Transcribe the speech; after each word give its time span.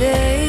Meteen. 0.00 0.39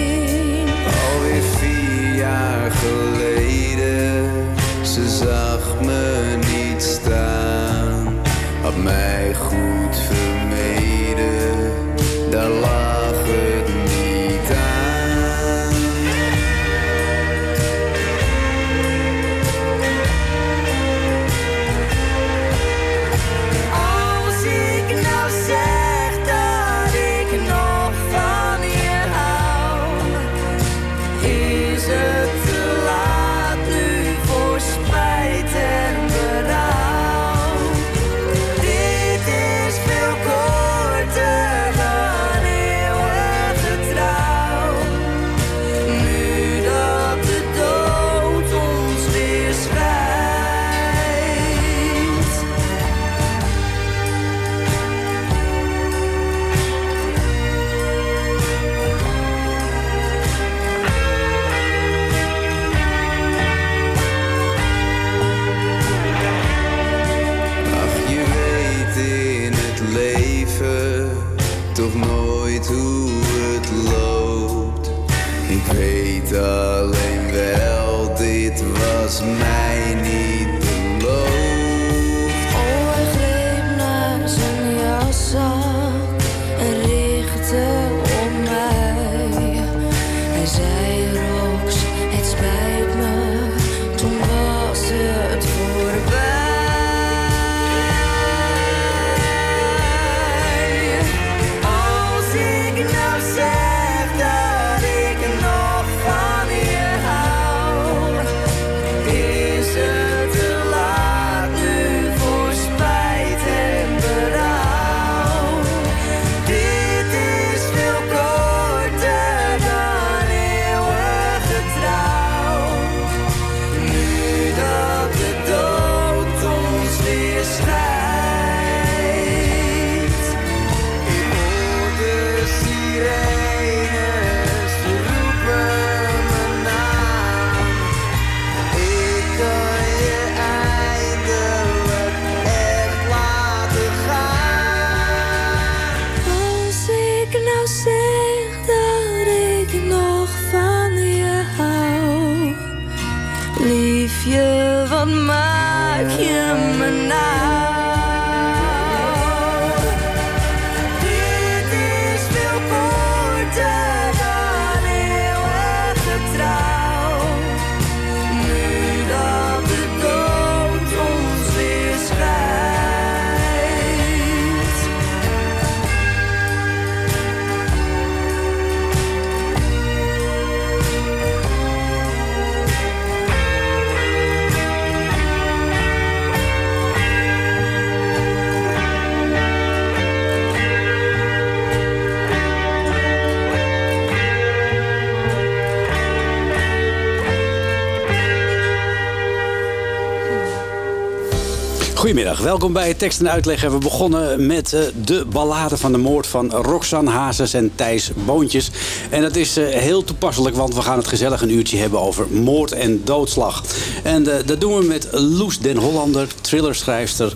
Welkom 202.22 202.74
bij 202.74 202.94
Tekst 202.94 203.20
en 203.20 203.32
Uitleg. 203.32 203.62
We 203.62 203.78
begonnen 203.78 204.46
met 204.46 204.74
eh, 204.74 204.82
de 205.06 205.26
ballade 205.26 205.78
van 205.78 205.92
de 205.92 205.98
moord 205.98 206.28
van 206.28 206.52
Roxanne 206.52 207.09
Hazes 207.09 207.54
en 207.54 207.72
Thijs 207.76 208.12
Boontjes. 208.26 208.72
En 209.09 209.22
dat 209.22 209.36
is 209.36 209.58
eh, 209.58 209.66
heel 209.68 210.04
toepasselijk, 210.04 210.56
want 210.56 210.76
we 210.76 210.82
gaan 210.82 210.97
het 210.97 211.08
gezellig 211.08 211.41
een 211.41 211.53
uurtje 211.53 211.78
hebben 211.78 212.00
over 212.02 212.28
moord 212.29 212.72
en 212.72 213.02
doodslag. 213.03 213.64
En 214.03 214.38
eh, 214.38 214.46
dat 214.46 214.62
doen 214.62 214.78
we 214.78 214.85
met 214.85 215.08
Loes 215.12 215.59
den 215.59 215.78
Hollander, 215.78 216.28
thrillerschrijfster. 216.41 217.34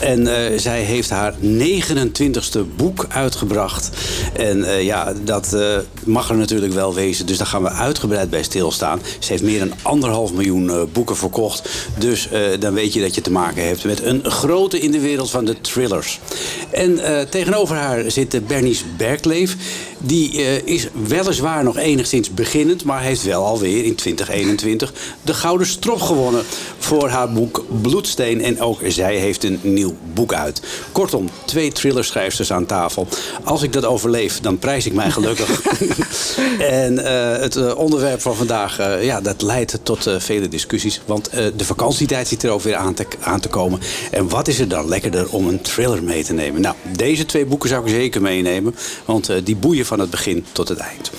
En 0.00 0.28
zij 0.60 0.80
heeft 0.80 1.10
haar 1.10 1.34
29ste 1.42 2.60
boek 2.76 3.06
uitgebracht. 3.08 3.90
En 4.36 4.64
eh, 4.64 4.82
ja, 4.82 5.12
dat 5.24 5.52
eh, 5.52 5.76
mag 6.04 6.28
er 6.30 6.36
natuurlijk 6.36 6.72
wel 6.72 6.94
wezen, 6.94 7.26
dus 7.26 7.38
daar 7.38 7.46
gaan 7.46 7.62
we 7.62 7.70
uitgebreid 7.70 8.30
bij 8.30 8.42
stilstaan. 8.42 9.00
Ze 9.18 9.30
heeft 9.30 9.42
meer 9.42 9.58
dan 9.58 9.72
anderhalf 9.82 10.32
miljoen 10.32 10.70
eh, 10.70 10.82
boeken 10.92 11.16
verkocht. 11.16 11.68
Dus 11.98 12.28
dan 12.58 12.74
weet 12.74 12.92
je 12.92 13.00
dat 13.00 13.14
je 13.14 13.20
te 13.20 13.30
maken 13.30 13.66
hebt 13.66 13.84
met 13.84 14.02
een 14.02 14.24
grote 14.24 14.80
in 14.80 14.90
de 14.90 15.00
wereld 15.00 15.30
van 15.30 15.44
de 15.44 15.60
thrillers. 15.60 16.20
En 16.70 17.00
tegenover 17.30 17.76
haar 17.76 18.10
zit 18.10 18.46
Bernice 18.46 18.84
Berkleef. 18.96 19.56
Die 20.06 20.44
eh, 20.44 20.74
is 20.74 20.88
weliswaar 21.06 21.64
nog 21.64 21.76
enigszins 21.76 22.34
beginnend, 22.34 22.84
maar 22.84 23.02
heeft 23.02 23.22
wel 23.22 23.44
alweer 23.44 23.84
in 23.84 23.94
2021 23.94 24.92
de 25.22 25.34
Gouden 25.34 25.66
Strop 25.66 26.00
gewonnen 26.00 26.44
voor 26.78 27.08
haar 27.08 27.32
boek 27.32 27.64
Bloedsteen. 27.82 28.42
En 28.42 28.60
ook 28.60 28.80
zij 28.86 29.16
heeft 29.16 29.44
een 29.44 29.60
nieuw 29.62 29.94
boek 30.14 30.32
uit. 30.32 30.62
Kortom, 30.92 31.28
twee 31.44 31.72
thrillerschrijfsters 31.72 32.52
aan 32.52 32.66
tafel. 32.66 33.08
Als 33.44 33.62
ik 33.62 33.72
dat 33.72 33.84
overleef, 33.84 34.40
dan 34.40 34.58
prijs 34.58 34.86
ik 34.86 34.92
mij 34.92 35.10
gelukkig. 35.10 35.60
en 36.58 37.04
eh, 37.04 37.40
het 37.40 37.56
eh, 37.56 37.78
onderwerp 37.78 38.20
van 38.20 38.36
vandaag, 38.36 39.02
ja, 39.02 39.20
dat 39.20 39.42
leidt 39.42 39.78
tot 39.82 40.10
vele 40.18 40.48
discussies. 40.48 41.00
Want 41.04 41.30
de 41.56 41.64
vakantietijd 41.64 42.28
zit 42.28 42.42
er 42.42 42.50
ook 42.50 42.62
weer 42.62 42.76
aan 42.76 42.94
te, 42.94 43.06
aan 43.20 43.40
te 43.40 43.48
komen. 43.48 43.80
En 44.10 44.28
wat 44.28 44.48
is 44.48 44.58
er 44.58 44.68
dan 44.68 44.88
lekkerder 44.88 45.28
om 45.30 45.48
een 45.48 45.60
thriller 45.60 46.02
mee 46.02 46.24
te 46.24 46.32
nemen? 46.32 46.60
Nou, 46.60 46.74
deze 46.96 47.26
twee 47.26 47.46
boeken 47.46 47.68
zou 47.68 47.84
ik 47.84 47.90
zeker 47.90 48.22
meenemen. 48.22 48.74
Want 49.04 49.30
die 49.44 49.56
boeien 49.56 49.86
van 49.86 49.95
het 50.00 50.10
begin 50.10 50.44
tot 50.52 50.68
het 50.68 50.78
eind. 50.78 51.10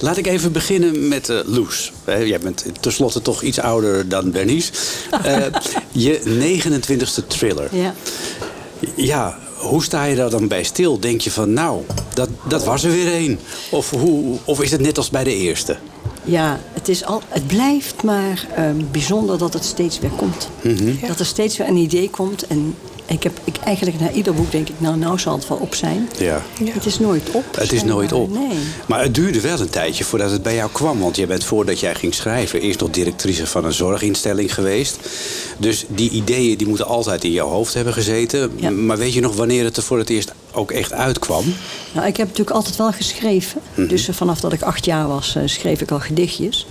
Laat 0.00 0.16
ik 0.16 0.26
even 0.26 0.52
beginnen 0.52 1.08
met 1.08 1.28
eh 1.28 1.38
Loes. 1.44 1.92
Eh, 2.04 2.26
jij 2.26 2.38
bent 2.38 2.64
tenslotte 2.80 3.22
toch 3.22 3.42
iets 3.42 3.60
ouder 3.60 4.08
dan 4.08 4.30
Bernice. 4.30 4.72
Eh, 5.22 5.44
je 6.04 6.20
29e 6.24 7.26
thriller. 7.26 7.76
Ja. 7.76 7.94
Ja, 8.94 9.38
hoe 9.56 9.84
sta 9.84 10.04
je 10.04 10.16
daar 10.16 10.30
dan 10.30 10.48
bij 10.48 10.62
stil? 10.62 11.00
Denk 11.00 11.20
je 11.20 11.30
van, 11.30 11.52
nou, 11.52 11.82
dat, 12.14 12.28
dat 12.48 12.64
was 12.64 12.84
er 12.84 12.90
weer 12.90 13.12
één. 13.12 13.38
Of, 13.70 13.90
hoe, 13.90 14.38
of 14.44 14.62
is 14.62 14.70
het 14.70 14.80
net 14.80 14.96
als 14.96 15.10
bij 15.10 15.24
de 15.24 15.34
eerste? 15.34 15.76
Ja, 16.24 16.60
het, 16.72 16.88
is 16.88 17.04
al, 17.04 17.22
het 17.28 17.46
blijft 17.46 18.02
maar 18.02 18.46
ehm, 18.54 18.76
bijzonder 18.90 19.38
dat 19.38 19.52
het 19.52 19.64
steeds 19.64 19.98
weer 19.98 20.10
komt. 20.10 20.48
Mhm. 20.62 21.06
Dat 21.06 21.18
er 21.18 21.26
steeds 21.26 21.56
weer 21.56 21.68
een 21.68 21.76
idee 21.76 22.10
komt. 22.10 22.46
En 22.46 22.74
ik 23.06 23.22
heb 23.22 23.40
ik, 23.44 23.56
eigenlijk 23.56 24.00
na 24.00 24.10
ieder 24.10 24.34
boek 24.34 24.50
denk 24.50 24.68
ik, 24.68 24.74
nou, 24.78 24.96
nou 24.96 25.18
zal 25.18 25.36
het 25.36 25.48
wel 25.48 25.58
op 25.58 25.74
zijn. 25.74 26.08
Ja. 26.18 26.42
Het 26.64 26.86
is 26.86 26.98
nooit 26.98 27.30
op. 27.30 27.44
Het 27.56 27.72
is 27.72 27.84
nooit 27.84 28.12
op. 28.12 28.30
Nee. 28.30 28.58
Maar 28.86 29.02
het 29.02 29.14
duurde 29.14 29.40
wel 29.40 29.60
een 29.60 29.70
tijdje 29.70 30.04
voordat 30.04 30.30
het 30.30 30.42
bij 30.42 30.54
jou 30.54 30.70
kwam. 30.72 31.00
Want 31.00 31.16
je 31.16 31.26
bent 31.26 31.44
voordat 31.44 31.80
jij 31.80 31.94
ging 31.94 32.14
schrijven 32.14 32.60
eerst 32.60 32.80
nog 32.80 32.90
directrice 32.90 33.46
van 33.46 33.64
een 33.64 33.72
zorginstelling 33.72 34.54
geweest. 34.54 34.98
Dus 35.58 35.84
die 35.88 36.10
ideeën 36.10 36.56
die 36.56 36.66
moeten 36.66 36.86
altijd 36.86 37.24
in 37.24 37.32
jouw 37.32 37.48
hoofd 37.48 37.74
hebben 37.74 37.92
gezeten. 37.92 38.52
Ja. 38.56 38.70
Maar 38.70 38.98
weet 38.98 39.12
je 39.12 39.20
nog 39.20 39.36
wanneer 39.36 39.64
het 39.64 39.76
er 39.76 39.82
voor 39.82 39.98
het 39.98 40.10
eerst 40.10 40.32
ook 40.52 40.70
echt 40.70 40.92
uitkwam? 40.92 41.44
Nou, 41.92 42.06
ik 42.06 42.16
heb 42.16 42.26
natuurlijk 42.26 42.56
altijd 42.56 42.76
wel 42.76 42.92
geschreven. 42.92 43.60
Mhm. 43.74 43.86
Dus 43.86 44.08
eh, 44.08 44.14
vanaf 44.14 44.40
dat 44.40 44.52
ik 44.52 44.62
acht 44.62 44.84
jaar 44.84 45.08
was, 45.08 45.34
eh, 45.36 45.42
schreef 45.46 45.80
ik 45.80 45.90
al 45.90 46.00
gedichtjes. 46.00 46.66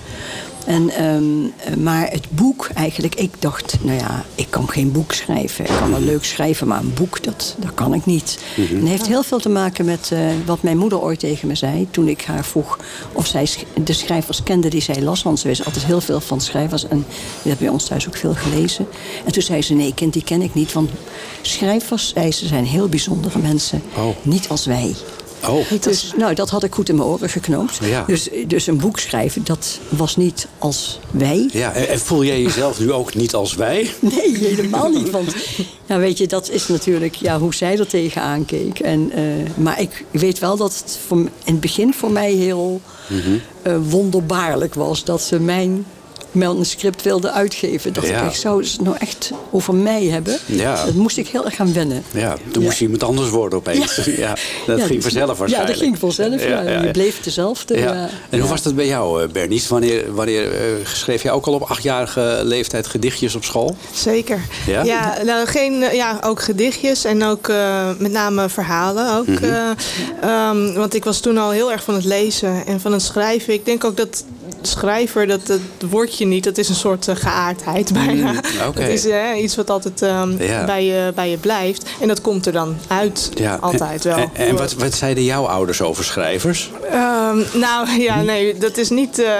En, 0.65 0.89
ehm, 0.89 1.23
eh, 1.57 1.75
maar 1.75 2.09
het 2.12 2.25
boek 2.29 2.69
eigenlijk, 2.73 3.15
ik 3.15 3.41
dacht, 3.41 3.77
nou 3.81 3.97
ja, 3.97 4.25
ik 4.35 4.47
kan 4.50 4.69
geen 4.69 4.91
boek 4.91 5.13
schrijven. 5.13 5.65
Ik 5.65 5.71
kan 5.79 5.91
wel 5.91 6.00
leuk 6.00 6.23
schrijven, 6.23 6.67
maar 6.67 6.79
een 6.79 6.94
boek, 6.94 7.23
dat, 7.23 7.56
dat 7.59 7.73
kan 7.73 7.94
ik 7.94 8.06
niet. 8.06 8.39
En 8.57 8.77
het 8.77 8.88
heeft 8.88 9.07
heel 9.07 9.23
veel 9.23 9.39
te 9.39 9.50
maken 9.50 9.85
met 9.85 10.09
eh, 10.12 10.19
wat 10.45 10.62
mijn 10.62 10.77
moeder 10.77 11.01
ooit 11.01 11.19
tegen 11.19 11.47
me 11.47 11.56
zei. 11.56 11.88
Toen 11.91 12.07
ik 12.07 12.21
haar 12.21 12.45
vroeg 12.45 12.79
of 13.12 13.27
zij 13.27 13.50
de 13.83 13.94
schrijvers 13.94 14.44
kende 14.44 14.69
die 14.69 14.81
zij 14.81 15.01
las. 15.01 15.23
Want 15.23 15.39
ze 15.39 15.47
wist 15.47 15.65
altijd 15.65 15.85
heel 15.85 16.01
veel 16.01 16.19
van 16.19 16.41
schrijvers. 16.41 16.88
En 16.88 16.97
die 16.97 17.06
heeft 17.41 17.59
bij 17.59 17.69
ons 17.69 17.85
thuis 17.85 18.07
ook 18.07 18.17
veel 18.17 18.33
gelezen. 18.33 18.88
En 19.25 19.31
toen 19.31 19.44
zei 19.44 19.62
ze, 19.62 19.73
nee 19.73 19.94
kind, 19.94 20.13
die 20.13 20.23
ken 20.23 20.41
ik 20.41 20.53
niet. 20.53 20.73
Want 20.73 20.89
schrijvers, 21.41 22.13
zei 22.13 22.31
ze, 22.31 22.47
zijn 22.47 22.65
heel 22.65 22.89
bijzondere 22.89 23.39
mensen. 23.39 23.81
Oh. 23.97 24.07
Niet 24.21 24.50
als 24.50 24.65
wij. 24.65 24.95
Oh, 25.50 25.71
Dus 25.81 26.13
nou, 26.18 26.33
dat 26.33 26.50
had 26.50 26.63
ik 26.63 26.74
goed 26.74 26.89
in 26.89 26.95
mijn 26.95 27.07
oren 27.07 27.30
geknoopt. 27.30 27.80
Ja. 27.81 28.03
Dus, 28.07 28.30
dus 28.47 28.68
een 28.68 28.77
boek 28.77 29.00
schrijven, 29.00 29.44
dat 29.44 29.80
was 29.89 30.15
niet 30.15 30.47
als 30.57 31.00
wij. 31.12 31.50
ja. 31.51 31.74
En, 31.74 32.00
voel 32.00 32.24
jij 32.24 32.42
jezelf 32.42 32.80
nu 32.80 32.92
ook 32.92 33.13
niet 33.15 33.33
als 33.33 33.56
wij? 33.56 33.89
Nee, 34.15 34.38
helemaal 34.38 34.89
niet. 34.89 35.09
Want 35.09 35.36
nou, 35.88 36.01
weet 36.01 36.18
je, 36.18 36.27
dat 36.27 36.50
is 36.50 36.68
natuurlijk 36.68 37.15
ja, 37.15 37.39
hoe 37.39 37.53
zij 37.56 37.80
er 37.80 37.88
tegenaan 37.88 38.45
keek. 38.45 38.80
En, 38.80 39.12
eh, 39.12 39.24
maar 39.56 39.81
ik 39.81 40.06
weet 40.12 40.39
wel 40.39 40.57
dat 40.57 40.74
het 40.83 41.00
voor, 41.07 41.18
in 41.18 41.30
het 41.44 41.59
begin 41.59 41.94
voor 41.94 42.12
mij 42.12 42.31
heel 42.31 42.81
eh, 43.62 43.75
wonderbaarlijk 43.89 44.74
was 44.74 45.03
dat 45.03 45.21
ze 45.21 45.39
mijn 45.39 45.86
manuscript 46.35 47.01
wilde 47.01 47.31
uitgeven. 47.31 47.93
Dat 47.93 48.07
Ja. 48.07 48.21
ik 48.21 48.29
echt, 48.29 48.39
zou 48.39 48.63
ze 48.63 48.71
het 48.71 48.81
nou 48.81 48.95
echt 48.99 49.31
over 49.51 49.75
mij 49.75 50.03
hebben? 50.05 50.37
Ja. 50.45 50.85
Dat 50.85 50.93
moest 50.93 51.17
ik 51.17 51.27
heel 51.27 51.45
erg 51.45 51.55
gaan 51.55 51.73
wennen. 51.73 52.03
Ja, 52.13 52.37
toen 52.51 52.63
moest 52.63 52.77
je 52.77 52.83
iemand 52.83 53.03
anders 53.03 53.29
worden 53.29 53.59
opeens. 53.59 53.95
Ja. 54.05 54.35
dat 54.67 54.79
Ja, 54.79 54.85
ging 54.85 55.01
vanzelf 55.01 55.37
waarschijnlijk. 55.37 55.61
Ja, 55.61 55.65
dat 55.65 55.77
ging 55.77 55.99
vanzelf. 55.99 56.43
Ja, 56.43 56.81
Je 56.81 56.91
bleef 56.91 57.21
dezelfde. 57.23 57.77
Ja. 57.77 57.93
ja. 57.93 57.93
En 57.93 58.09
hoe 58.29 58.39
Ja. 58.39 58.45
was 58.47 58.61
dat 58.61 58.75
bij 58.75 58.87
jou, 58.87 59.23
eh, 59.23 59.29
Bernice? 59.29 59.69
Wanneer, 59.69 60.13
wanneer 60.13 60.51
eh, 60.53 60.61
schreef 60.83 61.23
jij 61.23 61.31
ook 61.31 61.45
al 61.45 61.53
op 61.53 61.61
achtjarige 61.61 62.39
leeftijd 62.43 62.88
gedichtjes 62.88 63.35
op 63.35 63.43
school? 63.43 63.75
Zeker. 63.93 64.39
Ja? 64.67 64.83
Ja, 64.83 65.17
nou, 65.25 65.47
geen, 65.47 65.83
eh, 65.83 65.93
ja 65.93 66.19
ook 66.23 66.41
gedichtjes 66.41 67.03
en 67.05 67.23
ook 67.23 67.47
eh, 67.49 67.89
met 67.97 68.11
name 68.11 68.49
verhalen. 68.49 69.15
Ook, 69.17 69.27
Mhm. 69.27 69.43
eh, 69.43 69.69
ehm, 70.21 70.73
want 70.73 70.93
ik 70.93 71.03
was 71.03 71.19
toen 71.19 71.38
al 71.38 71.49
heel 71.51 71.71
erg 71.71 71.83
van 71.83 71.93
het 71.95 72.05
lezen 72.05 72.65
en 72.65 72.79
van 72.81 72.91
het 72.91 73.01
schrijven. 73.01 73.53
Ik 73.53 73.65
denk 73.65 73.83
ook 73.83 73.97
dat 73.97 74.23
schrijver, 74.62 75.27
dat, 75.27 75.47
dat 75.47 75.59
woordje 75.89 76.25
niet, 76.25 76.44
dat 76.44 76.57
is 76.57 76.69
een 76.69 76.75
soort 76.75 77.07
eh, 77.07 77.15
geaardheid 77.15 77.94
bijna. 77.94 78.31
Mm. 78.31 78.39
Dat 78.75 78.88
is 78.88 79.06
eh, 79.06 79.42
iets 79.42 79.56
wat 79.56 79.69
altijd 79.69 80.01
ehm, 80.01 80.38
bij, 80.65 80.86
je, 80.86 81.12
bij 81.15 81.30
je 81.30 81.38
blijft. 81.38 81.89
En 82.00 82.07
dat 82.07 82.21
komt 82.21 82.45
er 82.45 82.51
dan 82.51 82.75
uit, 82.88 83.31
altijd 83.59 84.03
wel. 84.03 84.18
En, 84.18 84.30
en 84.33 84.56
wat, 84.56 84.74
wat 84.74 84.94
zeiden 84.94 85.24
jouw 85.24 85.45
ouders 85.45 85.81
over 85.81 86.03
schrijvers? 86.03 86.71
Ehm, 86.92 87.38
nou 87.53 87.89
ja, 88.07 88.21
nee, 88.21 88.57
dat 88.57 88.77
is 88.77 88.89
niet. 88.89 89.19
eh, 89.19 89.33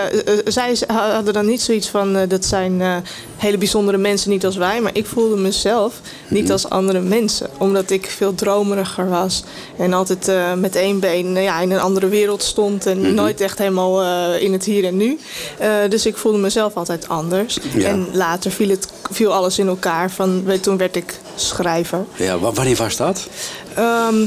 zij 0.46 0.78
hadden 0.88 1.34
dan 1.34 1.46
niet 1.46 1.62
zoiets 1.62 1.90
van. 1.90 2.28
dat 2.28 2.46
zijn 2.46 3.04
hele 3.38 3.58
bijzondere 3.58 3.98
mensen, 3.98 4.30
niet 4.30 4.46
als 4.46 4.56
wij. 4.56 4.82
Maar 4.82 4.96
ik 4.96 5.06
voelde 5.06 5.36
mezelf 5.36 6.02
niet 6.28 6.52
als 6.52 6.70
andere 6.70 7.00
mensen. 7.00 7.50
Omdat 7.58 7.90
ik 7.90 8.06
veel 8.06 8.36
dromeriger 8.36 9.10
was. 9.10 9.44
En 9.78 9.94
altijd 9.94 10.32
met 10.58 10.76
één 10.76 11.00
been 11.00 11.34
ja, 11.34 11.62
in 11.62 11.72
een 11.72 11.80
andere 11.80 12.08
wereld 12.08 12.44
stond. 12.44 12.86
En 12.86 13.14
nooit 13.14 13.42
echt 13.42 13.58
helemaal 13.58 14.04
in 14.36 14.54
het 14.54 14.66
hier 14.66 14.86
en 14.86 14.95
nu. 14.96 15.20
Eh, 15.60 15.70
dus 15.90 16.06
ik 16.06 16.18
voelde 16.18 16.38
mezelf 16.38 16.76
altijd 16.76 17.08
anders. 17.08 17.58
Ja. 17.74 17.88
En 17.90 18.08
later 18.14 18.52
viel, 18.52 18.70
het, 18.70 18.88
viel 19.12 19.34
alles 19.34 19.60
in 19.60 19.68
elkaar. 19.68 20.12
Van, 20.12 20.44
toen 20.62 20.78
werd 20.78 20.96
ik 20.96 21.20
schrijver. 21.36 22.06
Ja, 22.16 22.40
wa- 22.40 22.52
wanneer 22.52 22.76
was 22.76 22.96
dat? 22.96 23.28
Ehm, 23.76 24.26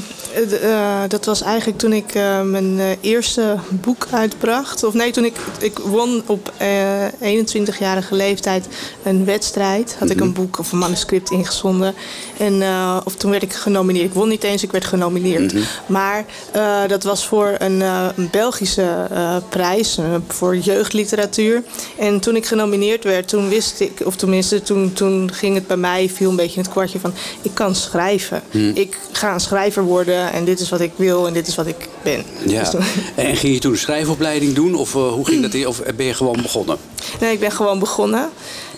eh, 0.62 1.02
dat 1.08 1.24
was 1.24 1.42
eigenlijk 1.42 1.78
toen 1.78 1.92
ik 1.92 2.14
eh, 2.14 2.42
mijn 2.42 2.78
eh, 2.78 2.86
eerste 3.00 3.56
boek 3.70 4.06
uitbracht. 4.10 4.84
Of 4.84 4.94
nee, 4.94 5.10
toen 5.10 5.24
ik, 5.24 5.36
ik 5.60 5.78
won 5.78 6.22
op 6.26 6.52
eh 6.56 7.06
21-jarige 7.20 8.14
leeftijd 8.14 8.66
een 9.02 9.24
wedstrijd. 9.24 9.96
Had 9.98 10.10
ik 10.10 10.20
een 10.20 10.32
boek 10.32 10.58
of 10.58 10.72
een 10.72 10.78
manuscript 10.78 11.30
ingezonden. 11.30 11.94
En 12.38 12.62
of 13.04 13.14
toen 13.14 13.30
werd 13.30 13.42
ik 13.42 13.52
genomineerd. 13.52 14.04
Ik 14.04 14.12
won 14.12 14.28
niet 14.28 14.42
eens, 14.42 14.62
ik 14.62 14.72
werd 14.72 14.84
genomineerd. 14.84 15.54
Maar 15.86 16.24
eh, 16.52 16.80
dat 16.88 17.02
was 17.02 17.26
voor 17.26 17.54
een, 17.58 17.80
een 17.80 18.28
Belgische 18.30 19.06
prijs 19.48 19.98
voor 20.28 20.56
jeugdliteratuur. 20.56 21.62
En 21.98 22.20
toen 22.20 22.36
ik 22.36 22.46
genomineerd 22.46 23.04
werd, 23.04 23.28
toen 23.28 23.48
wist 23.48 23.80
ik, 23.80 24.00
of 24.04 24.16
tenminste, 24.16 24.62
toen, 24.62 24.92
toen 24.92 25.32
ging 25.32 25.54
het 25.54 25.66
bij 25.66 25.76
mij, 25.76 26.08
viel 26.08 26.30
een 26.30 26.36
beetje 26.36 26.60
het 26.60 26.70
kwartje 26.70 26.98
van: 27.00 27.14
ik 27.42 27.54
kan 27.54 27.74
schrijven. 27.74 28.42
Ik 28.74 28.98
ga 29.12 29.37
schrijver 29.40 29.82
worden 29.82 30.32
en 30.32 30.44
dit 30.44 30.60
is 30.60 30.68
wat 30.68 30.80
ik 30.80 30.92
wil 30.96 31.26
en 31.26 31.32
dit 31.32 31.46
is 31.46 31.54
wat 31.54 31.66
ik 31.66 31.88
ben. 32.02 32.24
Ja. 32.46 32.60
Dus 32.60 32.70
toen- 32.70 32.80
En 33.14 33.36
ging 33.36 33.54
je 33.54 33.60
toen 33.60 33.72
een 33.72 33.78
schrijfopleiding 33.78 34.54
doen? 34.54 34.74
Of 34.74 34.94
eh, 34.94 35.08
hoe 35.12 35.26
ging 35.26 35.42
dat? 35.42 35.54
in- 35.54 35.66
Of 35.68 35.82
ben 35.96 36.06
je 36.06 36.14
gewoon 36.14 36.42
begonnen? 36.42 36.76
nee, 37.20 37.32
ik 37.32 37.40
ben 37.40 37.50
gewoon 37.52 37.78
begonnen. 37.78 38.28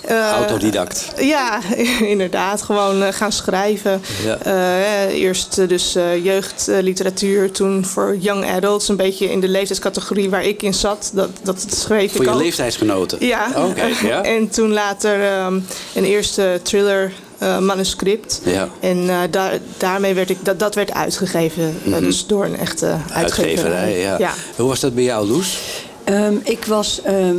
Eh, 0.00 0.30
Autodidact. 0.30 1.06
Ja, 1.18 1.60
inderdaad. 2.14 2.62
Gewoon 2.62 3.02
eh, 3.02 3.12
gaan 3.12 3.32
schrijven. 3.32 4.02
Ja. 4.24 5.06
Eerst 5.08 5.68
dus 5.68 5.96
jeugdliteratuur, 6.22 7.50
toen 7.50 7.84
voor 7.84 8.16
young 8.18 8.50
adults. 8.50 8.88
Een 8.88 8.96
beetje 8.96 9.30
in 9.30 9.40
de 9.40 9.48
leeftijdscategorie 9.48 10.30
waar 10.30 10.44
ik 10.44 10.62
in 10.62 10.74
zat. 10.74 11.10
Dat, 11.14 11.30
dat 11.42 11.66
schreef 11.76 12.12
Voor 12.12 12.20
ik 12.20 12.26
je 12.28 12.34
ook. 12.34 12.40
leeftijdsgenoten? 12.42 13.26
Ja. 13.26 13.50
Oké, 13.56 13.88
ja. 14.06 14.22
en 14.34 14.48
toen 14.48 14.72
later 14.72 15.22
ehm, 15.24 15.60
een 15.94 16.04
eerste 16.04 16.60
thriller 16.62 17.12
manuscript. 17.40 18.40
Ja. 18.44 18.68
En 18.80 19.08
eh, 19.08 19.18
daar, 19.30 19.58
daarmee 19.76 20.14
werd 20.14 20.30
ik, 20.30 20.44
dat, 20.44 20.58
dat 20.58 20.74
werd 20.74 20.92
uitgegeven. 20.92 21.74
eh, 21.84 21.98
dus 21.98 22.26
door 22.26 22.44
een 22.44 22.58
echte 22.58 22.96
uitgeverij. 23.12 23.48
Uitgeverij, 23.56 23.98
ja. 24.00 24.18
ja. 24.18 24.32
Hoe 24.56 24.68
was 24.68 24.80
dat 24.80 24.94
bij 24.94 25.04
jou, 25.04 25.26
Loes? 25.28 25.58
Ehm, 26.04 26.34
ik 26.42 26.64
was. 26.64 27.00
ehm, 27.02 27.36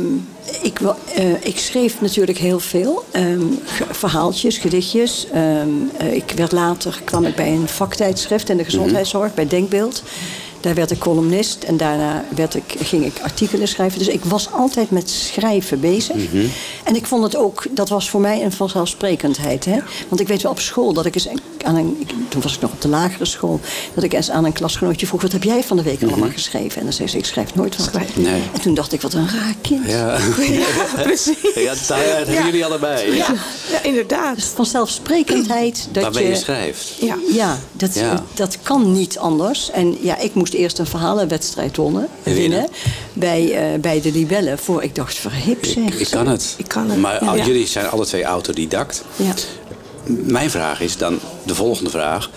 ik, 0.62 0.78
eh, 1.14 1.24
ik 1.44 1.58
schreef 1.58 2.00
natuurlijk 2.00 2.38
heel 2.38 2.60
veel. 2.60 3.04
ehm, 3.10 3.40
ge- 3.64 3.84
verhaaltjes, 3.90 4.58
gedichtjes. 4.58 5.26
Ehm, 5.32 5.68
eh, 5.96 6.14
ik 6.14 6.32
werd 6.36 6.52
later 6.52 7.00
kwam 7.04 7.24
ik 7.24 7.34
bij 7.34 7.52
een 7.52 7.68
vaktijdschrift 7.68 8.48
in 8.48 8.56
de 8.56 8.64
gezondheidszorg, 8.64 9.34
bij 9.34 9.46
Denkbeeld. 9.46 10.02
Daar 10.62 10.74
werd 10.74 10.90
ik 10.90 10.98
columnist 10.98 11.62
en 11.64 11.76
daarna 11.76 12.24
werd 12.34 12.54
ik, 12.54 12.74
ging 12.78 13.04
ik 13.04 13.12
artikelen 13.22 13.68
schrijven. 13.68 13.98
Dus 13.98 14.08
ik 14.08 14.24
was 14.24 14.52
altijd 14.52 14.90
met 14.90 15.10
schrijven 15.10 15.80
bezig. 15.80 16.16
En 16.84 16.96
ik 16.96 17.06
vond 17.06 17.22
het 17.22 17.36
ook, 17.36 17.64
dat 17.70 17.88
was 17.88 18.10
voor 18.10 18.20
mij 18.20 18.42
een 18.44 18.52
vanzelfsprekendheid. 18.52 19.64
Hè? 19.64 19.78
Want 20.08 20.20
ik 20.20 20.28
weet 20.28 20.42
wel 20.42 20.52
op 20.52 20.60
school 20.60 20.92
dat 20.92 21.06
ik 21.06 21.14
eens 21.14 21.28
aan 21.64 21.76
een, 21.76 21.96
ik- 22.00 22.10
toen 22.28 22.42
was 22.42 22.54
ik 22.54 22.60
nog 22.60 22.72
op 22.72 22.80
de 22.80 22.88
lagere 22.88 23.24
school, 23.24 23.60
dat 23.94 24.04
ik 24.04 24.12
eens 24.12 24.30
aan 24.30 24.44
een 24.44 24.52
klasgenootje 24.52 25.06
vroeg: 25.06 25.22
wat 25.22 25.32
heb 25.32 25.42
jij 25.42 25.62
van 25.62 25.76
de 25.76 25.82
week 25.82 26.02
allemaal 26.02 26.30
geschreven? 26.30 26.78
En 26.78 26.84
dan 26.84 26.92
zei 26.92 27.08
ze: 27.08 27.18
ik 27.18 27.24
schrijf 27.24 27.54
nooit 27.54 27.76
wat. 27.76 27.90
Nee. 28.16 28.42
En 28.52 28.60
toen 28.60 28.74
dacht 28.74 28.92
ik: 28.92 29.00
wat 29.00 29.12
een 29.14 29.28
raar 29.28 29.54
kind. 29.60 29.86
Ja, 29.86 30.18
Precies. 31.02 31.36
ja 31.54 31.74
daar 31.88 31.98
hebben 32.16 32.44
jullie 32.44 32.64
allebei. 32.64 33.16
Ja, 33.16 33.26
ja 33.70 33.82
inderdaad. 33.82 34.34
Dus 34.34 34.44
vanzelfsprekendheid 34.44 35.88
dat 35.92 36.02
Waarbij 36.02 36.22
je 36.22 36.28
je 36.28 36.34
schrijft. 36.34 36.92
Ja. 37.00 37.16
Ja, 37.32 37.58
dat, 37.72 37.94
Ja. 37.94 38.24
dat 38.34 38.58
kan 38.62 38.92
niet 38.92 39.18
anders. 39.18 39.70
En 39.70 39.96
ja, 40.00 40.18
ik 40.18 40.34
moest 40.34 40.51
eerst 40.54 40.78
een 40.78 40.86
verhalenwedstrijd 40.86 41.76
wonnen, 41.76 42.08
Winnen. 42.22 42.42
winnen 42.42 42.68
bij, 43.12 43.72
eh, 43.72 43.80
bij 43.80 44.00
de 44.00 44.12
Libellen. 44.12 44.58
Voor 44.58 44.82
ik 44.82 44.94
dacht, 44.94 45.14
verhip 45.18 45.64
zeg. 45.64 45.84
Ik, 45.94 45.94
ik 45.94 46.10
kan 46.10 46.26
het. 46.28 46.54
Ik 46.58 46.68
kan 46.68 46.90
het. 46.90 46.98
Maar 47.00 47.36
Ja. 47.36 47.44
jullie 47.46 47.66
zijn 47.66 47.88
alle 47.88 48.06
twee 48.06 48.24
autodidact. 48.24 49.04
Ja. 49.16 49.32
Mijn 50.06 50.50
vraag 50.50 50.80
is 50.80 50.96
dan 50.96 51.18
de 51.46 51.54
volgende 51.54 51.90
vraag. 51.90 52.30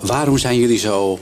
Waarom 0.00 0.38
zijn 0.38 0.58
jullie 0.58 0.78
zo 0.78 1.18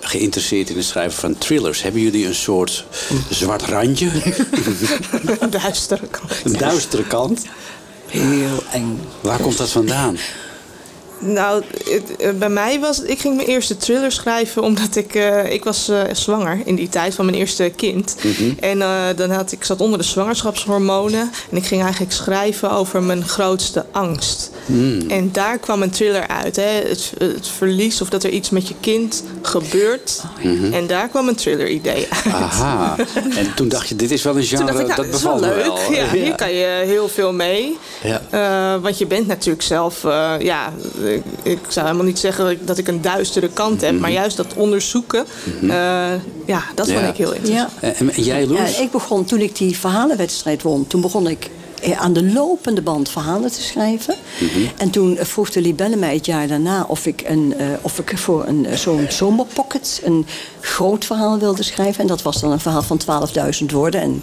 geïnteresseerd 0.00 0.70
in 0.70 0.76
het 0.76 0.84
schrijven 0.84 1.18
van 1.20 1.38
thrillers? 1.38 1.82
Hebben 1.82 2.00
jullie 2.00 2.26
een 2.26 2.34
soort 2.34 2.84
zwart 3.30 3.62
randje? 3.62 4.08
Een 5.40 5.50
duistere 5.50 6.06
kant. 6.10 6.32
Een 6.44 6.52
duistere 6.52 7.06
kant? 7.06 7.42
Heel 8.06 8.62
eng. 8.72 9.00
Waar 9.20 9.38
komt 9.40 9.58
dat 9.58 9.70
vandaan? 9.70 10.16
Nou, 11.24 11.62
het, 11.84 12.16
eh, 12.16 12.30
bij 12.30 12.48
mij 12.48 12.80
was... 12.80 13.02
Ik 13.02 13.18
ging 13.18 13.36
mijn 13.36 13.48
eerste 13.48 13.76
thriller 13.76 14.12
schrijven 14.12 14.62
omdat 14.62 14.96
ik... 14.96 15.14
eh, 15.14 15.52
ik 15.52 15.64
was 15.64 15.88
eh, 15.88 16.00
zwanger 16.12 16.60
in 16.64 16.74
die 16.74 16.88
tijd 16.88 17.14
van 17.14 17.24
mijn 17.24 17.36
eerste 17.36 17.72
kind. 17.76 18.16
En 18.60 18.82
eh, 18.82 19.02
dan 19.16 19.30
had 19.30 19.52
ik 19.52 19.64
zat 19.64 19.80
onder 19.80 19.98
de 19.98 20.04
zwangerschapshormonen. 20.04 21.30
En 21.50 21.56
ik 21.56 21.64
ging 21.64 21.82
eigenlijk 21.82 22.12
schrijven 22.12 22.70
over 22.70 23.02
mijn 23.02 23.28
grootste 23.28 23.84
angst. 23.90 24.50
En 25.08 25.28
daar 25.32 25.58
kwam 25.58 25.82
een 25.82 25.90
thriller 25.90 26.26
uit. 26.28 26.56
Hè? 26.56 26.62
Het, 26.88 27.12
het 27.18 27.48
verlies 27.48 28.00
of 28.00 28.08
dat 28.08 28.24
er 28.24 28.30
iets 28.30 28.50
met 28.50 28.68
je 28.68 28.74
kind 28.80 29.22
gebeurt. 29.42 30.22
En 30.72 30.86
daar 30.86 31.08
kwam 31.08 31.28
een 31.28 31.34
thriller 31.36 31.68
idee 31.68 32.06
uit. 32.24 32.34
Aha. 32.34 32.96
En 33.36 33.54
toen 33.54 33.68
dacht 33.68 33.88
je, 33.88 33.96
dit 33.96 34.10
is 34.10 34.22
wel 34.22 34.36
een 34.36 34.42
genre, 34.44 34.80
ik, 34.80 34.86
nou, 34.86 34.88
dat 34.88 34.96
wel 34.96 35.10
bevalt 35.10 35.40
me 35.40 35.46
leuk. 35.46 35.64
wel. 35.64 35.92
Ja, 35.92 36.08
hier 36.08 36.34
kan 36.34 36.52
je 36.52 36.82
heel 36.84 37.08
veel 37.08 37.32
mee. 37.32 37.78
Ja. 38.02 38.78
Want 38.80 38.98
je 38.98 39.06
bent 39.06 39.26
natuurlijk 39.26 39.62
zelf... 39.62 40.02
ja, 40.38 40.72
ik, 41.14 41.22
ik 41.42 41.58
zou 41.68 41.86
helemaal 41.86 42.06
niet 42.06 42.18
zeggen 42.18 42.44
dat 42.44 42.52
ik, 42.52 42.66
dat 42.66 42.78
ik 42.78 42.88
een 42.88 43.00
duistere 43.00 43.48
kant 43.48 43.80
heb. 43.80 43.98
Maar 43.98 44.10
juist 44.10 44.36
dat 44.36 44.54
onderzoeken... 44.54 45.26
eh, 45.62 45.68
ja, 46.46 46.62
dat 46.74 46.90
vond 46.90 47.08
ik 47.08 47.16
heel 47.16 47.32
interessant. 47.32 47.70
Ja. 47.80 47.88
En, 47.88 48.12
en 48.12 48.22
jij, 48.22 48.46
Loes? 48.46 48.76
Ja, 48.76 48.82
ik 48.82 48.90
begon, 48.90 49.24
toen 49.24 49.40
ik 49.40 49.56
die 49.56 49.76
verhalenwedstrijd 49.78 50.62
won, 50.62 50.86
toen 50.86 51.00
begon 51.00 51.28
ik 51.28 51.50
eh, 51.82 52.00
aan 52.00 52.12
de 52.12 52.32
lopende 52.32 52.82
band 52.82 53.08
verhalen 53.08 53.52
te 53.52 53.62
schrijven. 53.62 54.14
En 54.76 54.90
toen 54.90 55.18
vroeg 55.20 55.50
de 55.50 55.60
Libelle 55.60 55.96
mij 55.96 56.14
het 56.14 56.26
jaar 56.26 56.48
daarna 56.48 56.84
of 56.88 57.06
ik, 57.06 57.22
een, 57.26 57.54
eh, 57.58 57.66
of 57.80 57.98
ik 57.98 58.18
voor 58.18 58.46
een, 58.46 58.66
zo'n 58.78 59.06
zomerpocket 59.08 60.00
een 60.04 60.26
groot 60.60 61.04
verhaal 61.04 61.38
wilde 61.38 61.62
schrijven. 61.62 62.00
En 62.00 62.06
dat 62.06 62.22
was 62.22 62.40
dan 62.40 62.52
een 62.52 62.60
verhaal 62.60 62.82
van 62.82 63.00
12.000 63.60 63.66
woorden. 63.70 64.00
En 64.00 64.22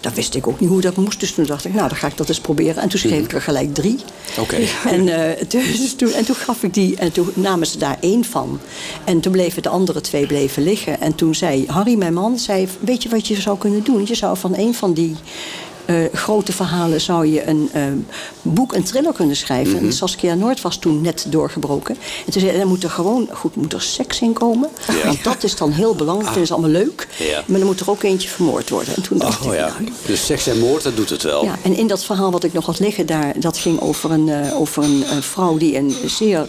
dat 0.00 0.14
wist 0.14 0.34
ik 0.34 0.46
ook 0.46 0.60
niet 0.60 0.68
hoe 0.68 0.80
dat 0.80 0.96
moest. 0.96 1.20
Dus 1.20 1.32
toen 1.32 1.44
dacht 1.44 1.64
ik, 1.64 1.74
nou, 1.74 1.88
dan 1.88 1.98
ga 1.98 2.06
ik 2.06 2.16
dat 2.16 2.28
eens 2.28 2.40
proberen. 2.40 2.82
En 2.82 2.88
toen 2.88 2.98
schreef 2.98 3.24
ik 3.24 3.32
er 3.32 3.42
gelijk 3.42 3.74
drie. 3.74 3.98
Oké. 4.38 4.56
En, 4.90 5.08
eh, 5.08 5.48
dus 5.48 5.94
toen, 5.94 6.12
en 6.12 6.24
toen 6.24 6.34
gaf 6.34 6.62
ik 6.62 6.74
die, 6.74 6.96
en 6.96 7.12
toen 7.12 7.30
namen 7.34 7.66
ze 7.66 7.78
daar 7.78 7.96
één 8.00 8.24
van. 8.24 8.60
En 9.04 9.20
toen 9.20 9.32
bleven 9.32 9.62
de 9.62 9.68
andere 9.68 10.00
twee 10.00 10.26
bleven 10.26 10.62
liggen. 10.62 11.00
En 11.00 11.14
toen 11.14 11.34
zei 11.34 11.66
Harry, 11.66 11.94
mijn 11.94 12.14
man, 12.14 12.38
zei, 12.38 12.68
weet 12.80 13.02
je 13.02 13.08
wat 13.08 13.26
je 13.26 13.40
zou 13.40 13.58
kunnen 13.58 13.84
doen? 13.84 14.06
Je 14.06 14.14
zou 14.14 14.36
van 14.36 14.56
een 14.56 14.74
van 14.74 14.92
die 14.92 15.16
eh, 15.90 15.96
grote 16.12 16.52
verhalen 16.52 17.00
zou 17.00 17.26
je 17.26 17.46
een 17.46 17.68
eh, 17.72 17.82
boek, 18.42 18.74
een 18.74 18.82
thriller 18.82 19.12
kunnen 19.12 19.36
schrijven. 19.36 19.78
En 19.78 19.92
Saskia 19.92 20.34
Noord 20.34 20.60
was 20.60 20.78
toen 20.78 21.00
net 21.00 21.26
doorgebroken. 21.28 21.96
En 22.26 22.32
toen 22.32 22.42
zei 22.42 22.56
er 22.56 22.66
moet 22.66 22.82
er 22.82 22.90
gewoon, 22.90 23.28
goed, 23.32 23.56
moet 23.56 23.72
er 23.72 23.82
seks 23.82 24.20
in 24.20 24.32
komen. 24.32 24.68
Ja. 24.88 25.06
Want 25.06 25.24
dat 25.24 25.42
is 25.42 25.56
dan 25.56 25.70
heel 25.70 25.94
belangrijk, 25.94 26.24
dat 26.24 26.32
vinden 26.32 26.46
ze 26.46 26.52
allemaal 26.52 26.82
leuk. 26.82 27.08
Ja. 27.18 27.42
Maar 27.46 27.58
dan 27.58 27.68
moet 27.68 27.80
er 27.80 27.90
ook 27.90 28.02
eentje 28.02 28.28
vermoord 28.28 28.68
worden. 28.70 28.96
En 28.96 29.02
toen 29.02 29.18
dacht 29.18 29.40
Oh 29.40 29.52
ik, 29.52 29.58
ja, 29.58 29.66
nou, 29.66 29.92
dus 30.06 30.26
seks 30.26 30.46
en 30.46 30.58
moord, 30.58 30.82
dat 30.82 30.96
doet 30.96 31.10
het 31.10 31.22
wel. 31.22 31.44
ja, 31.44 31.58
en 31.62 31.76
in 31.76 31.86
dat 31.86 32.04
verhaal 32.04 32.30
wat 32.30 32.44
ik 32.44 32.52
nog 32.52 32.66
had 32.66 32.78
liggen, 32.78 33.06
daar, 33.06 33.40
dat 33.40 33.58
ging 33.58 33.80
over 33.80 34.10
een, 34.10 34.28
eh, 34.28 34.60
over 34.60 34.84
een 34.84 35.22
vrouw 35.22 35.56
die 35.56 35.76
een 35.76 35.94
zeer 36.06 36.48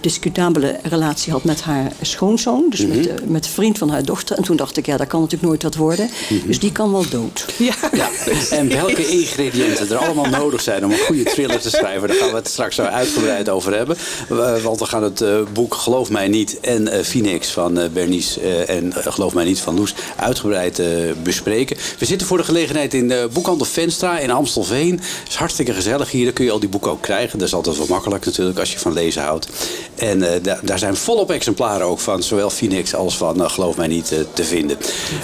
discutabele 0.00 0.78
relatie 0.82 1.32
had 1.32 1.44
met 1.44 1.60
haar 1.60 1.92
schoonzoon. 2.00 2.64
Dus 2.70 2.86
met, 2.86 3.04
de, 3.04 3.14
met 3.26 3.44
de 3.44 3.50
vriend 3.50 3.78
van 3.78 3.88
haar 3.90 4.04
dochter. 4.04 4.36
En 4.36 4.42
toen 4.42 4.56
dacht 4.56 4.76
ik, 4.76 4.86
ja, 4.86 4.96
dat 4.96 5.06
kan 5.06 5.20
natuurlijk 5.20 5.48
nooit 5.48 5.62
wat 5.62 5.74
worden. 5.74 6.10
Dus 6.46 6.58
die 6.58 6.72
kan 6.72 6.92
wel 6.92 7.04
dood. 7.10 7.46
Ja. 7.58 7.74
Ja, 7.92 8.08
en 8.50 8.68
welke 8.68 9.06
ingrediënten 9.08 9.90
er 9.90 9.96
allemaal 9.96 10.26
nodig 10.40 10.60
zijn 10.60 10.84
om 10.84 10.90
een 10.90 10.98
goede 10.98 11.22
thriller 11.22 11.60
te 11.60 11.70
schrijven, 11.70 12.08
daar 12.08 12.16
gaan 12.16 12.30
we 12.30 12.34
het 12.36 12.48
straks 12.48 12.74
zo 12.74 12.82
uitgebreid 12.82 13.48
over 13.48 13.76
hebben. 13.76 13.96
Eh, 14.30 14.62
Want 14.62 14.78
we 14.78 14.86
gaan 14.86 15.02
het 15.02 15.20
eh, 15.20 15.36
boek 15.52 15.74
Geloof 15.74 16.10
mij 16.10 16.28
niet 16.28 16.60
en 16.60 16.88
eh, 16.88 17.04
Phoenix 17.04 17.48
van 17.48 17.78
eh, 17.78 17.88
Bernice 17.92 18.40
eh, 18.40 18.76
en 18.76 18.92
eh, 18.92 19.12
Geloof 19.12 19.34
mij 19.34 19.44
niet 19.44 19.58
van 19.60 19.74
Loes 19.76 19.94
uitgebreid 20.16 20.78
eh, 20.78 20.86
bespreken. 21.22 21.76
We 21.98 22.04
zitten 22.04 22.26
voor 22.26 22.36
de 22.36 22.44
gelegenheid 22.44 22.94
in 22.94 23.08
de 23.08 23.28
boekhandel 23.32 23.66
Venstra 23.66 24.18
in 24.18 24.30
Amstelveen. 24.30 24.92
Het 24.92 25.28
is 25.28 25.34
hartstikke 25.34 25.72
gezellig 25.72 26.10
hier. 26.10 26.24
Daar 26.24 26.32
kun 26.32 26.44
je 26.44 26.50
al 26.50 26.58
die 26.60 26.68
boeken 26.68 26.90
ook 26.90 27.02
krijgen. 27.02 27.38
Dat 27.38 27.48
is 27.48 27.54
altijd 27.54 27.76
wel 27.76 27.86
makkelijk 27.88 28.24
natuurlijk 28.24 28.58
als 28.58 28.72
je 28.72 28.78
van 28.78 28.92
lezen 28.92 29.22
houdt. 29.22 29.46
En 29.94 30.22
eh, 30.22 30.42
da- 30.42 30.58
daar 30.62 30.78
zijn 30.78 30.96
volop 30.96 31.30
exemplaren 31.30 31.86
ook 31.86 32.00
van 32.00 32.22
zowel 32.22 32.50
Phoenix 32.50 32.94
als 32.94 33.16
van 33.16 33.42
eh, 33.44 33.50
Geloof 33.50 33.76
mij 33.76 33.86
niet 33.86 34.12
eh, 34.12 34.18
te 34.32 34.44
vinden. 34.44 34.76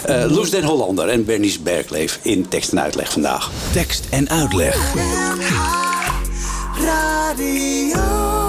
Eh 0.03 0.25
Loes 0.29 0.51
den 0.51 0.65
Hollander 0.65 1.09
en 1.09 1.25
Bernice 1.25 1.61
Bergleef 1.61 2.19
in 2.23 2.49
tekst 2.49 2.73
en 2.73 2.81
uitleg 2.81 3.13
vandaag. 3.13 3.51
Tekst 3.73 4.05
en 4.11 4.29
uitleg. 4.31 4.95
Radio. 6.81 8.48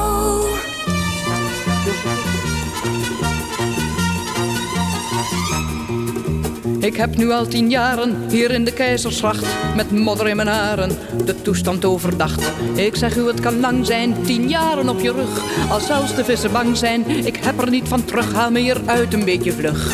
Ik 6.79 6.95
heb 6.95 7.15
nu 7.15 7.31
al 7.31 7.47
tien 7.47 7.69
jaren 7.69 8.15
hier 8.29 8.51
in 8.51 8.63
de 8.63 8.73
keizerswacht 8.73 9.45
met 9.75 9.91
modder 9.91 10.27
in 10.27 10.35
mijn 10.35 10.47
haren 10.47 10.97
de 11.25 11.41
toestand 11.41 11.85
overdacht. 11.85 12.51
Ik 12.75 12.95
zeg 12.95 13.15
u, 13.15 13.27
het 13.27 13.39
kan 13.39 13.59
lang 13.59 13.85
zijn, 13.85 14.23
tien 14.23 14.49
jaren 14.49 14.89
op 14.89 14.99
je 14.99 15.11
rug. 15.11 15.41
Als 15.69 15.85
zelfs 15.85 16.15
de 16.15 16.23
vissen 16.23 16.51
bang 16.51 16.77
zijn, 16.77 17.25
ik 17.25 17.35
heb 17.35 17.61
er 17.61 17.69
niet 17.69 17.87
van 17.87 18.05
terug, 18.05 18.33
haal 18.33 18.51
me 18.51 18.59
hier 18.59 18.81
uit 18.85 19.13
een 19.13 19.25
beetje 19.25 19.51
vlug. 19.51 19.93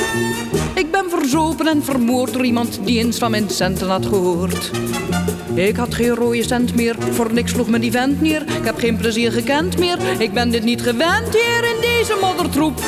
Ik 0.74 0.92
ben 0.92 1.10
verzopen 1.10 1.68
en 1.68 1.84
vermoord 1.84 2.34
door 2.34 2.46
iemand 2.46 2.80
die 2.84 3.00
eens 3.00 3.18
van 3.18 3.32
mijn 3.32 3.50
centen 3.50 3.89
had 3.89 4.06
gehoord. 4.06 4.72
Ik 5.54 5.75
had 5.75 5.94
geen 5.94 6.15
rode 6.15 6.44
cent 6.44 6.75
meer, 6.75 6.96
voor 7.12 7.34
niks 7.34 7.51
sloeg 7.51 7.68
me 7.68 7.80
die 7.80 7.92
vent 7.92 8.22
neer. 8.22 8.42
Ik 8.42 8.65
heb 8.65 8.77
geen 8.77 8.98
plezier 8.98 9.32
gekend 9.32 9.77
meer, 9.77 9.98
ik 10.18 10.34
ben 10.34 10.50
dit 10.50 10.63
niet 10.63 10.82
gewend 10.82 11.34
hier 11.34 11.63
in 11.75 11.82
deze 11.82 12.18
moddertroep. 12.22 12.82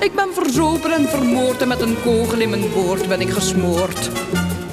Ik 0.00 0.14
ben 0.14 0.28
verzopen 0.32 0.92
en 0.92 1.08
vermoord 1.08 1.62
en 1.62 1.68
met 1.68 1.80
een 1.80 1.96
kogel 2.04 2.38
in 2.38 2.50
mijn 2.50 2.72
boord 2.74 3.08
ben 3.08 3.20
ik 3.20 3.30
gesmoord. 3.30 4.10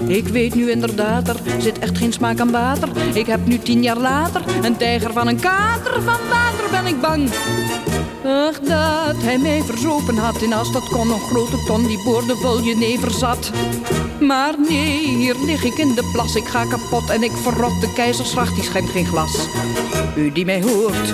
Ik 0.08 0.28
weet 0.28 0.56
nu 0.56 0.72
inderdaad, 0.72 1.28
er 1.28 1.40
zit 1.58 1.80
echt 1.80 1.98
geen 1.98 2.14
smaak 2.14 2.40
aan 2.40 2.52
water. 2.52 2.90
Ik 3.14 3.26
heb 3.26 3.46
nu 3.46 3.58
tien 3.58 3.84
jaar 3.84 3.98
later 3.98 4.42
een 4.62 4.78
tijger 4.78 5.14
van 5.14 5.28
een 5.28 5.40
kater. 5.40 6.02
Van 6.02 6.20
water 6.30 6.70
ben 6.72 6.86
ik 6.86 7.02
bang. 7.02 7.30
Ach, 8.26 8.60
dat 8.60 9.24
hij 9.24 9.38
mij 9.38 9.62
verzopen 9.62 10.18
had 10.18 10.42
in 10.42 10.54
als 10.54 10.72
dat 10.72 10.90
kon 10.90 11.12
een 11.12 11.20
grote 11.20 11.64
ton 11.66 11.88
die 11.88 12.04
boordevol 12.04 12.62
jenever 12.62 13.12
zat. 13.12 13.52
Maar 14.20 14.54
nee, 14.70 15.08
hier 15.08 15.36
lig 15.46 15.64
ik 15.64 15.78
in 15.78 15.96
de 15.96 16.10
plas, 16.14 16.36
ik 16.36 16.46
ga 16.46 16.66
kapot 16.66 17.10
en 17.10 17.24
ik 17.24 17.32
verrot. 17.32 17.82
De 17.82 17.94
keizerswacht, 17.94 18.56
die 18.56 18.64
schenkt 18.64 18.92
geen 18.92 19.06
glas. 19.06 19.48
U 20.16 20.32
die 20.32 20.46
mij 20.46 20.62
hoort, 20.62 21.14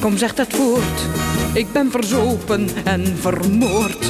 kom 0.00 0.16
zeg 0.16 0.34
dat 0.34 0.46
voort. 0.48 1.00
Ik 1.52 1.72
ben 1.72 1.90
verzopen 1.90 2.68
en 2.84 3.16
vermoord. 3.20 4.04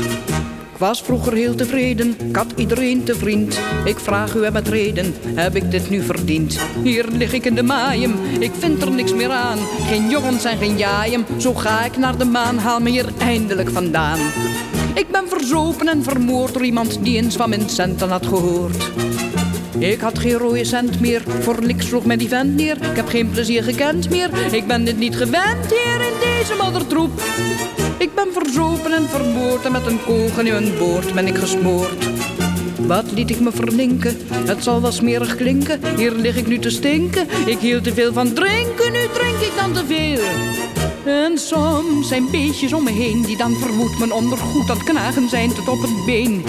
Ik 0.73 0.81
was 0.81 1.03
vroeger 1.03 1.33
heel 1.33 1.55
tevreden, 1.55 2.17
ik 2.29 2.37
had 2.37 2.53
iedereen 2.57 3.05
te 3.05 3.15
vriend. 3.15 3.61
Ik 3.85 3.99
vraag 3.99 4.35
u 4.35 4.45
en 4.45 4.53
met 4.53 4.69
reden, 4.69 5.15
heb 5.35 5.57
ik 5.57 5.71
dit 5.71 5.91
nu 5.91 6.03
verdiend? 6.03 6.59
Hier 6.83 7.07
lig 7.13 7.33
ik 7.33 7.45
in 7.45 7.55
de 7.55 7.63
maaien, 7.63 8.15
ik 8.39 8.53
vind 8.59 8.83
er 8.83 8.91
niks 8.91 9.15
meer 9.15 9.31
aan. 9.31 9.59
Geen 9.89 10.09
jongens 10.09 10.45
en 10.45 10.59
geen 10.59 10.79
jaaien, 10.79 11.25
zo 11.37 11.55
ga 11.55 11.85
ik 11.85 11.97
naar 11.97 12.19
de 12.19 12.25
maan, 12.25 12.59
haal 12.59 12.81
me 12.81 12.91
hier 12.91 13.07
eindelijk 13.19 13.71
vandaan. 13.71 14.19
Ik 14.95 15.11
ben 15.11 15.29
verzopen 15.29 15.89
en 15.89 16.03
vermoord 16.03 16.53
door 16.53 16.65
iemand 16.65 17.05
die 17.05 17.17
eens 17.17 17.37
van 17.37 17.49
mijn 17.49 17.71
centen 17.71 18.09
had 18.09 18.27
gehoord. 18.27 18.91
Ik 19.79 20.01
had 20.01 20.19
geen 20.19 20.33
rode 20.33 20.65
cent 20.65 21.01
meer, 21.01 21.23
voor 21.41 21.67
niks 21.67 21.87
sloeg 21.87 22.05
mij 22.05 22.17
die 22.17 22.29
vent 22.29 22.57
neer. 22.57 22.77
Ik 22.77 22.97
heb 22.97 23.09
geen 23.09 23.31
plezier 23.31 23.63
gekend 23.63 24.11
meer, 24.11 24.55
ik 24.55 24.67
ben 24.67 24.85
dit 24.85 24.99
niet 24.99 25.17
gewend 25.17 25.67
hier 25.71 26.07
in 26.07 26.13
deze 26.21 26.55
moddertroep. 26.63 27.21
Ik 27.99 28.15
ben 28.15 28.29
verzopen 28.33 28.93
en 28.93 29.09
vermoord 29.09 29.65
en 29.65 29.73
met 29.73 29.87
een 29.87 30.05
kogel 30.05 30.47
in 30.47 30.53
mijn 30.53 30.79
boord 30.79 31.15
ben 31.15 31.27
ik 31.27 31.37
gesmoord. 31.37 32.09
Wat 32.87 33.13
liet 33.13 33.31
ik 33.31 33.41
me 33.41 33.53
verlinken? 33.53 34.17
Het 34.47 34.63
zal 34.63 34.81
wel 34.81 34.93
smerig 34.93 35.37
klinken. 35.37 35.97
Hier 35.97 36.13
lig 36.13 36.37
ik 36.37 36.47
nu 36.47 36.59
te 36.59 36.71
stinken. 36.71 37.27
Ik 37.47 37.59
hield 37.59 37.85
te 37.85 37.95
veel 37.95 38.13
van 38.13 38.33
drinken, 38.33 38.93
nu 38.93 39.09
drink 39.13 39.39
ik 39.41 39.53
dan 39.57 39.73
te 39.73 39.85
veel. 39.87 40.25
En 41.05 41.39
soms 41.39 42.09
zijn 42.09 42.31
beestjes 42.31 42.73
om 42.73 42.85
me 42.85 42.91
heen 42.91 43.23
die 43.23 43.37
dan 43.37 43.55
vermoed 43.55 43.99
mijn 43.99 44.13
ondergoed 44.13 44.69
het 44.69 44.85
knagen 44.85 45.29
zijn 45.29 45.55
tot 45.55 45.69
op 45.69 45.83
het 45.83 46.05
been. 46.07 46.45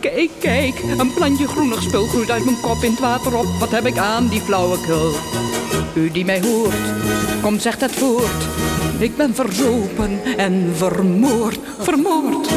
Kijk, 0.00 0.30
kijk, 0.38 0.82
een 0.98 1.12
plantje 1.14 1.48
groenig 1.48 1.82
spul 1.82 2.06
groeit 2.06 2.30
uit 2.30 2.44
mijn 2.44 2.60
kop 2.60 2.82
in 2.82 2.90
het 2.90 3.00
water 3.00 3.38
op. 3.38 3.46
Wat 3.58 3.70
heb 3.70 3.86
ik 3.86 3.98
aan 3.98 4.28
die 4.28 4.40
flauwekul? 4.40 5.12
U 5.94 6.10
die 6.10 6.24
mij 6.24 6.40
hoort, 6.40 6.74
kom 7.42 7.58
zeg 7.58 7.78
dat 7.78 7.90
voort. 7.90 8.44
Ik 8.98 9.16
ben 9.16 9.34
verzopen 9.34 10.24
en 10.36 10.72
vermoord, 10.74 11.58
vermoord. 11.78 12.48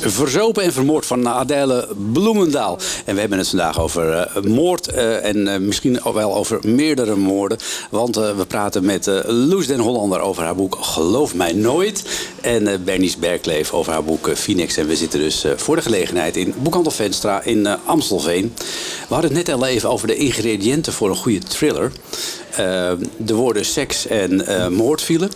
Verzopen 0.00 0.62
en 0.62 0.72
vermoord 0.72 1.06
van 1.06 1.28
Adèle 1.28 1.88
Bloemendaal. 2.12 2.78
En 3.04 3.14
we 3.14 3.20
hebben 3.20 3.38
het 3.38 3.48
vandaag 3.48 3.80
over 3.80 4.12
eh, 4.12 4.42
moord 4.42 4.88
eh, 4.88 5.24
en 5.24 5.48
eh, 5.48 5.60
misschien 5.60 6.00
wel 6.14 6.34
over 6.34 6.58
meerdere 6.62 7.16
moorden. 7.16 7.58
Want 7.90 8.16
we 8.16 8.44
praten 8.48 8.84
met 8.84 9.10
Loes 9.26 9.66
den 9.66 9.78
Hollander 9.78 10.20
over 10.20 10.42
haar 10.42 10.54
boek 10.54 10.76
Geloof 10.80 11.34
mij 11.34 11.52
nooit. 11.52 12.04
En 12.44 12.66
eh, 12.66 12.78
Bernice 12.84 13.18
Berkleef 13.18 13.72
over 13.72 13.92
haar 13.92 14.04
boek 14.04 14.28
eh, 14.28 14.34
Phoenix. 14.34 14.76
En 14.76 14.86
we 14.86 14.96
zitten 14.96 15.18
dus 15.18 15.44
eh, 15.44 15.52
voor 15.56 15.76
de 15.76 15.82
gelegenheid 15.82 16.36
in 16.36 16.54
Boekhandel 16.56 16.92
Venstra 16.92 17.42
in 17.42 17.66
Amstelveen. 17.84 18.52
We 19.08 19.14
hadden 19.14 19.34
het 19.34 19.46
net 19.46 19.56
al 19.56 19.66
even 19.66 19.90
over 19.90 20.06
de 20.06 20.16
ingrediënten 20.16 20.92
voor 20.92 21.08
een 21.08 21.16
goede 21.16 21.38
thriller. 21.38 21.92
De 23.16 23.34
woorden 23.34 23.64
seks 23.64 24.06
en 24.06 24.44
moord 24.72 25.02
vielen. 25.02 25.30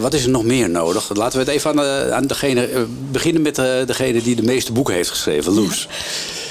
Wat 0.00 0.14
is 0.14 0.24
er 0.24 0.30
nog 0.30 0.44
meer 0.44 0.70
nodig? 0.70 1.14
Laten 1.14 1.38
we 1.38 1.44
het 1.44 1.54
even 1.54 1.70
aan, 1.70 2.12
aan 2.12 2.26
degene, 2.26 2.86
beginnen 3.10 3.42
met 3.42 3.54
degene 3.86 4.22
die 4.22 4.36
de 4.36 4.42
meeste 4.42 4.72
boeken 4.72 4.94
heeft 4.94 5.10
geschreven, 5.10 5.52
Loes. 5.52 5.88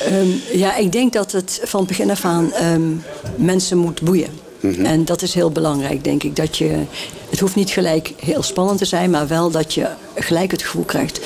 Ehm, 0.05 0.27
ja, 0.51 0.75
ik 0.75 0.91
denk 0.91 1.13
dat 1.13 1.31
het 1.31 1.61
van 1.63 1.85
begin 1.85 2.09
af 2.09 2.25
aan 2.25 2.53
ehm, 2.53 2.91
mensen 3.35 3.77
moet 3.77 4.01
boeien. 4.01 4.48
En 4.61 5.05
dat 5.05 5.21
is 5.21 5.33
heel 5.33 5.51
belangrijk, 5.51 6.03
denk 6.03 6.23
ik. 6.23 6.35
Dat 6.35 6.57
je, 6.57 6.83
het 7.29 7.39
hoeft 7.39 7.55
niet 7.55 7.69
gelijk 7.69 8.13
heel 8.19 8.43
spannend 8.43 8.77
te 8.77 8.85
zijn, 8.85 9.09
maar 9.09 9.27
wel 9.27 9.51
dat 9.51 9.73
je 9.73 9.87
gelijk 10.15 10.51
het 10.51 10.63
gevoel 10.63 10.83
krijgt. 10.83 11.19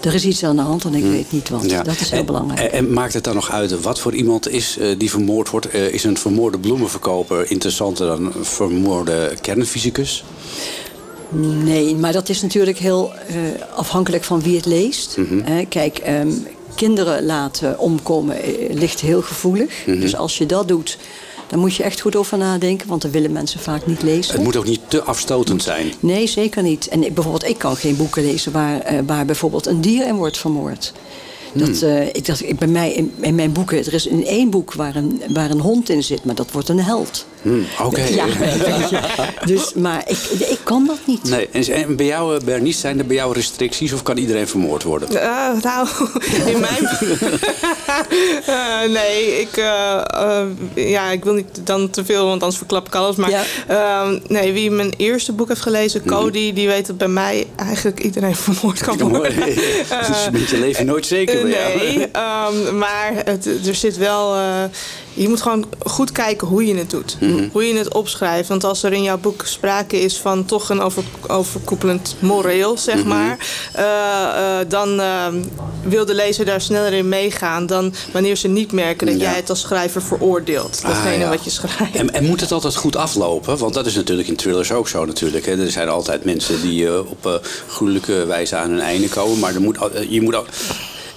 Er 0.00 0.14
is 0.14 0.24
iets 0.24 0.44
aan 0.44 0.56
de 0.56 0.62
hand 0.62 0.84
en 0.84 0.94
ik 0.94 1.04
weet 1.04 1.32
niet 1.32 1.48
wat. 1.48 1.70
Ja. 1.70 1.82
Dat 1.82 2.00
is 2.00 2.10
heel 2.10 2.18
en, 2.18 2.26
belangrijk. 2.26 2.60
En, 2.60 2.70
en 2.70 2.92
maakt 2.92 3.12
het 3.12 3.24
dan 3.24 3.34
nog 3.34 3.50
uit 3.50 3.80
wat 3.80 3.98
voor 3.98 4.14
iemand 4.14 4.48
is 4.48 4.78
eh, 4.78 4.98
die 4.98 5.10
vermoord 5.10 5.50
wordt? 5.50 5.68
Eh, 5.68 5.92
is 5.92 6.04
een 6.04 6.18
vermoorde 6.18 6.58
bloemenverkoper 6.58 7.50
interessanter 7.50 8.06
dan 8.06 8.24
een 8.24 8.44
vermoorde 8.44 9.32
kernfysicus? 9.40 10.24
Nee, 11.64 11.94
maar 11.94 12.12
dat 12.12 12.28
is 12.28 12.42
natuurlijk 12.42 12.78
heel 12.78 13.12
eh, 13.26 13.36
afhankelijk 13.74 14.24
van 14.24 14.42
wie 14.42 14.56
het 14.56 14.66
leest. 14.66 15.18
Eh, 15.44 15.54
kijk, 15.68 15.98
ehm, 15.98 16.30
kinderen 16.74 17.24
laten 17.24 17.78
omkomen 17.78 18.36
ligt 18.70 19.00
heel 19.00 19.22
gevoelig. 19.22 19.84
Dus 19.86 20.16
als 20.16 20.38
je 20.38 20.46
dat 20.46 20.68
doet, 20.68 20.98
dan 21.48 21.58
moet 21.58 21.74
je 21.74 21.82
echt 21.82 22.00
goed 22.00 22.16
over 22.16 22.38
nadenken. 22.38 22.88
Want 22.88 23.02
dan 23.02 23.10
willen 23.10 23.32
mensen 23.32 23.60
vaak 23.60 23.86
niet 23.86 24.02
lezen. 24.02 24.34
Het 24.34 24.42
moet 24.42 24.56
ook 24.56 24.66
niet 24.66 24.80
te 24.88 25.02
afstotend 25.02 25.62
zijn. 25.62 25.92
Nee, 26.00 26.26
zeker 26.26 26.62
niet. 26.62 26.88
En 26.88 27.04
ik, 27.04 27.14
bijvoorbeeld, 27.14 27.50
ik 27.50 27.58
kan 27.58 27.76
geen 27.76 27.96
boeken 27.96 28.22
lezen 28.22 28.52
waar, 28.52 28.80
eh, 28.80 28.98
waar 29.06 29.24
bijvoorbeeld 29.24 29.66
een 29.66 29.80
dier 29.80 30.06
in 30.06 30.16
wordt 30.16 30.38
vermoord. 30.38 30.92
Dat, 31.52 31.82
eh, 31.82 32.06
ik 32.06 32.26
dacht, 32.26 32.42
ik, 32.48 32.58
bij 32.58 32.68
mij 32.68 32.92
in, 32.92 33.12
in 33.20 33.34
mijn 33.34 33.52
boeken, 33.52 33.78
er 33.78 33.94
is 33.94 34.06
in 34.06 34.26
één 34.26 34.50
boek 34.50 34.72
waar 34.74 34.96
een, 34.96 35.22
waar 35.28 35.50
een 35.50 35.60
hond 35.60 35.88
in 35.88 36.02
zit, 36.02 36.24
maar 36.24 36.34
dat 36.34 36.50
wordt 36.52 36.68
een 36.68 36.80
held. 36.80 37.26
Hm, 37.42 37.58
Oké. 37.84 38.02
Ja, 38.02 38.26
dus, 39.46 39.72
maar 39.74 40.04
ik, 40.06 40.18
ik 40.40 40.58
kan 40.62 40.86
dat 40.86 40.98
niet. 41.04 41.24
Nee, 41.24 41.48
en, 41.48 41.96
bij 41.96 42.06
jou, 42.06 42.36
eh, 42.36 42.44
Bernice, 42.44 42.78
zijn 42.78 42.98
er 42.98 43.06
bij 43.06 43.16
jou 43.16 43.32
restricties 43.32 43.92
of 43.92 44.02
kan 44.02 44.16
iedereen 44.16 44.48
vermoord 44.48 44.82
worden? 44.82 45.08
Eh, 45.08 45.62
nou, 45.62 45.88
in 46.52 46.60
mijn... 46.60 46.88
Eh, 48.46 48.90
nee, 48.92 49.40
ik, 49.40 49.56
eh, 49.56 50.00
eh, 50.14 50.90
ja, 50.90 51.10
ik 51.10 51.24
wil 51.24 51.34
niet 51.34 51.60
dan 51.64 51.90
te 51.90 52.04
veel, 52.04 52.24
want 52.26 52.40
anders 52.40 52.58
verklap 52.58 52.86
ik 52.86 52.94
alles. 52.94 53.16
Maar 53.16 53.30
Ja. 53.30 53.42
ehm, 53.66 54.18
nee, 54.26 54.52
wie 54.52 54.70
mijn 54.70 54.94
eerste 54.96 55.32
boek 55.32 55.48
heeft 55.48 55.60
gelezen, 55.60 56.04
Cody, 56.04 56.52
die 56.52 56.66
weet 56.68 56.86
dat 56.86 56.98
bij 56.98 57.08
mij 57.08 57.46
eigenlijk 57.56 58.00
iedereen 58.00 58.36
vermoord 58.36 58.80
kan 58.80 58.98
worden. 58.98 59.34
dus 59.44 60.24
je 60.24 60.28
bent 60.32 60.48
je 60.48 60.58
leven 60.58 60.86
nooit 60.86 61.06
zeker 61.06 61.37
jou. 61.46 61.76
Nee, 61.78 62.08
ehm, 62.12 62.78
maar 62.78 63.12
het, 63.24 63.46
er 63.66 63.74
zit 63.74 63.96
wel. 63.96 64.34
eh, 64.34 64.62
je 65.12 65.28
moet 65.28 65.42
gewoon 65.42 65.64
goed 65.86 66.12
kijken 66.12 66.46
hoe 66.46 66.66
je 66.66 66.74
het 66.76 66.90
doet. 66.90 67.16
Mhm. 67.20 67.48
Hoe 67.52 67.64
je 67.64 67.74
het 67.78 67.94
opschrijft. 67.94 68.48
Want 68.48 68.64
als 68.64 68.82
er 68.82 68.92
in 68.92 69.02
jouw 69.02 69.18
boek 69.18 69.42
sprake 69.46 70.00
is 70.00 70.16
van 70.16 70.44
toch 70.44 70.68
een 70.70 70.80
over, 70.80 71.02
overkoepelend 71.26 72.16
moreel, 72.18 72.78
zeg 72.78 72.96
Mhm. 72.98 73.08
maar. 73.08 73.36
eh, 73.72 73.84
eh, 74.60 74.68
dan 74.68 75.00
ehm, 75.00 75.42
wil 75.82 76.04
de 76.04 76.14
lezer 76.14 76.44
daar 76.44 76.60
sneller 76.60 76.92
in 76.92 77.08
meegaan 77.08 77.66
dan 77.66 77.94
wanneer 78.12 78.36
ze 78.36 78.48
niet 78.48 78.72
merken 78.72 79.06
dat 79.06 79.16
Ja. 79.20 79.22
jij 79.22 79.36
het 79.36 79.50
als 79.50 79.60
schrijver 79.60 80.02
veroordeelt. 80.02 80.82
Datgene 80.82 81.12
Ah, 81.14 81.20
ja. 81.20 81.28
wat 81.28 81.44
je 81.44 81.50
schrijft. 81.50 81.94
En, 81.96 82.12
en 82.14 82.24
moet 82.24 82.40
het 82.40 82.52
altijd 82.52 82.76
goed 82.76 82.96
aflopen? 82.96 83.58
Want 83.58 83.74
dat 83.74 83.86
is 83.86 83.94
natuurlijk 83.94 84.28
in 84.28 84.36
thrillers 84.36 84.72
ook 84.72 84.88
zo 84.88 85.04
natuurlijk. 85.04 85.46
Hè. 85.46 85.62
Er 85.64 85.70
zijn 85.70 85.88
altijd 85.88 86.24
mensen 86.24 86.60
die 86.62 86.98
op 87.08 87.40
gruwelijke 87.68 88.24
wijze 88.26 88.56
aan 88.56 88.70
hun 88.70 88.80
einde 88.80 89.08
komen. 89.08 89.38
Maar 89.38 89.54
er 89.54 89.60
moet, 89.60 89.78
je 90.08 90.20
moet 90.22 90.34
ook... 90.34 90.46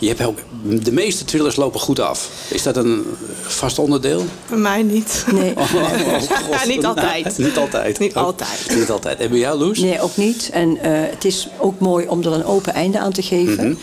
Je 0.01 0.08
hebt 0.08 0.25
ook, 0.25 0.39
de 0.84 0.91
meeste 0.91 1.25
thrillers 1.25 1.55
lopen 1.55 1.79
goed 1.79 2.00
af. 2.00 2.29
Is 2.50 2.63
dat 2.63 2.77
een 2.77 3.05
vast 3.41 3.79
onderdeel? 3.79 4.25
Bij 4.50 4.58
mij 4.58 4.84
niet. 4.84 5.25
Nee. 5.31 5.53
Oh, 5.62 5.74
God. 5.74 6.65
niet 6.67 6.86
altijd. 6.86 7.38
niet 7.48 7.58
altijd. 7.58 8.00
Niet 8.00 8.15
Oh, 8.15 8.24
altijd. 8.24 8.75
Niet 8.75 8.89
altijd. 8.89 9.20
En 9.20 9.29
bij 9.29 9.39
jou, 9.39 9.60
Loes? 9.60 9.79
Nee, 9.79 10.01
ook 10.01 10.17
niet. 10.17 10.50
En 10.53 10.77
eh, 10.77 10.91
het 11.10 11.25
is 11.25 11.48
ook 11.60 11.79
mooi 11.79 12.08
om 12.08 12.24
er 12.24 12.34
een 12.34 12.46
open 12.46 12.74
einde 12.74 13.00
aan 13.00 13.12
te 13.12 13.22
geven. 13.22 13.79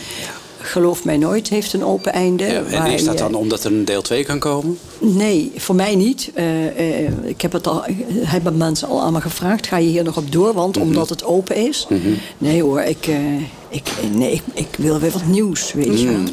Geloof 0.61 1.03
mij 1.03 1.17
nooit 1.17 1.49
heeft 1.49 1.73
een 1.73 1.83
open 1.85 2.13
einde. 2.13 2.43
Mhm. 2.45 2.71
Ja, 2.73 2.85
en 2.85 2.91
is 2.91 3.03
dat 3.03 3.13
je- 3.13 3.19
dan 3.19 3.33
omdat 3.33 3.63
er 3.63 3.71
een 3.71 3.85
deel 3.85 4.01
2 4.01 4.23
kan 4.25 4.39
komen? 4.39 4.77
Nee, 4.99 5.51
voor 5.55 5.75
mij 5.75 5.95
niet. 5.95 6.31
Eh, 6.33 6.67
eh, 7.05 7.11
ik 7.23 7.41
heb 7.41 7.51
het 7.51 7.67
al, 7.67 7.83
hebben 8.13 8.57
mensen 8.57 8.87
al 8.87 9.01
allemaal 9.01 9.21
gevraagd. 9.21 9.67
Ga 9.67 9.77
je 9.77 9.87
hier 9.89 10.03
nog 10.03 10.17
op 10.17 10.31
door? 10.31 10.53
Want 10.53 10.75
Mhm. 10.75 10.85
omdat 10.85 11.09
het 11.09 11.23
open 11.23 11.55
is. 11.55 11.87
Nee 12.37 12.61
hoor, 12.63 12.81
ik, 12.81 13.07
eh, 13.07 13.15
ik, 13.69 13.89
nee, 14.11 14.31
ik, 14.31 14.41
ik 14.53 14.67
wil 14.77 14.99
weer 14.99 15.11
wat 15.11 15.25
nieuws, 15.25 15.73
weet 15.73 15.99
je 15.99 16.07
Mhm. 16.07 16.27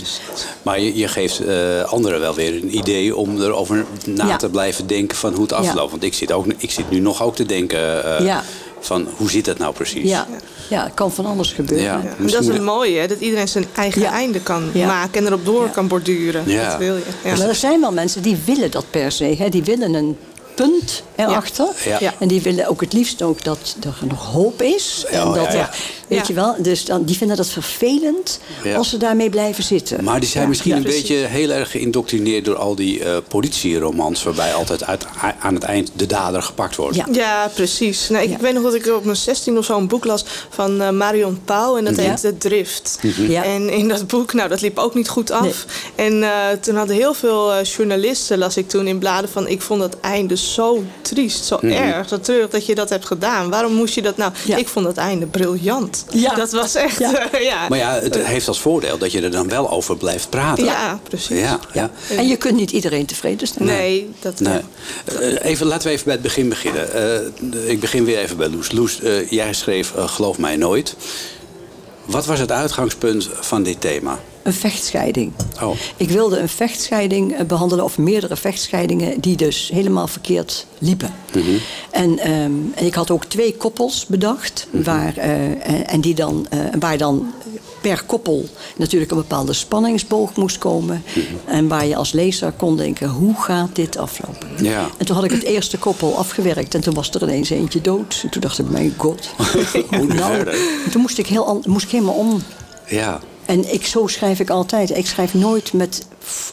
Maar 0.62 0.81
je, 0.81 0.96
je 0.96 1.09
geeft 1.09 1.40
eh, 1.40 1.83
anderen 1.85 2.20
wel 2.20 2.35
weer 2.35 2.55
een 2.55 2.77
idee 2.77 3.16
om 3.16 3.40
erover 3.42 3.85
na 4.07 4.27
Ja. 4.27 4.37
te 4.37 4.48
blijven 4.48 4.87
denken 4.87 5.16
van 5.16 5.33
hoe 5.33 5.42
het 5.42 5.53
afloopt. 5.53 5.85
Ja. 5.85 5.90
Want 5.90 6.03
ik 6.03 6.14
zit, 6.14 6.33
ook, 6.33 6.46
ik 6.57 6.70
zit 6.70 6.90
nu 6.90 6.98
nog 6.98 7.22
ook 7.22 7.35
te 7.37 7.46
denken 7.46 8.05
eh, 8.18 8.37
van 8.81 9.09
hoe 9.16 9.31
zit 9.31 9.44
dat 9.44 9.59
nou 9.59 9.74
precies? 9.74 10.09
Ja, 10.11 10.27
ja, 10.68 10.85
het 10.85 10.94
kan 10.94 11.12
van 11.12 11.26
alles 11.26 11.52
gebeuren. 11.52 11.85
Ja. 11.87 11.96
Misschien 12.02 12.26
dat 12.31 12.40
is 12.42 12.48
het 12.48 12.62
mooie, 12.62 12.98
hè? 12.98 13.07
dat 13.07 13.20
iedereen 13.20 13.48
zijn 13.48 13.64
eigen 13.76 14.00
Ja. 14.00 14.11
einde 14.12 14.40
kan 14.40 14.70
Ja. 14.72 14.87
maken 14.87 15.20
en 15.20 15.26
erop 15.26 15.44
door 15.44 15.64
Ja. 15.64 15.68
kan 15.70 15.88
borduren. 15.88 16.42
Ja. 16.46 16.68
Dat 16.68 16.79
wil 16.79 16.94
je. 16.96 17.02
Ja. 17.24 17.37
Maar 17.37 17.48
er 17.48 17.55
zijn 17.55 17.81
wel 17.81 17.92
mensen 17.92 18.22
die 18.22 18.37
willen 18.44 18.70
dat 18.70 18.85
per 18.90 19.12
se. 19.12 19.24
Hè? 19.38 19.48
Die 19.48 19.62
willen 19.64 19.94
een 19.94 20.16
punt 20.57 21.03
erachter. 21.16 21.66
Ja. 21.85 21.97
Ja. 22.01 22.14
En 22.19 22.29
die 22.29 22.42
willen 22.42 22.69
ook 22.69 22.81
het 22.81 22.92
liefst 22.92 23.23
ook 23.23 23.45
dat 23.45 23.77
er 23.85 24.07
nog 24.09 24.25
hoop 24.33 24.62
is. 24.62 25.05
Ja, 25.11 25.21
en 25.23 25.33
dat 25.33 25.55
er-. 25.55 25.95
Weet 26.09 26.19
Ja. 26.19 26.25
je 26.27 26.33
wel? 26.35 26.55
Dus 26.59 26.85
dan, 26.85 27.05
die 27.05 27.16
vinden 27.16 27.37
dat 27.37 27.49
vervelend 27.49 28.40
Ja. 28.64 28.77
als 28.77 28.88
ze 28.90 28.97
daarmee 28.97 29.31
blijven 29.31 29.64
zitten. 29.64 30.05
Maar 30.05 30.21
die 30.21 30.29
zijn 30.29 30.42
Ja, 30.42 30.49
misschien 30.49 30.71
ja, 30.71 30.77
een 30.77 30.83
precies. 30.83 31.03
beetje 31.09 31.25
heel 31.27 31.51
erg 31.51 31.71
geïndoctrineerd 31.71 32.45
door 32.45 32.57
al 32.57 32.75
die 32.75 33.05
eh 33.05 33.16
politieromans... 33.29 34.23
waarbij 34.23 34.55
altijd 34.55 34.85
uit, 34.85 35.07
aan 35.40 35.55
het 35.55 35.62
eind 35.62 35.90
de 35.95 36.07
dader 36.07 36.42
gepakt 36.42 36.77
wordt. 36.77 36.97
Ja. 36.97 37.07
Ja, 37.12 37.51
precies. 37.55 38.09
Nou, 38.09 38.25
ik 38.25 38.31
Ja. 38.31 38.37
weet 38.38 38.55
nog 38.55 38.62
dat 38.62 38.75
ik 38.75 38.87
op 38.87 39.05
mijn 39.05 39.16
16 39.16 39.59
of 39.59 39.64
zo 39.64 39.77
een 39.77 39.88
boek 39.88 40.05
las 40.05 40.25
van 40.51 40.81
eh, 40.81 40.90
Marion 40.90 41.40
Pauw. 41.45 41.77
En 41.77 41.85
dat 41.85 41.97
Ja. 41.97 42.03
heet 42.03 42.21
De 42.21 42.38
Drift. 42.38 42.99
Ja. 43.29 43.45
En 43.45 43.71
in 43.71 43.88
dat 43.88 44.07
boek, 44.07 44.33
nou, 44.33 44.49
dat 44.49 44.61
liep 44.61 44.79
ook 44.79 44.95
niet 44.95 45.09
goed 45.09 45.31
af. 45.31 45.64
En 45.95 46.23
eh, 46.23 46.31
toen 46.61 46.77
hadden 46.77 46.97
heel 46.97 47.14
veel 47.14 47.53
eh, 47.53 47.64
journalisten, 47.64 48.38
las 48.38 48.57
ik 48.57 48.69
toen 48.69 48.87
in 48.87 48.99
bladen 48.99 49.31
van... 49.31 49.49
ik 49.49 49.62
vond 49.62 49.81
dat 49.81 49.97
einde 50.01 50.37
zo 50.46 50.85
triest, 51.00 51.44
zo 51.44 51.59
erg, 51.61 52.09
zo 52.09 52.20
treurig 52.20 52.50
dat 52.50 52.66
je 52.66 52.74
dat 52.74 52.88
hebt 52.88 53.06
gedaan. 53.06 53.50
Waarom 53.50 53.72
moest 53.72 53.94
je 53.94 54.02
dat 54.02 54.16
nou... 54.16 54.32
Ja. 54.44 54.56
Ik 54.56 54.68
vond 54.68 54.87
dat 54.87 54.96
einde 54.96 55.26
briljant. 55.26 56.04
Ja. 56.11 56.35
Dat 56.35 56.52
was 56.52 56.74
echt... 56.74 56.98
Ja. 56.98 57.30
eh, 57.30 57.42
ja. 57.42 57.68
Maar 57.68 57.78
ja, 57.78 57.92
het 57.92 58.16
heeft 58.16 58.48
als 58.48 58.61
voordeel 58.61 58.98
dat 58.98 59.12
je 59.12 59.20
er 59.20 59.30
dan 59.30 59.48
wel 59.48 59.70
over 59.70 59.96
blijft 59.96 60.30
praten. 60.30 60.64
Ja, 60.64 61.00
precies. 61.02 61.38
Ja, 61.38 61.61
ja. 61.72 61.90
En 62.09 62.28
je 62.28 62.37
kunt 62.37 62.56
niet 62.56 62.70
iedereen 62.70 63.06
tevreden 63.06 63.46
stellen. 63.46 63.66
Nee, 63.66 64.11
dat... 64.20 64.40
Nee. 64.40 64.61
Eh, 65.04 65.44
even, 65.44 65.66
laten 65.66 65.87
we 65.87 65.92
even 65.92 66.04
bij 66.04 66.14
het 66.14 66.22
begin 66.22 66.48
beginnen. 66.48 66.92
Eh, 66.92 67.70
ik 67.70 67.80
begin 67.80 68.04
weer 68.04 68.18
even 68.18 68.37
bij 68.37 68.48
Loes. 68.48 68.72
Loes, 68.72 69.00
eh, 69.00 69.30
jij 69.30 69.52
schreef 69.52 69.92
Geloof 69.96 70.38
mij 70.38 70.56
nooit. 70.56 70.96
Wat 72.07 72.27
was 72.27 72.38
het 72.38 72.53
uitgangspunt 72.53 73.29
van 73.33 73.62
dit 73.62 73.81
thema? 73.81 74.19
Een 74.42 74.53
vechtscheiding. 74.53 75.33
Oh. 75.62 75.77
Ik 75.97 76.09
wilde 76.09 76.38
een 76.38 76.49
vechtscheiding 76.49 77.35
eh, 77.35 77.45
behandelen, 77.45 77.85
of 77.85 77.99
meerdere 77.99 78.37
vechtscheidingen, 78.37 79.21
die 79.21 79.37
dus 79.37 79.71
helemaal 79.73 80.07
verkeerd 80.07 80.66
liepen. 80.79 81.14
en, 81.90 82.19
ehm, 82.19 82.53
en 82.75 82.87
ik 82.87 82.95
had 82.95 83.11
ook 83.11 83.25
twee 83.25 83.57
koppels 83.57 84.07
bedacht, 84.07 84.66
waar, 84.71 85.16
eh, 85.16 85.92
en, 85.92 86.01
die 86.01 86.14
dan, 86.14 86.47
eh, 86.51 86.59
waar 86.79 86.99
dan 86.99 87.33
per 87.88 88.03
koppel 88.07 88.49
natuurlijk 88.77 89.11
een 89.11 89.16
bepaalde 89.16 89.53
spanningsboog 89.53 90.37
moest 90.37 90.59
komen. 90.59 91.03
En 91.44 91.68
waar 91.68 91.87
je 91.87 91.96
als 91.96 92.12
lezer 92.12 92.53
kon 92.53 92.77
denken, 92.77 93.09
hoe 93.09 93.35
gaat 93.40 93.77
dit 93.77 93.96
aflopen? 93.96 94.49
Ja. 94.64 94.88
En 94.99 95.07
toen 95.07 95.14
had 95.16 95.25
ik 95.25 95.31
het 95.31 95.42
eerste 95.42 95.79
koppel 95.79 96.16
afgewerkt 96.16 96.75
en 96.75 96.81
toen 96.81 96.94
was 96.94 97.11
er 97.11 97.22
ineens 97.22 97.51
eentje 97.51 97.81
dood. 97.81 98.20
En 98.22 98.31
toen 98.31 98.40
dacht 98.40 98.59
ik, 98.59 98.70
mijn 98.70 98.94
god. 98.96 99.29
Hoe 99.90 100.12
en 100.85 100.90
toen 100.90 101.01
moest 101.01 101.18
ik, 101.18 101.27
heel, 101.27 101.62
moest 101.66 101.85
ik 101.85 101.90
helemaal 101.90 102.14
om. 102.14 102.42
Ja. 102.87 103.20
En 103.46 103.72
ik, 103.72 103.87
zo 103.87 104.06
schrijf 104.06 104.40
ik 104.40 104.50
altijd. 104.50 104.90
Ik 104.90 105.06
schrijf 105.06 105.35
nooit 105.35 105.72
met 105.72 106.06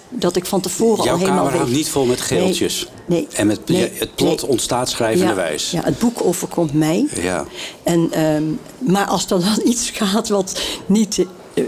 dat 0.10 0.36
ik 0.36 0.46
van 0.46 0.62
tevoren 0.62 1.04
Jouw 1.04 1.14
al 1.14 1.20
helemaal 1.20 1.38
kamer 1.38 1.52
weet. 1.52 1.62
hangt 1.62 1.76
niet 1.78 1.90
vol 1.90 2.06
met 2.06 2.22
geeltjes. 2.22 2.88
Nee. 3.06 3.20
nee 3.20 3.28
En 3.34 3.48
met, 3.48 3.68
nee, 3.68 3.92
het 3.94 4.16
plot 4.16 4.42
nee. 4.42 4.52
ontstaat 4.52 4.90
schrijvenderwijs. 4.90 5.72
Ja, 5.72 5.80
ja, 5.80 5.86
het 5.86 6.00
boek 6.00 6.24
overkomt 6.24 6.74
mij. 6.74 7.08
Ja. 7.22 7.46
En, 7.84 8.08
ehm, 8.12 8.44
maar 8.78 9.06
als 9.06 9.24
er 9.24 9.30
dan 9.40 9.62
iets 9.72 9.90
gaat 9.90 10.30
wat 10.30 10.62
niet 10.86 11.26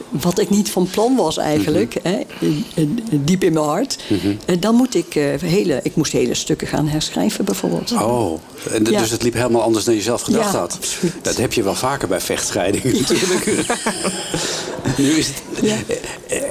wat 0.10 0.40
ik 0.40 0.50
niet 0.50 0.70
van 0.72 0.88
plan 0.90 1.16
was 1.16 1.38
eigenlijk, 1.38 1.96
Mhm. 2.04 2.08
hè, 2.16 2.86
diep 3.12 3.44
in 3.44 3.54
mijn 3.54 3.66
hart, 3.66 3.98
eh, 4.46 4.56
dan 4.60 4.76
moet 4.76 4.96
ik 4.96 5.16
eh, 5.16 5.24
hele, 5.42 5.80
ik 5.84 5.96
moest 5.96 6.12
hele 6.12 6.34
stukken 6.34 6.68
gaan 6.68 6.88
herschrijven 6.88 7.46
bijvoorbeeld. 7.46 7.92
Oh, 7.92 8.40
en 8.72 8.86
Ja. 8.86 9.00
dus 9.00 9.10
het 9.12 9.24
liep 9.24 9.34
helemaal 9.34 9.62
anders 9.62 9.86
dan 9.86 9.94
je 9.96 10.02
zelf 10.02 10.22
gedacht 10.22 10.52
Ja, 10.54 10.60
had. 10.60 10.74
absoluut. 10.74 11.14
Dat 11.22 11.38
heb 11.38 11.54
je 11.54 11.64
wel 11.64 11.76
vaker 11.76 12.08
bij 12.08 12.22
vechtscheidingen 12.22 12.96
natuurlijk. 13.02 13.46
nu 14.98 15.10
is 15.12 15.28
het, 15.28 15.42
Ja. 15.62 15.76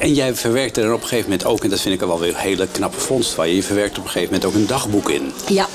En 0.01 0.15
jij 0.15 0.35
verwerkt 0.35 0.77
er 0.77 0.93
op 0.93 1.03
een 1.03 1.09
gegeven 1.09 1.31
moment 1.31 1.49
ook, 1.49 1.65
en 1.65 1.71
dat 1.71 1.81
vind 1.81 1.95
ik 1.95 2.07
wel 2.07 2.19
weer 2.21 2.29
een 2.29 2.35
hele 2.37 2.67
knappe 2.73 3.01
vondst 3.01 3.31
van 3.31 3.49
je, 3.49 3.55
je 3.55 3.63
verwerkt 3.63 3.99
op 3.99 4.05
een 4.05 4.11
gegeven 4.11 4.35
moment 4.35 4.51
ook 4.51 4.61
een 4.61 4.67
dagboek 4.67 5.11
in. 5.11 5.33
Ja, 5.49 5.69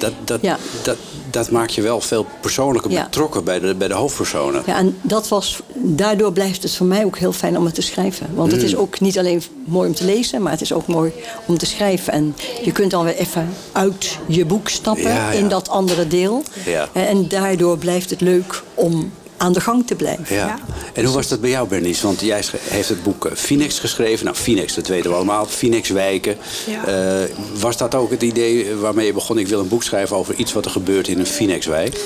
Dat, 0.00 0.12
dat, 0.24 0.38
Ja. 0.42 0.58
dat, 0.82 0.96
dat 1.30 1.50
maakt 1.50 1.74
je 1.74 1.82
wel 1.82 2.00
veel 2.00 2.26
persoonlijker 2.40 2.90
Ja. 2.90 3.02
betrokken 3.04 3.44
bij 3.44 3.58
de, 3.60 3.74
bij 3.74 3.88
de 3.88 3.94
hoofdpersonen. 3.94 4.62
Ja, 4.66 4.76
en 4.76 4.98
dat 5.02 5.28
was, 5.28 5.60
daardoor 5.74 6.32
blijft 6.32 6.62
het 6.62 6.76
voor 6.76 6.86
mij 6.86 7.04
ook 7.04 7.18
heel 7.18 7.32
fijn 7.32 7.56
om 7.58 7.64
het 7.64 7.74
te 7.74 7.82
schrijven. 7.82 8.26
Want 8.34 8.52
het 8.52 8.62
is 8.62 8.74
Mm. 8.74 8.80
ook 8.80 9.00
niet 9.00 9.18
alleen 9.18 9.42
mooi 9.64 9.88
om 9.88 9.94
te 9.94 10.04
lezen, 10.04 10.42
maar 10.42 10.52
het 10.52 10.60
is 10.60 10.72
ook 10.72 10.86
mooi 10.86 11.12
om 11.46 11.58
te 11.58 11.66
schrijven. 11.66 12.12
En 12.12 12.34
je 12.62 12.72
kunt 12.72 12.90
dan 12.90 13.04
weer 13.04 13.16
even 13.16 13.48
uit 13.72 14.18
je 14.26 14.44
boek 14.44 14.68
stappen 14.68 15.02
Ja, 15.12 15.30
in 15.30 15.48
dat 15.48 15.68
andere 15.68 16.06
deel. 16.08 16.42
Ja. 16.64 16.88
En 16.92 17.28
daardoor 17.28 17.78
blijft 17.78 18.10
het 18.10 18.20
leuk 18.20 18.62
om 18.74 19.12
aan 19.40 19.52
de 19.52 19.60
gang 19.60 19.86
te 19.86 19.94
blijven. 19.94 20.34
Ja. 20.34 20.58
En 20.92 21.04
hoe 21.04 21.14
was 21.14 21.28
dat 21.28 21.40
bij 21.40 21.50
jou, 21.50 21.68
Bernice? 21.68 22.06
Want 22.06 22.20
jij 22.20 22.44
heeft 22.62 22.88
het 22.88 23.02
boek 23.02 23.26
eh, 23.26 23.32
Phoenix 23.32 23.78
geschreven. 23.78 24.24
Nou, 24.24 24.36
Phoenix, 24.36 24.74
dat 24.74 24.86
weten 24.86 25.10
we 25.10 25.16
allemaal. 25.16 25.46
Phoenix 25.46 25.88
wijken. 25.88 26.38
Eh, 26.86 27.20
was 27.58 27.76
dat 27.76 27.94
ook 27.94 28.10
het 28.10 28.22
idee 28.22 28.74
waarmee 28.74 29.06
je 29.06 29.12
begon? 29.12 29.38
Ik 29.38 29.48
wil 29.48 29.60
een 29.60 29.68
boek 29.68 29.82
schrijven 29.82 30.16
over 30.16 30.34
iets 30.34 30.52
wat 30.52 30.64
er 30.64 30.70
gebeurt 30.70 31.08
in 31.08 31.18
een 31.18 31.26
Phoenixwijk. 31.26 32.00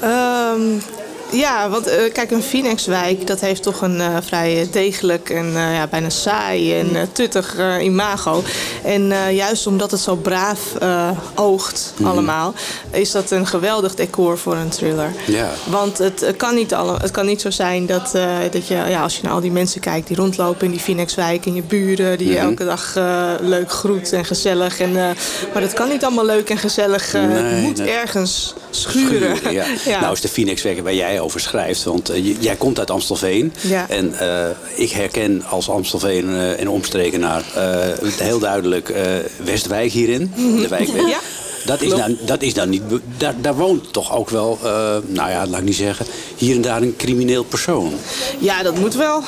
Ehm, 0.00 0.60
ja, 1.32 1.68
want 1.68 1.86
eh, 1.86 2.12
kijk, 2.12 2.30
een 2.30 2.42
Phoenixwijk, 2.42 3.26
dat 3.26 3.40
heeft 3.40 3.62
toch 3.62 3.80
een 3.80 4.00
eh, 4.00 4.16
vrij 4.22 4.68
degelijk 4.70 5.30
en 5.30 5.46
eh, 5.46 5.74
ja, 5.74 5.86
bijna 5.86 6.10
saai 6.10 6.78
en 6.78 7.12
tuttig 7.12 7.56
imago. 7.80 8.42
En 8.84 9.12
juist 9.34 9.66
omdat 9.66 9.90
het 9.90 10.00
zo 10.00 10.16
braaf 10.16 10.60
oogt 11.34 11.94
allemaal, 12.02 12.54
is 12.90 13.10
dat 13.10 13.30
een 13.30 13.46
geweldig 13.46 13.94
decor 13.94 14.38
voor 14.38 14.56
een 14.56 14.68
thriller. 14.68 15.12
Ja. 15.26 15.50
Want 15.68 15.98
het, 15.98 16.34
kan 16.36 16.54
niet 16.54 16.74
alle, 16.74 16.96
het 16.96 17.10
kan 17.10 17.26
niet 17.26 17.40
zo 17.40 17.50
zijn 17.50 17.86
dat, 17.86 18.10
dat 18.50 18.66
je, 18.66 18.74
ja, 18.74 19.02
als 19.02 19.16
je 19.16 19.22
naar 19.22 19.32
al 19.32 19.40
die 19.40 19.50
mensen 19.50 19.80
kijkt 19.80 20.06
die 20.06 20.16
rondlopen 20.16 20.64
in 20.64 20.70
die 20.70 20.80
Phoenixwijk 20.80 21.46
en 21.46 21.54
je 21.54 21.62
buren 21.62 22.18
die 22.18 22.28
je 22.28 22.38
elke 22.38 22.64
dag 22.64 22.94
leuk 23.40 23.70
groet 23.70 24.12
en 24.12 24.24
gezellig. 24.24 24.80
En, 24.80 24.92
maar 25.52 25.60
dat 25.60 25.72
kan 25.72 25.88
niet 25.88 26.04
allemaal 26.04 26.26
leuk 26.26 26.50
en 26.50 26.58
gezellig. 26.58 27.12
het 27.12 27.62
moet 27.62 27.78
nee. 27.78 27.90
ergens 27.90 28.54
schuren. 28.76 29.36
Schuren, 29.36 29.52
ja. 29.52 29.64
Ja. 29.92 30.00
Nou 30.00 30.12
is 30.12 30.20
de 30.20 30.28
Phoenixwijk 30.28 30.82
waar 30.82 30.94
jij 30.94 31.20
over 31.20 31.40
schrijft. 31.40 31.84
Want 31.84 32.10
eh, 32.10 32.42
jij 32.42 32.56
komt 32.56 32.78
uit 32.78 32.90
Amstelveen. 32.90 33.52
Ja. 33.60 33.88
En 33.88 34.18
eh, 34.18 34.46
ik 34.74 34.90
herken 34.90 35.44
als 35.44 35.68
Amstelveen 35.68 36.36
en 36.36 36.68
omstrekenaar 36.68 37.44
eh, 37.54 38.08
heel 38.18 38.38
duidelijk 38.38 38.94
Westwijk 39.44 39.92
hierin. 39.92 40.32
De 40.36 40.68
wijk. 40.68 40.88
Dat 41.64 41.80
is, 41.80 41.92
nou, 41.92 42.16
dat 42.24 42.42
is 42.42 42.54
nou 42.54 42.68
niet... 42.68 42.82
Daar, 43.16 43.34
daar 43.40 43.54
woont 43.54 43.92
toch 43.92 44.16
ook 44.16 44.30
wel, 44.30 44.58
eh, 44.62 44.96
nou 45.06 45.30
ja, 45.30 45.46
laat 45.46 45.58
ik 45.58 45.64
niet 45.64 45.76
zeggen... 45.76 46.06
hier 46.36 46.54
en 46.54 46.62
daar 46.62 46.82
een 46.82 46.96
crimineel 46.96 47.44
persoon. 47.44 47.92
Ja, 48.38 48.62
dat 48.62 48.78
moet 48.78 48.94
wel. 48.94 49.22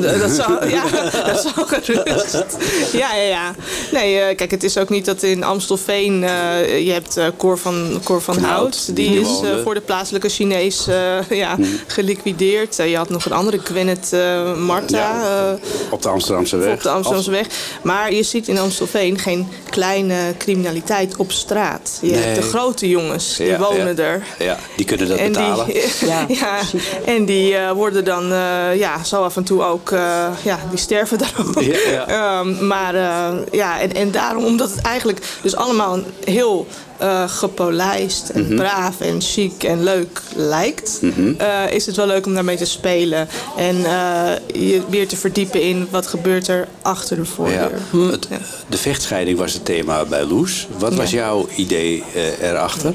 Dat, 0.00 0.30
zal, 0.40 0.66
ja, 0.66 0.84
dat 1.24 1.52
gerust. 1.80 2.44
Ja, 2.92 3.14
ja, 3.14 3.22
ja. 3.22 3.54
Nee, 3.92 4.18
eh, 4.18 4.36
kijk, 4.36 4.50
het 4.50 4.62
is 4.62 4.78
ook 4.78 4.88
niet 4.88 5.04
dat 5.04 5.22
in 5.22 5.42
Amstelveen... 5.44 6.24
eh, 6.24 6.86
je 6.86 6.92
hebt 6.92 7.18
Cor 7.36 7.58
van, 7.58 8.00
Cor 8.04 8.22
van 8.22 8.38
Hout, 8.38 8.96
die 8.96 9.20
is 9.20 9.28
voor 9.64 9.74
de 9.74 9.80
plaatselijke 9.80 10.28
Chinees 10.28 10.86
ja, 11.30 11.56
geliquideerd. 11.86 12.78
Eh, 12.78 12.90
je 12.90 12.96
had 12.96 13.08
nog 13.08 13.24
een 13.24 13.32
andere, 13.32 13.58
Gwyneth 13.58 14.10
Marta... 14.58 14.96
Ja, 14.98 15.58
op 15.90 16.02
de 16.02 16.08
Amsterdamse 16.08 16.56
weg. 16.56 16.74
op 16.74 16.82
de 16.82 16.90
Amsterdamse 16.90 17.30
weg. 17.30 17.46
Maar 17.82 18.12
je 18.14 18.22
ziet 18.22 18.48
in 18.48 18.58
Amstelveen 18.58 19.18
geen 19.18 19.48
kleine 19.70 20.34
criminaliteit 20.38 21.16
op 21.16 21.32
straat. 21.32 21.79
Je 22.00 22.10
Nee. 22.10 22.20
hebt 22.20 22.36
de 22.36 22.42
grote 22.42 22.88
jongens, 22.88 23.36
die 23.36 23.46
Ja, 23.46 23.58
wonen 23.58 23.96
ja. 23.96 24.02
er. 24.02 24.22
Ja, 24.38 24.56
die 24.76 24.84
kunnen 24.84 25.08
dat 25.08 25.18
En 25.18 25.32
betalen. 25.32 25.66
die, 25.66 25.82
Ja, 26.08 26.24
ja, 26.28 26.58
en 27.14 27.24
die 27.24 27.56
eh, 27.56 27.70
worden 27.70 28.04
dan 28.04 28.32
eh, 28.32 28.76
ja, 28.78 29.04
zo 29.04 29.22
af 29.22 29.36
en 29.36 29.44
toe 29.44 29.62
ook, 29.64 29.90
eh, 29.90 30.26
ja, 30.42 30.58
die 30.70 30.78
sterven 30.78 31.18
daar 31.18 31.32
ook. 31.46 31.60
Ja, 31.60 31.76
ja. 31.90 32.06
Ehm, 32.40 32.66
maar 32.66 32.94
eh, 32.94 33.28
ja, 33.52 33.80
en, 33.80 33.94
en 33.94 34.10
daarom, 34.10 34.44
omdat 34.44 34.70
het 34.70 34.80
eigenlijk 34.80 35.22
dus 35.42 35.56
allemaal 35.56 35.98
heel 36.24 36.66
eh, 37.00 37.28
gepolijst 37.28 38.28
en 38.28 38.42
Mhm. 38.44 38.56
braaf 38.56 39.00
en 39.00 39.20
chic 39.20 39.62
en 39.62 39.82
leuk 39.82 40.20
lijkt, 40.36 40.98
Mhm. 41.02 41.32
eh, 41.38 41.70
is 41.72 41.86
het 41.86 41.96
wel 41.96 42.06
leuk 42.06 42.26
om 42.26 42.34
daarmee 42.34 42.56
te 42.56 42.64
spelen. 42.64 43.28
En 43.56 43.84
eh, 43.84 44.30
je 44.52 44.82
weer 44.88 45.08
te 45.08 45.16
verdiepen 45.16 45.62
in 45.62 45.88
wat 45.90 46.06
gebeurt 46.06 46.48
er 46.48 46.68
achter 46.82 47.16
de 47.16 47.22
Ja. 47.22 47.28
voordeur. 47.28 48.10
Het, 48.12 48.28
de 48.66 48.76
vechtscheiding 48.78 49.38
was 49.38 49.52
het 49.52 49.64
thema 49.64 50.04
bij 50.04 50.24
Loes. 50.24 50.68
Wat 50.78 50.94
was 50.94 51.10
Ja. 51.10 51.16
jouw 51.18 51.48
idee 51.56 52.04
erachter? 52.40 52.94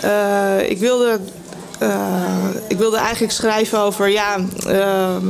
Eh, 0.00 0.70
ik, 0.70 0.78
wilde, 0.78 1.18
ik 2.68 2.78
wilde 2.78 2.96
eigenlijk 2.96 3.32
schrijven 3.32 3.78
over, 3.78 4.08
ja, 4.08 4.36
ehm, 4.66 5.24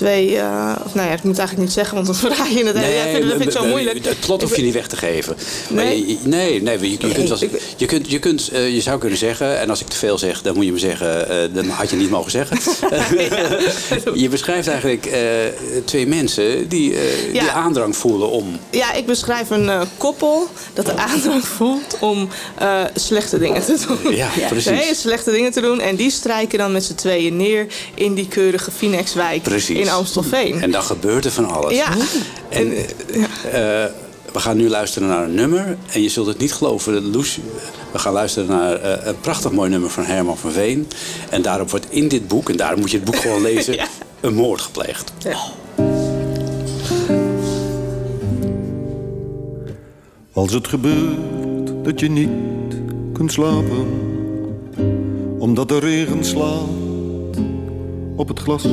twee, 0.00 0.36
eh, 0.36 0.76
of 0.84 0.94
nou 0.94 1.08
ja, 1.08 1.14
ik 1.14 1.22
moet 1.22 1.38
eigenlijk 1.38 1.68
niet 1.68 1.76
zeggen, 1.76 1.94
want 1.94 2.06
dan 2.06 2.16
verraai 2.24 2.56
je 2.58 2.64
het. 2.64 2.74
Nee, 2.74 2.94
ja, 2.94 3.02
vind, 3.02 3.22
dat 3.22 3.32
vind 3.36 3.44
ik 3.44 3.50
zo 3.50 3.66
moeilijk. 3.66 4.04
Het 4.04 4.20
plot 4.20 4.42
hoef 4.42 4.56
je 4.56 4.62
niet 4.62 4.74
weg 4.74 4.86
te 4.86 4.96
geven. 4.96 5.36
Nee. 5.68 6.06
je- 6.06 6.16
nee, 6.22 6.62
nee, 6.62 6.78
je, 6.80 6.90
je 6.90 6.96
kunt, 6.96 7.38
je, 7.76 7.86
kunt, 7.86 8.10
je, 8.10 8.18
kunt, 8.18 8.48
eh, 8.48 8.74
je 8.74 8.80
zou 8.80 8.98
kunnen 8.98 9.18
zeggen, 9.18 9.58
en 9.60 9.70
als 9.70 9.80
ik 9.80 9.88
te 9.88 9.96
veel 9.96 10.18
zeg, 10.18 10.42
dan 10.42 10.54
moet 10.54 10.64
je 10.64 10.72
me 10.72 10.78
zeggen, 10.78 11.28
eh, 11.30 11.36
dan 11.54 11.68
had 11.68 11.90
je 11.90 11.96
niet 11.96 12.10
mogen 12.10 12.30
zeggen. 12.30 12.58
je 14.22 14.28
beschrijft 14.28 14.68
eigenlijk 14.68 15.08
twee 15.84 16.06
mensen 16.06 16.68
die, 16.68 16.94
eh, 16.94 17.00
die 17.32 17.34
Ja. 17.42 17.52
aandrang 17.52 17.96
voelen 17.96 18.30
om. 18.30 18.58
Ja, 18.70 18.92
ik 18.92 19.06
beschrijf 19.06 19.50
een 19.50 19.70
koppel 19.96 20.48
dat 20.74 20.86
de 20.86 20.96
aandrang 20.96 21.46
voelt 21.46 21.96
om 22.00 22.28
slechte 22.94 23.38
dingen 23.38 23.62
te 23.64 23.76
doen. 24.02 24.14
Ja, 24.16 24.28
precies. 24.48 24.70
Hele 24.70 24.94
slechte 24.94 25.30
dingen 25.30 25.52
te 25.52 25.60
doen. 25.60 25.80
En 25.80 25.96
die 25.96 26.10
strijken 26.10 26.58
dan 26.58 26.72
met 26.72 26.84
z'n 26.84 26.94
tweeën 26.94 27.36
neer 27.36 27.66
in 27.94 28.14
die 28.14 28.28
keurige 28.28 28.70
Phoenixwijk 28.70 29.42
Precies. 29.42 29.78
in 29.78 29.89
Amstelveen. 29.90 30.62
En 30.62 30.70
dan 30.70 30.82
gebeurt 30.82 31.24
er 31.24 31.30
van 31.30 31.48
alles. 31.50 31.74
Ja. 31.74 31.88
En 32.48 32.72
eh, 32.76 32.84
we 34.32 34.38
gaan 34.40 34.56
nu 34.56 34.68
luisteren 34.68 35.08
naar 35.08 35.24
een 35.24 35.34
nummer. 35.34 35.76
En 35.92 36.02
je 36.02 36.08
zult 36.08 36.26
het 36.26 36.38
niet 36.38 36.52
geloven, 36.52 37.10
Loes. 37.10 37.38
We 37.92 37.98
gaan 37.98 38.12
luisteren 38.12 38.48
naar 38.48 38.74
eh, 38.74 39.06
een 39.06 39.20
prachtig 39.20 39.50
mooi 39.52 39.70
nummer 39.70 39.90
van 39.90 40.04
Herman 40.04 40.38
van 40.38 40.50
Veen. 40.52 40.88
En 41.30 41.42
daarop 41.42 41.70
wordt 41.70 41.86
in 41.88 42.08
dit 42.08 42.28
boek, 42.28 42.48
en 42.50 42.56
daarom 42.56 42.80
moet 42.80 42.90
je 42.90 42.96
het 42.96 43.06
boek 43.06 43.16
gewoon 43.16 43.42
lezen, 43.42 43.74
Ja. 43.82 43.86
een 44.20 44.34
moord 44.34 44.60
gepleegd. 44.60 45.12
Als 50.32 50.52
het 50.52 50.68
gebeurt 50.68 51.16
dat 51.82 52.00
je 52.00 52.10
niet 52.10 52.30
kunt 53.12 53.32
slapen, 53.32 53.86
omdat 55.38 55.68
de 55.68 55.78
regen 55.78 56.24
slaat 56.24 56.68
op 58.16 58.28
het 58.28 58.38
glas, 58.38 58.64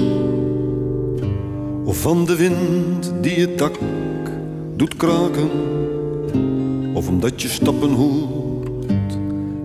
of 1.87 2.01
van 2.01 2.25
de 2.25 2.35
wind 2.35 3.13
die 3.21 3.39
het 3.39 3.57
dak 3.57 3.75
doet 4.75 4.95
kraken, 4.95 5.49
of 6.93 7.07
omdat 7.07 7.41
je 7.41 7.47
stappen 7.47 7.93
hoort 7.93 9.17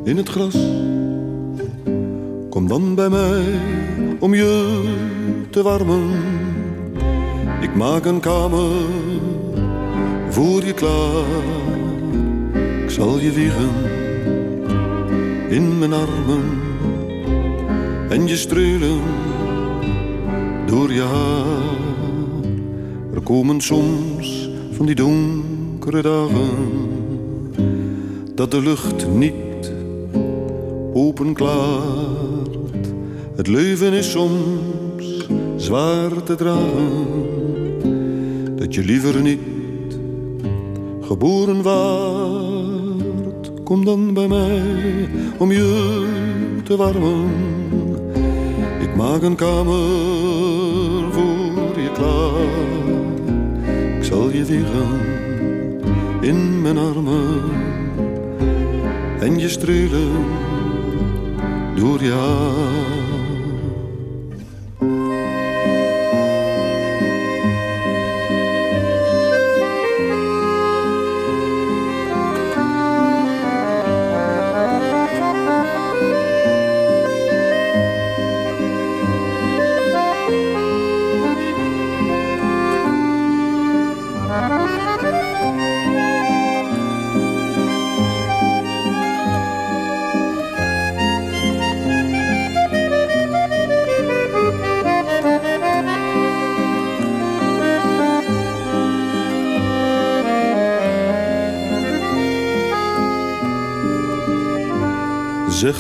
in 0.05 0.17
het 0.17 0.29
gras. 0.29 0.57
Kom 2.49 2.69
dan 2.69 2.95
bij 2.95 3.09
mij 3.09 3.43
om 4.19 4.35
je 4.35 4.83
te 5.51 5.63
warmen. 5.63 6.11
Ik 7.61 7.75
maak 7.75 8.05
een 8.05 8.21
kamer 8.21 8.71
voor 10.29 10.65
je 10.65 10.75
klaar. 10.75 11.25
Ik 12.83 12.91
zal 12.91 13.19
je 13.19 13.33
wiegen 13.33 13.71
in 15.49 15.79
mijn 15.79 15.93
armen 15.93 16.43
en 18.09 18.27
je 18.27 18.37
strelen 18.37 19.01
door 20.67 20.93
je 20.93 21.03
haar. 21.03 21.62
Komen 23.23 23.61
soms 23.61 24.51
van 24.73 24.87
die 24.87 24.95
donkere 24.95 26.03
dagen 26.03 26.51
dat 28.35 28.51
de 28.51 28.61
lucht 28.61 29.07
niet 29.09 29.73
openklaart. 30.93 32.57
Het 33.37 33.47
leven 33.47 33.93
is 33.93 34.11
soms 34.11 35.29
zwaar 35.57 36.23
te 36.23 36.35
dragen, 36.35 37.07
dat 38.57 38.75
je 38.75 38.85
liever 38.85 39.23
niet 39.23 39.99
geboren 41.01 41.63
waart. 41.63 43.51
Kom 43.65 43.85
dan 43.85 44.15
bij 44.15 44.29
mij 44.29 44.63
om 45.39 45.53
je 45.53 46.03
te 46.65 46.77
warmen. 46.77 47.31
Ik 48.81 48.97
maak 48.97 49.23
een 49.23 49.37
kamer 49.37 51.13
voor 51.13 51.81
je 51.81 51.91
klaar. 51.93 52.72
In 56.21 56.61
mijn 56.63 56.79
armen. 56.79 57.41
En 59.21 59.39
je 59.39 59.49
strelen 59.49 60.11
door 61.75 62.03
je 62.03 62.13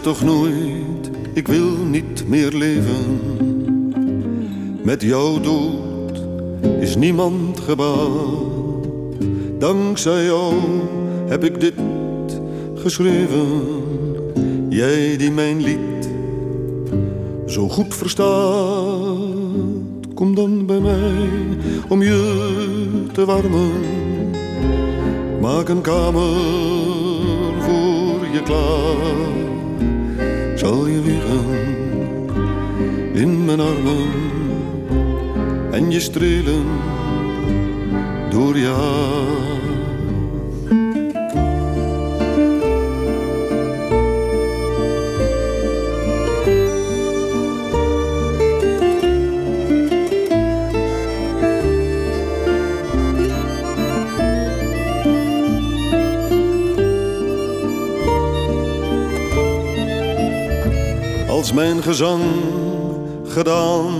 toch 0.03 0.23
nooit, 0.23 1.11
ik 1.33 1.49
wil 1.49 1.77
niet 1.91 2.29
meer 2.29 2.53
leven. 2.53 3.21
Met 4.83 5.03
jouw 5.03 5.41
dood 5.41 6.23
is 6.81 6.97
niemand 6.97 7.61
gebaat. 7.61 8.87
Dankzij 9.59 10.25
jou 10.25 10.55
heb 11.29 11.45
ik 11.45 11.61
dit 11.61 11.75
geschreven. 12.75 13.47
Jij 14.69 15.17
die 15.17 15.31
mijn 15.31 15.63
lied 15.63 16.11
zo 17.47 17.69
goed 17.69 17.95
verstaat. 17.95 19.19
Kom 20.15 20.35
dan 20.35 20.67
bij 20.67 20.81
mij 20.81 21.29
om 21.89 22.03
je 22.03 23.07
te 23.13 23.25
warmen. 23.25 23.73
Maak 25.41 25.69
een 25.69 25.81
kamer 25.81 26.35
voor 27.59 28.27
je 28.33 28.43
klaar. 28.45 29.42
Mijn 33.45 33.61
armen 33.61 34.11
en 35.71 35.91
je 35.91 36.01
strelen 36.01 36.65
door. 38.31 38.53
Als 61.29 61.53
mijn 61.53 61.83
gezang 61.83 62.23
gedaan 63.33 63.93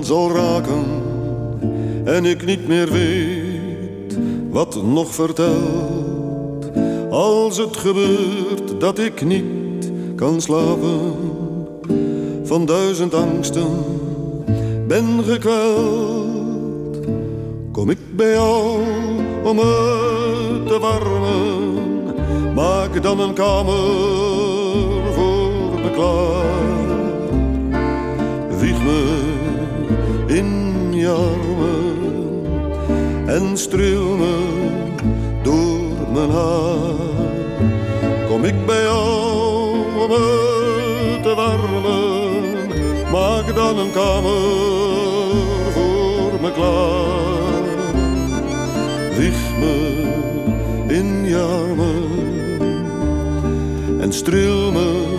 zal 0.00 0.30
raken 0.32 0.84
en 2.04 2.24
ik 2.24 2.44
niet 2.44 2.68
meer 2.68 2.92
weet 2.92 4.18
wat 4.50 4.82
nog 4.82 5.14
vertelt. 5.14 6.70
Als 7.10 7.56
het 7.56 7.76
gebeurt 7.76 8.80
dat 8.80 8.98
ik 8.98 9.24
niet 9.24 9.92
kan 10.14 10.40
slapen, 10.40 11.14
van 12.42 12.66
duizend 12.66 13.14
angsten 13.14 13.68
ben 14.86 15.24
gekweld, 15.24 16.98
kom 17.72 17.90
ik 17.90 17.98
bij 18.16 18.30
jou 18.30 18.80
om 19.44 19.56
me 19.56 20.62
te 20.66 20.78
warmen. 20.78 21.74
Maak 22.54 23.02
dan 23.02 23.20
een 23.20 23.34
kamer 23.34 23.74
voor 25.14 25.80
me 25.82 25.90
klaar. 25.94 26.83
In 30.26 30.94
je 30.94 31.08
armen 31.08 32.04
en 33.26 33.58
streel 33.58 34.16
me 34.16 34.36
door 35.42 36.12
mijn 36.12 36.30
haar. 36.30 36.94
Kom 38.28 38.44
ik 38.44 38.66
bij 38.66 38.82
jou 38.82 39.78
om 40.02 40.08
me 40.08 41.18
te 41.22 41.34
warmen, 41.34 42.68
maak 43.12 43.54
dan 43.54 43.78
een 43.78 43.92
kamer 43.92 44.40
voor 45.72 46.40
me 46.40 46.52
klaar. 46.52 47.62
Wieg 49.16 49.58
me 49.60 50.02
in 50.88 51.24
je 51.26 51.40
armen 51.40 52.02
en 54.00 54.12
streel 54.12 54.72
me 54.72 55.13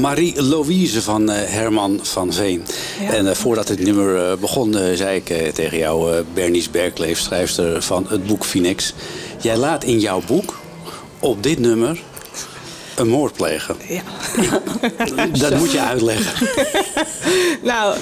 Marie-Louise 0.00 1.02
van 1.02 1.30
eh, 1.30 1.52
Herman 1.52 2.00
van 2.02 2.32
Veen. 2.32 2.64
En 3.10 3.28
eh, 3.28 3.34
voordat 3.34 3.68
het 3.68 3.80
nummer 3.80 4.16
eh, 4.16 4.36
begon, 4.36 4.72
zei 4.94 5.16
ik 5.16 5.54
tegen 5.54 5.78
jou, 5.78 6.22
Bernice 6.34 6.70
Berkleef, 6.70 7.18
schrijfster 7.18 7.82
van 7.82 8.06
het 8.08 8.26
boek 8.26 8.44
Phoenix. 8.44 8.94
Jij 9.40 9.56
laat 9.56 9.84
in 9.84 9.98
jouw 9.98 10.22
boek 10.26 10.58
op 11.20 11.42
dit 11.42 11.58
nummer 11.58 12.02
een 12.96 13.08
moord 13.08 13.32
plegen. 13.32 13.76
Ja. 13.88 14.02
Dat 15.38 15.54
moet 15.58 15.72
je 15.72 15.80
uitleggen. 15.92 16.48
Nou, 17.62 17.96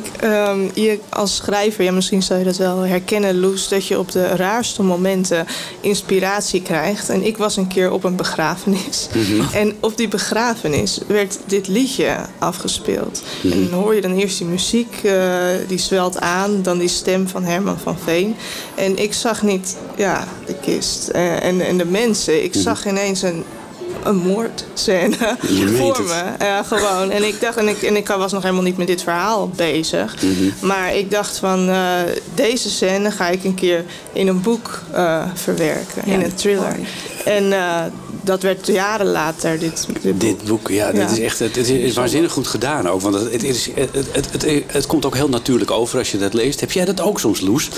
kijk, 0.00 0.06
ehm, 0.20 0.68
je 0.74 0.98
als 1.08 1.36
schrijver, 1.36 1.84
ja, 1.84 1.92
misschien 1.92 2.22
zou 2.22 2.38
je 2.38 2.44
dat 2.44 2.56
wel 2.56 2.78
herkennen, 2.78 3.40
Loes, 3.40 3.68
dat 3.68 3.86
je 3.86 3.98
op 3.98 4.12
de 4.12 4.26
raarste 4.26 4.82
momenten 4.82 5.46
inspiratie 5.80 6.62
krijgt. 6.62 7.08
En 7.08 7.26
ik 7.26 7.36
was 7.36 7.56
een 7.56 7.66
keer 7.66 7.90
op 7.90 8.04
een 8.04 8.16
begrafenis. 8.16 9.08
En 9.52 9.76
op 9.80 9.96
die 9.96 10.08
begrafenis 10.08 11.00
werd 11.06 11.38
dit 11.46 11.68
liedje 11.68 12.16
afgespeeld. 12.38 13.22
En 13.42 13.68
dan 13.70 13.80
hoor 13.80 13.94
je 13.94 14.00
dan 14.00 14.16
eerst 14.16 14.38
die 14.38 14.46
muziek, 14.46 15.00
eh, 15.02 15.36
die 15.68 15.78
zwelt 15.78 16.20
aan, 16.20 16.62
dan 16.62 16.78
die 16.78 16.88
stem 16.88 17.28
van 17.28 17.44
Herman 17.44 17.78
van 17.78 17.98
Veen. 17.98 18.36
En 18.74 18.98
ik 18.98 19.12
zag 19.12 19.42
niet, 19.42 19.76
ja, 19.96 20.24
de 20.46 20.54
kist 20.54 21.08
eh, 21.08 21.44
en, 21.44 21.60
en 21.60 21.78
de 21.78 21.84
mensen. 21.84 22.44
Ik 22.44 22.54
zag 22.54 22.86
ineens 22.86 23.22
een 23.22 23.44
een 24.04 24.16
moordscène 24.16 25.16
voor 25.78 26.02
me. 26.02 26.22
Ja, 26.38 26.62
gewoon. 26.62 27.10
En 27.10 27.24
ik 27.24 27.40
dacht, 27.40 27.56
en 27.56 27.68
ik, 27.68 27.82
en 27.82 27.96
ik 27.96 28.08
was 28.08 28.32
nog 28.32 28.42
helemaal 28.42 28.62
niet 28.62 28.76
met 28.76 28.86
dit 28.86 29.02
verhaal 29.02 29.48
bezig. 29.48 30.22
Mhm. 30.22 30.66
Maar 30.66 30.94
ik 30.94 31.10
dacht 31.10 31.38
van, 31.38 31.68
eh, 31.68 32.00
deze 32.34 32.70
scène 32.70 33.10
ga 33.10 33.28
ik 33.28 33.44
een 33.44 33.54
keer 33.54 33.84
in 34.12 34.28
een 34.28 34.40
boek 34.40 34.82
eh, 34.92 35.24
verwerken. 35.34 36.04
in 36.04 36.22
een 36.22 36.34
thriller. 36.34 36.76
En 37.24 37.52
eh, 37.52 37.82
dat 38.22 38.42
werd 38.42 38.66
jaren 38.66 39.06
later, 39.06 39.58
dit, 39.58 39.86
dit 40.02 40.02
boek. 40.12 40.20
Dit 40.20 40.44
boek, 40.44 40.68
ja, 40.68 40.86
dit 40.92 41.00
Ja. 41.00 41.08
is 41.10 41.18
echt 41.18 41.38
het 41.38 41.56
is 41.56 41.94
waanzinnig 41.94 42.32
goed 42.32 42.46
gedaan 42.46 42.88
ook. 42.88 43.00
Want 43.00 43.14
het, 43.14 43.32
het, 43.32 43.42
is, 43.42 43.70
het, 43.74 43.90
het, 44.12 44.32
het, 44.32 44.62
het 44.66 44.86
komt 44.86 45.04
ook 45.06 45.14
heel 45.14 45.28
natuurlijk 45.28 45.70
over 45.70 45.98
als 45.98 46.10
je 46.10 46.18
dat 46.18 46.34
leest. 46.34 46.60
Heb 46.60 46.72
jij 46.72 46.84
dat 46.84 47.00
ook 47.00 47.20
soms, 47.20 47.40
Loes? 47.40 47.68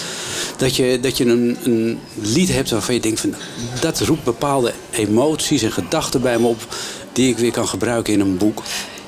Dat 0.57 0.77
je, 0.77 0.99
dat 1.01 1.17
je 1.17 1.25
een, 1.25 1.57
een 1.65 1.99
lied 2.15 2.53
hebt 2.53 2.71
waarvan 2.71 2.95
je 2.95 3.01
denkt 3.01 3.21
van... 3.21 3.35
dat 3.81 4.01
roept 4.01 4.25
bepaalde 4.25 4.73
emoties 4.91 5.63
en 5.63 5.73
gedachten 5.73 6.21
bij 6.21 6.39
me 6.39 6.47
op... 6.47 6.67
die 7.13 7.29
ik 7.31 7.39
weer 7.39 7.53
kan 7.53 7.69
gebruiken 7.69 8.13
in 8.13 8.21
een 8.21 8.37
boek. 8.37 8.63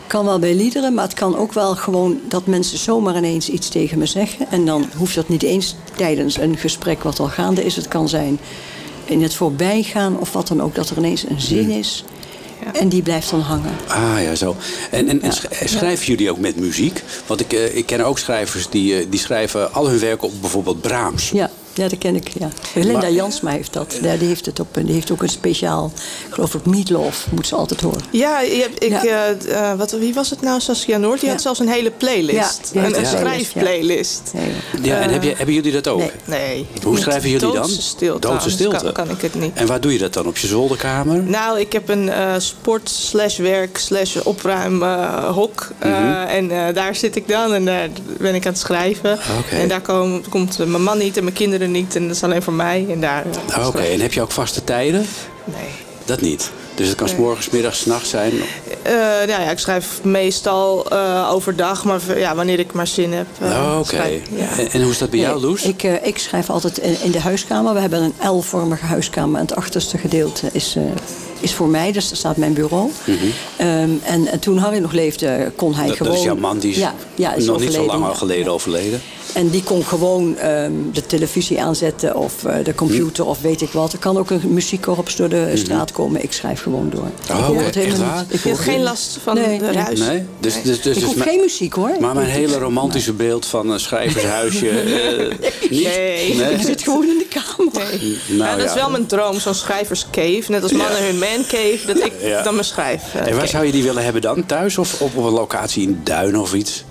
kan 0.06 0.24
wel 0.24 0.38
bij 0.38 0.54
liederen, 0.54 0.94
maar 0.94 1.04
het 1.04 1.14
kan 1.14 1.36
ook 1.36 1.52
wel 1.52 1.74
gewoon 1.76 2.20
dat 2.28 2.46
mensen 2.46 2.78
zomaar 2.78 3.16
ineens 3.16 3.48
iets 3.48 3.68
tegen 3.68 3.98
me 3.98 4.06
zeggen. 4.06 4.46
En 4.50 4.66
dan 4.66 4.88
hoeft 4.96 5.14
dat 5.14 5.28
niet 5.28 5.42
eens 5.42 5.74
tijdens 5.96 6.38
een 6.38 6.56
gesprek 6.56 7.02
wat 7.02 7.18
al 7.20 7.28
gaande 7.28 7.64
is. 7.64 7.76
Het 7.76 7.88
kan 7.88 8.08
zijn 8.08 8.38
in 9.06 9.22
het 9.22 9.34
voorbijgaan 9.34 10.18
of 10.18 10.32
wat 10.32 10.48
dan 10.48 10.62
ook, 10.62 10.74
dat 10.74 10.90
er 10.90 10.96
ineens 10.96 11.24
een 11.28 11.40
zin 11.40 11.70
is. 11.70 12.04
En 12.72 12.88
die 12.88 13.02
blijft 13.02 13.30
dan 13.30 13.40
hangen. 13.40 13.72
Ah 13.86 14.16
ja, 14.22 14.34
zo. 14.34 14.56
En, 14.90 15.08
en, 15.08 15.22
en 15.22 15.28
Ja. 15.28 15.34
sch- 15.34 15.64
schrijven 15.64 16.06
jullie 16.06 16.30
ook 16.30 16.38
met 16.38 16.56
muziek? 16.56 17.02
Want 17.26 17.40
ik, 17.40 17.52
eh, 17.52 17.76
ik 17.76 17.86
ken 17.86 18.00
ook 18.00 18.18
schrijvers 18.18 18.68
die, 18.70 18.98
eh, 18.98 19.06
die 19.10 19.20
schrijven 19.20 19.72
al 19.72 19.88
hun 19.88 19.98
werk 19.98 20.22
op 20.22 20.32
bijvoorbeeld 20.40 20.80
Brahms. 20.80 21.30
Ja, 21.30 21.50
ja 21.76 21.88
dat 21.88 21.98
ken 21.98 22.16
ik. 22.16 22.28
Ja. 22.38 22.48
Linda 22.74 22.92
Maar- 22.98 23.10
Jansma 23.12 23.50
heeft 23.50 23.72
dat. 23.72 23.98
Ja, 24.02 24.16
die 24.16 24.28
heeft 24.28 24.46
het 24.46 24.60
op. 24.60 24.68
Die 24.74 24.92
heeft 24.92 25.10
ook 25.10 25.22
een 25.22 25.28
speciaal, 25.28 25.92
ik 26.28 26.34
geloof 26.34 26.54
ik, 26.54 26.66
Meatloaf, 26.66 27.26
moet 27.30 27.46
ze 27.46 27.54
altijd 27.54 27.80
horen. 27.80 28.00
Ja, 28.10 28.40
ik, 28.40 28.68
Ja. 28.88 29.02
eh, 29.04 29.70
eh, 29.70 29.78
wat, 29.78 29.90
wie 29.92 30.14
was 30.14 30.30
het 30.30 30.40
nou? 30.40 30.60
Saskia 30.60 30.96
Noord? 30.96 31.18
Die 31.20 31.28
Ja. 31.28 31.34
had 31.34 31.42
zelfs 31.42 31.58
een 31.60 31.68
hele 31.68 31.90
playlist. 31.90 32.70
Een 32.74 33.06
schrijfplaylist. 33.06 34.30
Ja, 34.34 34.40
ja. 34.40 34.46
Ja, 34.82 35.00
en 35.00 35.10
heb 35.10 35.22
je, 35.22 35.34
hebben 35.36 35.54
jullie 35.54 35.72
dat 35.72 35.88
ook? 35.88 35.98
Nee. 35.98 36.10
Nee. 36.24 36.66
Hoe 36.82 36.98
schrijven 36.98 37.30
jullie 37.30 37.46
dan? 37.46 37.54
Doodse 37.56 37.82
stilte. 37.82 38.28
Doodse 38.28 38.50
stilte. 38.50 38.84
Kan, 38.84 38.92
kan 38.92 39.10
ik 39.10 39.20
het 39.22 39.34
niet. 39.34 39.50
En 39.54 39.66
waar 39.66 39.80
doe 39.80 39.92
je 39.92 39.98
dat 39.98 40.12
dan? 40.12 40.26
Op 40.26 40.36
je 40.36 40.46
zolderkamer? 40.46 41.22
Nou, 41.22 41.60
ik 41.60 41.72
heb 41.72 41.88
een 41.88 42.08
eh, 42.08 42.34
sport 42.38 42.88
slash 42.90 43.38
werk 43.38 43.78
slash 43.78 44.16
opruim 44.16 44.82
eh, 44.82 45.24
hok. 45.34 45.68
Eh, 45.78 45.90
Mhm. 45.90 46.04
En 46.26 46.50
eh, 46.50 46.74
daar 46.74 46.94
zit 46.94 47.16
ik 47.16 47.28
dan 47.28 47.54
en 47.54 47.64
daar 47.64 47.88
ben 48.18 48.34
ik 48.34 48.46
aan 48.46 48.52
het 48.52 48.60
schrijven. 48.60 49.18
En 49.50 49.68
daar 49.68 49.80
kom- 49.80 50.22
komt 50.28 50.58
mijn 50.58 50.82
man 50.82 50.98
niet 50.98 51.16
en 51.16 51.22
mijn 51.22 51.34
kinderen 51.36 51.65
niet. 51.70 51.96
En 51.96 52.06
dat 52.06 52.16
is 52.16 52.22
alleen 52.22 52.42
voor 52.42 52.52
mij. 52.52 52.86
En 52.90 53.00
daar, 53.00 53.24
Ah, 53.52 53.66
Oké, 53.66 53.82
en 53.82 54.00
heb 54.00 54.12
je 54.12 54.22
ook 54.22 54.30
vaste 54.30 54.64
tijden? 54.64 55.06
Nee. 55.44 55.56
Dat 56.04 56.20
niet. 56.20 56.50
Dus 56.74 56.88
het 56.88 56.96
kan 56.96 57.08
's 57.08 57.14
morgens, 57.16 57.50
middags, 57.50 57.78
's 57.80 57.84
nachts 57.86 58.10
zijn. 58.10 58.32
Eh, 58.82 58.92
nou 59.26 59.28
ja, 59.28 59.50
ik 59.50 59.58
schrijf 59.58 59.86
meestal 60.02 60.90
eh, 60.90 61.28
overdag, 61.32 61.84
maar 61.84 62.18
ja, 62.18 62.34
wanneer 62.34 62.58
ik 62.58 62.72
maar 62.72 62.86
zin 62.86 63.12
heb. 63.12 63.26
eh, 63.40 63.48
Oh, 63.48 63.78
Oké. 63.78 64.02
ja. 64.36 64.58
En, 64.58 64.70
en 64.70 64.82
hoe 64.82 64.90
is 64.90 64.98
dat 64.98 65.10
bij 65.10 65.18
jou, 65.18 65.40
Loes? 65.40 65.62
Ik, 65.62 65.82
eh, 65.82 66.06
ik 66.06 66.18
schrijf 66.18 66.50
altijd 66.50 66.78
in, 66.78 66.96
in 67.02 67.10
de 67.10 67.20
huiskamer. 67.20 67.74
We 67.74 67.80
hebben 67.80 68.02
een 68.20 68.30
L-vormige 68.30 68.84
huiskamer. 68.84 69.40
En 69.40 69.46
het 69.46 69.56
achterste 69.56 69.98
gedeelte 69.98 70.48
is, 70.52 70.74
eh, 70.76 70.82
is 71.40 71.54
voor 71.54 71.68
mij. 71.68 71.92
Dus 71.92 72.08
daar 72.08 72.16
staat 72.16 72.36
mijn 72.36 72.52
bureau. 72.52 72.90
Ehm, 73.56 73.90
en, 74.04 74.26
en 74.26 74.38
toen 74.40 74.58
Harry 74.58 74.78
nog 74.78 74.92
leefde, 74.92 75.52
kon 75.56 75.74
hij 75.74 75.80
Mhm. 75.80 75.88
dat, 75.88 75.96
gewoon... 75.96 76.12
dat 76.12 76.20
is 76.20 76.26
jouw 76.26 76.36
man, 76.40 76.58
die 76.58 76.70
is, 76.70 76.76
ja, 76.76 76.94
ja, 77.14 77.34
is 77.34 77.44
nog 77.46 77.60
niet 77.60 77.72
zo 77.72 77.84
lang 77.86 78.02
al 78.04 78.10
ja. 78.10 78.14
geleden 78.16 78.52
overleden. 78.52 79.00
En 79.36 79.48
die 79.48 79.62
kon 79.62 79.84
gewoon 79.84 80.36
ehm, 80.36 80.72
de 80.92 81.06
televisie 81.06 81.62
aanzetten 81.62 82.16
of 82.16 82.44
eh, 82.44 82.64
de 82.64 82.74
computer 82.74 83.26
of 83.26 83.40
weet 83.40 83.60
ik 83.62 83.70
wat. 83.70 83.92
Er 83.92 83.98
kan 83.98 84.18
ook 84.18 84.30
een 84.30 84.40
muziekkorps 84.44 85.16
door 85.16 85.28
de 85.28 85.50
straat 85.54 85.92
komen. 85.92 86.22
Ik 86.22 86.32
schrijf 86.32 86.62
gewoon 86.62 86.90
door. 86.90 87.00
Oh, 87.30 87.38
ik 87.38 87.44
hoor 87.44 87.54
oké. 87.54 87.64
het 87.64 87.74
helemaal 87.74 88.00
Echt 88.00 88.10
waar? 88.14 88.24
niet. 88.30 88.34
Ik 88.34 88.40
hebt 88.42 88.58
geen 88.58 88.82
last 88.82 89.18
van 89.22 89.34
Nee, 89.34 89.58
de 89.58 89.64
nee. 89.64 89.72
ruis. 89.74 89.98
Nee? 89.98 90.24
Dus, 90.40 90.54
dus, 90.62 90.62
dus, 90.82 90.96
Ik 90.96 91.02
dus 91.02 91.02
hoef 91.14 91.22
geen 91.22 91.40
muziek 91.40 91.72
hoor. 91.74 91.90
Maar 92.00 92.14
mijn 92.14 92.26
hele 92.28 92.58
romantische 92.58 93.12
beeld 93.12 93.46
van 93.46 93.70
een 93.70 93.80
schrijvershuisje... 93.80 94.68
eh, 94.80 95.70
niet? 95.70 95.82
Nee. 95.82 96.26
Ik 96.52 96.62
zit 96.62 96.82
gewoon 96.82 97.08
in 97.08 97.18
de 97.18 97.26
kamer. 97.56 97.72
Nou, 98.28 98.50
ja, 98.50 98.56
dat 98.56 98.66
is 98.66 98.74
wel 98.74 98.90
mijn 98.90 99.06
droom, 99.06 99.40
zo'n 99.40 99.54
schrijverscave. 99.54 100.42
Net 100.48 100.62
als 100.62 100.72
mannen 100.72 101.04
hun 101.04 101.18
mancave, 101.18 101.78
dat 101.86 101.96
ik 101.96 102.12
Ja. 102.22 102.42
dan 102.42 102.52
mijn 102.54 102.66
schrijf. 102.66 103.02
eh, 103.14 103.20
En 103.20 103.26
waar 103.26 103.34
cave. 103.34 103.46
zou 103.46 103.64
je 103.66 103.72
die 103.72 103.82
willen 103.82 104.04
hebben 104.04 104.22
dan? 104.22 104.46
Thuis 104.46 104.78
of 104.78 105.00
op, 105.00 105.16
op 105.16 105.24
een 105.24 105.32
locatie 105.32 105.82
in 105.82 106.00
Duin 106.04 106.38
of 106.38 106.54
iets? 106.54 106.84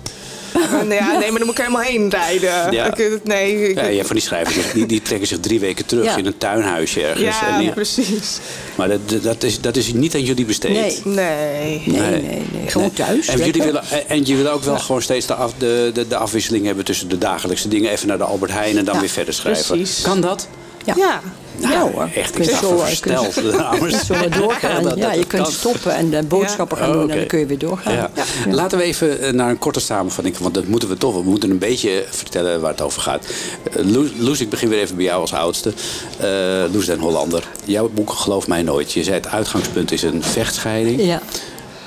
Nee, 0.86 0.98
ja, 1.02 1.18
nee, 1.18 1.30
maar 1.30 1.38
dan 1.38 1.46
moet 1.46 1.58
ik 1.58 1.58
er 1.58 1.64
helemaal 1.64 1.82
heen 1.82 2.10
rijden. 2.10 2.72
Ja. 2.72 2.84
Ik, 2.86 2.96
het- 2.96 3.24
nee, 3.24 3.68
ik- 3.68 3.92
Ja, 3.92 4.04
van 4.04 4.16
die 4.16 4.24
schrijvers, 4.24 4.72
die, 4.72 4.86
die 4.86 5.02
trekken 5.02 5.28
zich 5.28 5.40
drie 5.40 5.60
weken 5.60 5.86
terug 5.86 6.04
Ja. 6.04 6.16
in 6.16 6.26
een 6.26 6.38
tuinhuisje 6.38 7.02
ergens. 7.06 7.38
ja, 7.40 7.48
En 7.54 7.58
die- 7.60 7.70
precies. 7.72 8.38
maar 8.74 8.88
dat, 8.88 9.22
dat, 9.22 9.42
is, 9.42 9.60
dat 9.60 9.76
is 9.76 9.92
niet 9.92 10.14
aan 10.14 10.22
jullie 10.24 10.44
besteed. 10.44 10.72
Nee. 10.72 11.00
Nee. 11.04 11.82
Nee, 11.86 12.10
nee, 12.10 12.20
nee. 12.20 12.42
Gewoon 12.66 12.92
thuis. 12.92 13.26
En 13.28 13.38
jullie 13.38 13.62
willen, 13.62 13.82
en- 13.90 14.08
en 14.08 14.26
je 14.26 14.36
wil 14.36 14.48
ook 14.48 14.62
wel 14.62 14.78
gewoon 14.78 15.02
steeds 15.02 15.26
de, 15.26 15.34
af, 15.34 15.52
de, 15.58 15.90
de, 15.94 16.08
de 16.08 16.16
afwisseling 16.16 16.66
hebben 16.66 16.84
tussen 16.84 17.08
de 17.08 17.18
dagelijkse 17.18 17.68
dingen. 17.68 17.90
Even 17.90 18.08
naar 18.08 18.18
de 18.18 18.24
Albert 18.24 18.52
Heijn 18.52 18.76
en 18.78 18.84
dan 18.84 18.94
Ja, 18.94 19.00
weer 19.00 19.08
verder 19.10 19.34
schrijven. 19.34 19.76
precies. 19.76 20.02
Kan 20.02 20.20
dat? 20.20 20.48
Ja. 20.84 21.20
Ja. 21.58 21.70
Ja, 21.70 21.80
hoor. 21.90 22.08
Echt, 22.14 22.38
ik 22.38 22.44
zo, 22.56 22.76
versteld. 22.78 23.34
dames. 23.52 24.08
Maar 24.08 24.30
doorgaan. 24.30 24.82
Dat- 24.88 24.96
ja, 24.96 25.04
dat- 25.06 25.12
je 25.14 25.18
dat 25.20 25.26
kunt 25.26 25.42
kan. 25.42 25.52
stoppen 25.52 25.94
en 25.94 26.10
de 26.10 26.22
boodschappen 26.22 26.76
gaan 26.76 26.88
Oh, 26.88 26.94
doen 27.00 27.10
en 27.10 27.16
dan 27.16 27.26
kun 27.26 27.38
je 27.38 27.46
weer 27.46 27.58
doorgaan. 27.58 27.94
Ja. 27.94 28.10
Laten 28.50 28.78
we 28.78 28.84
even 28.84 29.20
eh, 29.20 29.32
naar 29.32 29.50
een 29.50 29.58
korte 29.58 29.80
samenvatting. 29.80 30.38
Want 30.38 30.54
dat 30.54 30.66
moeten 30.66 30.88
we 30.88 30.96
toch. 30.96 31.14
We 31.14 31.22
moeten 31.22 31.50
een 31.50 31.58
beetje 31.58 32.04
vertellen 32.10 32.60
waar 32.60 32.70
het 32.70 32.80
over 32.80 33.02
gaat. 33.02 33.26
Eh, 33.72 33.84
Loes, 34.18 34.40
ik 34.40 34.50
begin 34.50 34.68
weer 34.68 34.78
even 34.80 34.96
bij 34.96 35.04
jou 35.04 35.20
als 35.20 35.32
oudste. 35.32 35.72
Eh 36.18 36.28
Loes 36.72 36.86
den 36.86 36.98
Hollander. 36.98 37.48
Jouw 37.64 37.88
boek 37.94 38.10
Geloof 38.10 38.46
mij 38.48 38.62
nooit. 38.62 38.92
Je 38.92 39.02
zei 39.04 39.16
het 39.16 39.28
uitgangspunt 39.28 39.92
is 39.92 40.02
een 40.02 40.22
vechtscheiding. 40.22 41.02
Ja. 41.04 41.20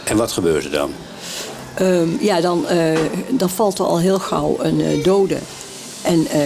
En 0.03 0.17
wat 0.17 0.32
gebeurt 0.32 0.63
er 0.65 0.71
dan? 0.71 0.91
Ehm, 1.75 2.08
ja, 2.19 2.41
dan, 2.41 2.67
eh, 2.67 2.97
dan 3.29 3.49
valt 3.49 3.79
er 3.79 3.86
al 3.86 3.99
heel 3.99 4.19
gauw 4.19 4.58
een 4.62 4.82
eh, 4.82 5.03
dode. 5.03 5.38
En 6.01 6.27
eh, 6.27 6.39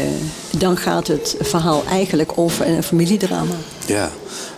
dan 0.57 0.77
gaat 0.77 1.07
het 1.07 1.35
verhaal 1.41 1.83
eigenlijk 1.89 2.31
over 2.35 2.67
een 2.67 2.83
familiedrama. 2.83 3.55
Ja. 3.85 4.11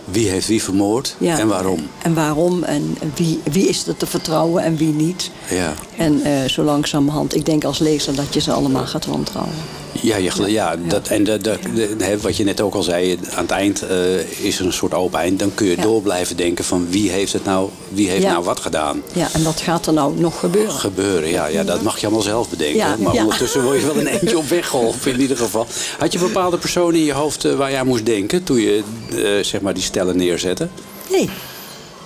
Wie 0.04 0.28
heeft 0.28 0.46
wie 0.46 0.62
vermoord 0.62 1.16
Ja. 1.18 1.38
en 1.38 1.48
waarom? 1.48 1.86
En 2.02 2.14
waarom 2.14 2.62
en 2.62 2.96
wie, 3.14 3.40
wie 3.52 3.68
is 3.68 3.86
er 3.86 3.96
te 3.96 4.06
vertrouwen 4.06 4.62
en 4.62 4.76
wie 4.76 4.92
niet. 4.92 5.30
Ja. 5.50 5.72
En 5.96 6.22
eh, 6.22 6.44
zo 6.48 6.62
langzamerhand, 6.62 7.34
ik 7.34 7.44
denk 7.46 7.64
als 7.64 7.78
lezer 7.78 8.14
dat 8.14 8.34
je 8.34 8.40
ze 8.40 8.52
allemaal 8.52 8.86
gaat 8.86 9.06
wantrouwen. 9.06 9.54
Ja, 10.02 10.16
je, 10.16 10.30
gel- 10.30 10.46
ja, 10.46 10.76
Dat, 10.88 11.08
en 11.08 11.24
de, 11.24 11.38
de, 11.40 12.18
wat 12.20 12.36
je 12.36 12.44
net 12.44 12.60
ook 12.60 12.74
al 12.74 12.82
zei, 12.82 13.18
aan 13.34 13.42
het 13.42 13.50
eind 13.50 13.82
eh, 13.82 14.18
is 14.44 14.58
er 14.58 14.66
een 14.66 14.72
soort 14.72 14.94
open 14.94 15.18
eind. 15.20 15.38
Dan 15.38 15.54
kun 15.54 15.66
je 15.66 15.76
Ja. 15.76 15.82
door 15.82 16.02
blijven 16.02 16.36
denken 16.36 16.64
van 16.64 16.86
wie 16.90 17.10
heeft 17.10 17.32
het 17.32 17.44
nou, 17.44 17.68
wie 17.88 18.08
heeft 18.08 18.22
Ja. 18.22 18.32
nou 18.32 18.44
wat 18.44 18.60
gedaan. 18.60 19.02
Ja, 19.12 19.28
en 19.32 19.42
wat 19.44 19.60
gaat 19.60 19.86
er 19.86 19.92
nou 19.92 20.18
nog 20.20 20.38
gebeuren? 20.38 20.72
Gebeuren, 20.72 21.28
ja, 21.30 21.46
ja, 21.46 21.64
dat 21.64 21.82
mag 21.82 21.98
je 21.98 22.06
allemaal 22.06 22.24
zelf 22.24 22.48
bedenken. 22.48 22.76
Ja, 22.76 22.96
maar 22.98 23.14
ja. 23.14 23.22
ondertussen 23.22 23.62
word 23.62 23.80
je 23.80 23.86
wel 23.86 23.96
een 23.98 24.06
eentje 24.06 24.38
op 24.38 24.48
weg 24.48 24.68
geholpen 24.68 25.12
in 25.12 25.20
ieder 25.20 25.36
geval. 25.36 25.66
Had 25.98 26.12
je 26.12 26.18
bepaalde 26.18 26.58
personen 26.58 26.94
in 27.00 27.04
je 27.06 27.12
hoofd 27.12 27.44
eh, 27.44 27.54
waar 27.54 27.70
je 27.70 27.76
aan 27.76 27.86
moest 27.86 28.06
denken 28.06 28.44
toen 28.44 28.60
je 28.60 28.82
eh, 29.10 29.44
zeg 29.44 29.60
maar 29.60 29.74
die 29.74 29.82
stellen 29.82 30.16
neerzette? 30.16 30.68
Nee, 31.10 31.30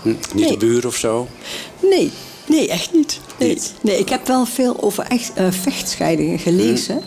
Hm, 0.02 0.08
Niet 0.08 0.34
Nee. 0.34 0.48
de 0.48 0.56
buur 0.56 0.86
of 0.86 0.96
zo? 0.96 1.28
nee, 1.90 2.10
nee, 2.50 2.68
echt 2.68 2.92
niet. 2.92 3.20
Nee. 3.38 3.48
Niet? 3.48 3.72
nee, 3.80 3.98
ik 3.98 4.08
heb 4.08 4.26
wel 4.26 4.46
veel 4.46 4.76
over 4.82 5.04
echt, 5.08 5.30
eh, 5.34 5.44
vechtscheidingen 5.62 6.38
gelezen. 6.38 7.00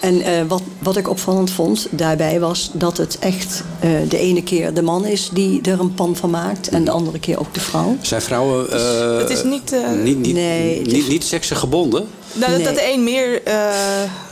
En 0.00 0.20
eh, 0.22 0.32
wat, 0.48 0.62
wat 0.78 0.96
ik 0.96 1.08
opvallend 1.08 1.50
vond 1.50 1.86
daarbij 1.90 2.40
was 2.40 2.70
dat 2.72 2.96
het 2.96 3.18
echt 3.18 3.62
eh, 3.80 3.90
de 4.08 4.18
ene 4.18 4.42
keer 4.42 4.74
de 4.74 4.82
man 4.82 5.04
is 5.06 5.30
die 5.32 5.60
er 5.62 5.80
een 5.80 5.94
pan 5.94 6.16
van 6.16 6.30
maakt. 6.30 6.68
En 6.68 6.84
de 6.84 6.90
andere 6.90 7.18
keer 7.18 7.38
ook 7.38 7.54
de 7.54 7.60
vrouw. 7.60 7.96
Zijn 8.00 8.22
vrouwen 8.22 8.70
eh, 8.72 9.18
Het 9.18 9.30
is 9.30 9.42
niet... 9.42 9.72
eh, 9.72 9.90
niet, 10.02 10.18
niet, 10.18 10.34
Nee, 10.34 10.78
het 10.78 10.86
niet, 10.86 10.96
is- 11.02 11.08
niet 11.08 11.24
seksengebonden? 11.24 12.06
nou, 12.32 12.50
dat, 12.52 12.60
Nee. 12.62 12.74
dat 12.74 12.82
een 12.94 13.04
meer... 13.04 13.42
eh, 13.44 13.54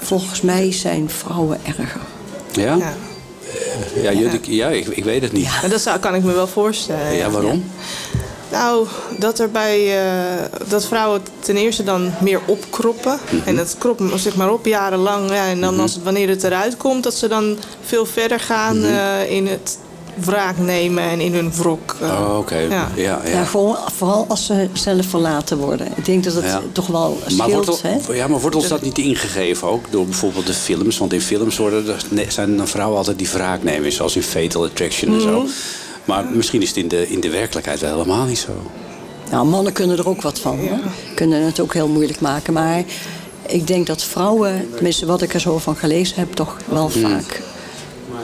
Volgens 0.01 0.41
mij 0.41 0.73
zijn 0.73 1.11
vrouwen 1.11 1.59
erger. 1.67 2.01
Ja? 2.53 2.75
ja. 2.77 2.95
Ja, 4.03 4.13
jullie- 4.13 4.41
ja 4.57 4.69
ik, 4.69 4.87
ik 4.87 5.05
weet 5.05 5.23
het 5.23 5.33
niet. 5.33 5.49
En 5.63 5.71
dat 5.71 5.81
zou, 5.81 5.99
kan 5.99 6.15
ik 6.15 6.23
me 6.23 6.33
wel 6.33 6.47
voorstellen. 6.47 7.15
Ja, 7.15 7.31
waarom? 7.31 7.65
Nou, 8.51 8.87
dat 9.19 9.39
er 9.39 9.51
bij 9.51 9.99
eh, 10.01 10.43
dat 10.69 10.85
vrouwen 10.85 11.21
ten 11.41 11.57
eerste 11.57 11.85
dan 11.85 12.13
meer 12.21 12.41
opkroppen. 12.47 13.19
Mhm. 13.31 13.49
En 13.49 13.57
dat 13.57 13.77
kroppen 13.79 14.19
zeg 14.19 14.37
maar 14.37 14.53
op 14.53 14.67
jarenlang. 14.67 15.31
Ja, 15.31 15.47
en 15.47 15.61
dan 15.61 15.81
als 15.81 15.95
het, 15.95 16.03
wanneer 16.03 16.29
het 16.29 16.45
eruit 16.45 16.77
komt, 16.77 17.03
dat 17.03 17.15
ze 17.15 17.29
dan 17.29 17.57
veel 17.85 18.07
verder 18.07 18.41
gaan 18.41 18.79
Mhm. 18.79 18.87
eh, 18.93 19.31
in 19.31 19.47
het 19.47 19.79
wraak 20.25 20.59
nemen 20.59 21.03
en 21.03 21.21
in 21.21 21.35
hun 21.35 21.53
wrok. 21.55 21.97
eh. 22.01 22.09
Oh, 22.09 22.39
oké. 22.39 22.57
Ja. 22.59 22.69
Ja. 22.69 22.89
Ja, 22.97 23.21
Ja, 23.31 23.45
gewoon, 23.45 23.77
vooral 23.97 24.25
als 24.29 24.47
ze 24.47 24.69
zelf 24.73 25.07
verlaten 25.07 25.59
worden. 25.59 25.87
Ik 25.97 26.05
denk 26.05 26.25
dat 26.25 26.35
het 26.35 26.45
Ja. 26.45 26.63
toch 26.73 26.87
wel 26.87 27.19
Maar 27.23 27.31
scheelt. 27.31 27.67
wordt, 27.67 27.83
al- 28.09 28.15
ja, 28.15 28.27
maar 28.29 28.41
wordt 28.41 28.57
ons 28.57 28.69
dat 28.69 28.83
niet 28.83 28.99
ingegeven 28.99 29.69
ook 29.69 29.85
door 29.91 30.05
bijvoorbeeld 30.05 30.47
de 30.47 30.55
films? 30.55 30.99
Want 30.99 31.13
in 31.13 31.21
films 31.21 31.57
worden, 31.59 31.87
er- 31.89 32.33
zijn 32.33 32.69
vrouwen 32.69 32.99
altijd 32.99 33.19
die 33.19 33.29
wraak 33.33 33.63
nemen, 33.63 33.93
zoals 33.93 34.17
in 34.17 34.23
Fatal 34.23 34.65
Attraction 34.65 35.15
en 35.15 35.21
zo. 35.21 35.47
Maar 36.09 36.25
misschien 36.25 36.63
is 36.63 36.69
het 36.69 36.77
in 36.77 36.89
de, 36.89 37.09
in 37.09 37.21
de 37.21 37.31
werkelijkheid 37.31 37.81
wel 37.81 37.93
helemaal 37.93 38.25
niet 38.25 38.39
zo. 38.39 38.53
Nou, 39.31 39.47
mannen 39.47 39.73
kunnen 39.73 39.99
er 39.99 40.09
ook 40.09 40.23
wat 40.23 40.39
van. 40.39 40.59
hoor. 40.59 40.79
Kunnen 41.15 41.43
het 41.43 41.61
ook 41.61 41.75
heel 41.75 41.89
moeilijk 41.89 42.21
maken. 42.21 42.53
Maar 42.53 42.85
ik 43.47 43.67
denk 43.67 43.87
dat 43.87 44.03
vrouwen, 44.03 44.69
tenminste 44.75 45.07
wat 45.07 45.23
ik 45.23 45.35
er 45.35 45.41
zo 45.41 45.59
van 45.59 45.77
gelezen 45.77 46.17
heb, 46.19 46.33
toch 46.33 46.57
wel 46.69 46.89
vaak 46.89 47.43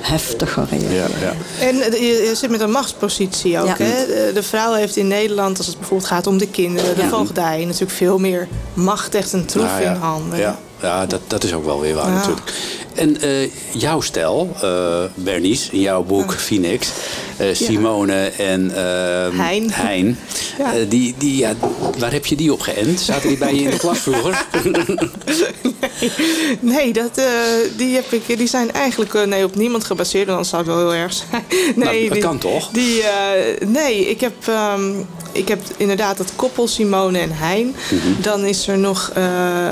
heftiger 0.01 0.67
reageren. 0.71 0.95
Ja, 0.95 1.07
ja. 1.21 1.67
En 1.67 1.81
eh, 1.81 2.01
je, 2.01 2.33
zit 2.35 2.51
met 2.51 2.61
een 2.61 2.71
machtspositie 2.71 3.59
ook. 3.61 3.67
Ja. 3.67 3.75
Hè? 3.79 4.07
De, 4.07 4.31
de 4.35 4.43
vrouw 4.43 4.73
heeft 4.73 4.97
in 4.97 5.07
Nederland, 5.09 5.59
als 5.59 5.67
het 5.67 5.79
bijvoorbeeld 5.79 6.09
gaat 6.09 6.27
om 6.27 6.39
de 6.39 6.49
kinderen, 6.49 6.95
de 6.95 7.03
Ja. 7.03 7.09
voogdij, 7.09 7.65
natuurlijk 7.65 7.93
veel 7.93 8.19
meer 8.19 8.49
macht, 8.75 9.15
echt 9.15 9.33
een 9.33 9.45
troef 9.45 9.65
Nou 9.65 9.83
ja, 9.83 9.91
in 9.91 10.01
handen. 10.01 10.39
Ja, 10.39 10.59
ja 10.81 11.07
dat, 11.07 11.21
dat 11.27 11.45
is 11.45 11.53
ook 11.53 11.65
wel 11.65 11.81
weer 11.81 11.95
waar 11.95 12.09
Ja. 12.09 12.15
natuurlijk. 12.15 12.53
En 12.95 13.21
eh, 13.21 13.51
jouw 13.73 14.01
stijl, 14.01 14.57
eh 14.63 15.03
Bernice, 15.15 15.73
in 15.73 15.81
jouw 15.81 16.03
boek 16.03 16.35
Phoenix, 16.35 16.89
eh, 17.37 17.47
Simone 17.53 18.33
en 18.39 18.71
eh, 18.75 19.39
Hein. 19.39 19.71
Hein, 19.73 20.19
die, 20.89 21.15
die, 21.19 21.37
ja, 21.37 21.55
waar 21.99 22.13
heb 22.13 22.27
je 22.27 22.37
die 22.37 22.53
op 22.53 22.61
geënt? 22.61 23.01
Zaten 23.01 23.29
die 23.29 23.39
bij 23.39 23.55
je 23.55 23.63
in 23.63 23.71
de 23.71 23.77
klas 23.77 23.99
vroeger? 23.99 24.45
Nee, 26.61 26.93
dat, 26.93 27.21
die, 27.77 27.95
heb 27.95 28.13
ik, 28.13 28.39
die 28.39 28.47
zijn 28.47 28.73
eigenlijk 28.73 29.27
nee, 29.27 29.45
op 29.45 29.55
niemand 29.57 29.85
gebaseerd. 29.85 30.27
Dan 30.27 30.45
zou 30.45 30.63
het 30.63 30.71
wel 30.75 30.81
heel 30.91 31.01
erg 31.01 31.13
zijn. 31.13 31.45
Nee, 31.51 31.85
Nou, 31.85 32.03
dat 32.03 32.13
die, 32.13 32.23
kan 32.23 32.39
toch? 32.39 32.69
Die, 32.69 33.03
nee, 33.67 34.11
ik 34.11 34.21
heb, 34.21 34.35
ehm, 34.49 34.93
ik 35.35 35.49
heb 35.49 35.61
inderdaad 35.77 36.19
het 36.19 36.33
koppel 36.37 36.69
Simone 36.69 37.19
en 37.19 37.33
Hein. 37.33 37.75
Mhm. 37.91 38.23
Dan 38.23 38.45
is 38.45 38.69
er 38.69 38.79
nog 38.79 39.11
eh, 39.15 39.25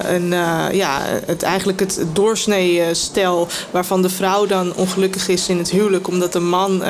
een, 0.03 0.33
eh, 0.33 0.65
ja, 0.73 1.01
het, 1.27 1.43
eigenlijk 1.43 1.81
het 1.81 2.01
doorsnee 2.13 2.81
eh, 2.81 2.87
stel... 2.93 3.49
waarvan 3.71 4.03
de 4.03 4.09
vrouw 4.09 4.47
dan 4.47 4.75
ongelukkig 4.75 5.29
is 5.29 5.49
in 5.49 5.59
het 5.59 5.71
huwelijk... 5.71 6.09
omdat 6.09 6.33
de 6.33 6.41
man 6.41 6.83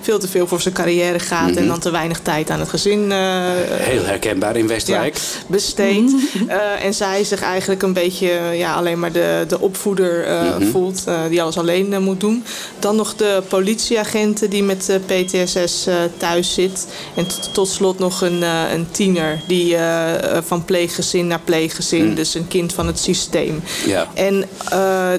veel 0.00 0.18
te 0.18 0.28
veel 0.28 0.46
voor 0.46 0.60
zijn 0.60 0.74
carrière 0.74 1.18
gaat... 1.18 1.50
Mhm. 1.50 1.58
en 1.58 1.66
dan 1.66 1.78
te 1.78 1.90
weinig 1.90 2.20
tijd 2.20 2.50
aan 2.50 2.60
het 2.60 2.68
gezin 2.68 3.10
Heel 3.10 4.04
herkenbaar 4.04 4.56
in 4.56 4.62
ja, 4.62 4.68
Westwijk. 4.68 5.18
besteed. 5.46 6.14
Eh, 6.48 6.84
en 6.84 6.94
zij 6.94 7.24
zich 7.24 7.42
eigenlijk 7.42 7.82
een 7.82 7.92
beetje 7.92 8.40
ja, 8.54 8.74
alleen 8.74 8.98
maar 8.98 9.12
de, 9.12 9.44
de 9.48 9.60
opvoeder 9.60 10.26
Mhm. 10.58 10.70
voelt, 10.70 11.04
die 11.28 11.42
alles 11.42 11.58
alleen 11.58 12.02
moet 12.02 12.20
doen. 12.20 12.44
Dan 12.78 12.96
nog 12.96 13.14
de 13.14 13.42
politieagenten 13.48 14.50
die 14.50 14.62
met 14.62 15.00
PTSS 15.06 15.86
thuis 16.16 16.54
zit. 16.54 16.86
En 17.14 17.26
tot 17.52 17.68
slot 17.68 17.98
nog 17.98 18.07
een, 18.20 18.42
eh, 18.42 18.72
een 18.72 18.90
tiener 18.90 19.40
die 19.46 19.74
eh, 19.74 20.36
eh, 20.36 20.42
van 20.44 20.64
pleeggezin 20.64 21.26
naar 21.26 21.40
pleeggezin, 21.44 22.14
dus 22.14 22.34
een 22.34 22.48
kind 22.48 22.72
van 22.72 22.86
het 22.86 22.98
systeem. 22.98 23.62
Ja. 23.86 24.08
En 24.14 24.44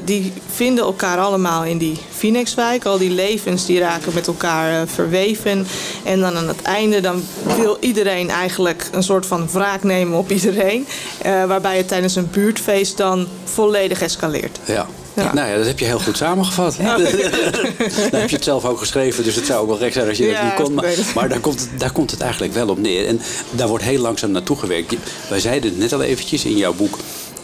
die 0.05 0.33
vinden 0.53 0.83
elkaar 0.83 1.17
allemaal 1.17 1.63
in 1.63 1.77
die 1.77 1.97
Phoenixwijk. 2.17 2.85
Al 2.85 2.97
die 2.97 3.09
levens 3.09 3.65
die 3.65 3.79
raken 3.79 4.13
met 4.13 4.27
elkaar 4.27 4.87
verweven. 4.87 5.67
En 6.03 6.19
dan 6.19 6.37
aan 6.37 6.47
het 6.47 6.61
einde 6.61 7.01
dan 7.01 7.23
wil 7.57 7.77
iedereen 7.79 8.29
eigenlijk 8.29 8.89
een 8.91 9.03
soort 9.03 9.25
van 9.25 9.49
wraak 9.51 9.83
nemen 9.83 10.17
op 10.17 10.31
iedereen. 10.31 10.87
Waarbij 11.23 11.77
het 11.77 11.87
tijdens 11.87 12.15
een 12.15 12.29
buurtfeest 12.31 12.97
dan 12.97 13.27
volledig 13.43 14.01
escaleert. 14.01 14.59
Ja. 14.65 14.87
Ja. 15.23 15.33
Nou 15.33 15.49
ja, 15.49 15.57
dat 15.57 15.65
heb 15.65 15.79
je 15.79 15.85
heel 15.85 15.99
goed 15.99 16.17
samengevat. 16.17 16.77
Dan 18.11 18.19
heb 18.19 18.29
je 18.29 18.35
het 18.35 18.43
zelf 18.43 18.65
ook 18.65 18.79
geschreven, 18.79 19.23
dus 19.23 19.35
het 19.35 19.45
zou 19.45 19.61
ook 19.61 19.67
wel 19.67 19.77
gek 19.77 19.93
zijn 19.93 20.07
als 20.07 20.17
je 20.17 20.25
dat 20.25 20.33
Ja, 20.33 20.43
niet 20.43 20.53
kon. 20.53 20.73
Maar, 21.15 21.29
daar, 21.29 21.39
komt 21.39 21.59
het, 21.59 21.69
daar 21.77 21.91
komt 21.91 22.11
het 22.11 22.21
eigenlijk 22.21 22.53
wel 22.53 22.67
op 22.67 22.77
neer. 22.77 23.07
En 23.07 23.21
daar 23.51 23.67
wordt 23.67 23.83
heel 23.83 24.01
langzaam 24.01 24.31
naartoe 24.31 24.57
gewerkt. 24.57 24.95
Wij 25.29 25.39
zeiden 25.39 25.69
het 25.69 25.79
net 25.79 25.93
al 25.93 26.01
eventjes 26.01 26.45
in 26.45 26.57
jouw 26.57 26.73
boek. 26.73 26.97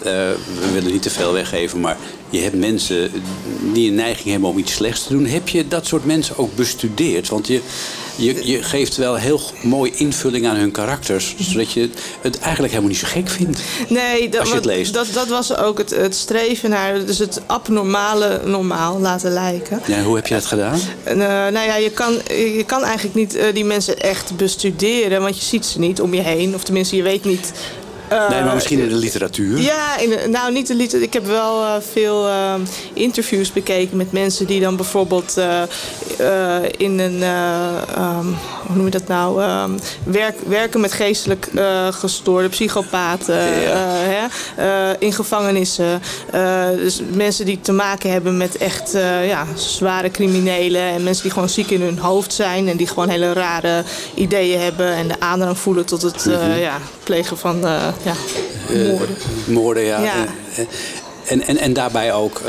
We 0.05 0.71
willen 0.73 0.91
niet 0.91 1.01
te 1.01 1.09
veel 1.09 1.33
weggeven, 1.33 1.79
maar 1.79 1.97
je 2.29 2.39
hebt 2.39 2.55
mensen 2.55 3.11
die 3.73 3.89
een 3.89 3.95
neiging 3.95 4.29
hebben 4.29 4.49
om 4.49 4.57
iets 4.57 4.73
slechts 4.73 5.03
te 5.03 5.13
doen. 5.13 5.25
Heb 5.25 5.47
je 5.47 5.67
dat 5.67 5.85
soort 5.85 6.05
mensen 6.05 6.37
ook 6.37 6.55
bestudeerd? 6.55 7.29
Want 7.29 7.47
je, 7.47 7.61
je, 8.15 8.47
je 8.47 8.63
geeft 8.63 8.95
wel 8.95 9.15
heel 9.15 9.41
mooi 9.61 9.91
invulling 9.95 10.47
aan 10.47 10.55
hun 10.55 10.71
karakters, 10.71 11.35
zodat 11.37 11.71
je 11.71 11.89
het 12.21 12.39
eigenlijk 12.39 12.73
helemaal 12.73 12.91
niet 12.91 12.99
zo 12.99 13.07
gek 13.07 13.29
vindt. 13.29 13.61
Nee, 13.89 14.29
dat, 14.29 14.39
Als 14.39 14.49
je 14.49 14.55
het 14.55 14.65
leest. 14.65 14.93
Dat, 14.93 15.07
dat 15.13 15.27
was 15.27 15.57
ook 15.57 15.77
het, 15.77 15.89
het 15.89 16.15
streven 16.15 16.69
naar 16.69 17.05
dus 17.05 17.17
het 17.17 17.41
abnormale 17.45 18.41
normaal 18.45 18.99
laten 18.99 19.31
lijken. 19.31 19.81
Ja, 19.87 20.03
hoe 20.03 20.15
heb 20.15 20.27
je 20.27 20.33
dat 20.33 20.45
gedaan? 20.45 20.79
Eh, 21.03 21.15
nou 21.17 21.59
ja, 21.59 21.75
je 21.75 21.91
kan, 21.91 22.13
je 22.27 22.63
kan 22.65 22.83
eigenlijk 22.83 23.15
niet 23.15 23.35
eh, 23.35 23.53
die 23.53 23.65
mensen 23.65 23.99
echt 23.99 24.37
bestuderen, 24.37 25.21
want 25.21 25.39
je 25.39 25.45
ziet 25.45 25.65
ze 25.65 25.79
niet 25.79 26.01
om 26.01 26.13
je 26.13 26.21
heen. 26.21 26.55
Of 26.55 26.63
tenminste, 26.63 26.95
je 26.95 27.03
weet 27.03 27.25
niet. 27.25 27.51
Eh, 28.07 28.29
nee, 28.29 28.43
maar 28.43 28.53
misschien 28.53 28.79
in 28.79 28.89
de 28.89 28.95
literatuur. 28.95 29.59
Ja, 29.59 29.97
in, 29.97 30.31
nou 30.31 30.51
niet 30.51 30.67
de 30.67 30.75
liter. 30.75 31.01
Ik 31.01 31.13
heb 31.13 31.25
wel 31.25 31.63
eh, 31.63 31.75
veel 31.91 32.27
eh, 32.27 32.53
interviews 32.93 33.53
bekeken 33.53 33.97
met 33.97 34.11
mensen 34.11 34.47
die 34.47 34.59
dan 34.61 34.75
bijvoorbeeld 34.75 35.37
eh, 36.17 36.59
in 36.77 36.99
een, 36.99 37.23
eh, 37.23 37.95
ehm, 37.95 38.25
hoe 38.65 38.75
noem 38.75 38.85
je 38.85 38.91
dat 38.91 39.07
nou, 39.07 39.41
Ehm, 39.41 39.71
werk, 40.03 40.35
werken 40.47 40.79
met 40.79 40.93
geestelijk 40.93 41.49
gestoorde 41.91 42.49
psychopaten, 42.49 43.35
hè? 43.37 44.25
in 44.99 45.13
gevangenissen. 45.13 46.01
Dus 46.75 47.01
mensen 47.13 47.45
die 47.45 47.59
te 47.61 47.71
maken 47.71 48.11
hebben 48.11 48.37
met 48.37 48.57
echt 48.57 48.91
ja, 49.25 49.45
zware 49.55 50.11
criminelen 50.11 50.81
en 50.81 51.03
mensen 51.03 51.23
die 51.23 51.31
gewoon 51.31 51.49
ziek 51.49 51.69
in 51.69 51.81
hun 51.81 51.97
hoofd 51.97 52.33
zijn 52.33 52.67
en 52.67 52.77
die 52.77 52.87
gewoon 52.87 53.09
hele 53.09 53.33
rare 53.33 53.83
ideeën 54.13 54.59
hebben 54.59 54.93
en 54.93 55.07
de 55.07 55.19
aandrang 55.19 55.57
voelen 55.57 55.85
tot 55.85 56.01
het 56.01 56.25
eh, 56.25 56.61
ja, 56.61 56.77
plegen 57.03 57.37
van 57.37 57.65
ja, 58.03 58.15
moorden. 58.69 59.15
Moorden, 59.45 59.83
ja. 59.83 60.01
Ja. 60.01 60.25
En, 61.25 61.41
en, 61.41 61.57
en 61.57 61.73
daarbij 61.73 62.13
ook 62.13 62.41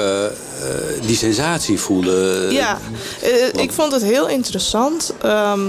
eh, 0.63 0.69
eh, 0.69 1.07
die 1.07 1.17
sensatie 1.17 1.81
voelen. 1.81 2.53
Ja, 2.53 2.79
eh, 3.23 3.63
ik 3.63 3.73
vond 3.73 3.93
het 3.93 4.03
heel 4.03 4.29
interessant 4.29 5.13
ehm, 5.23 5.61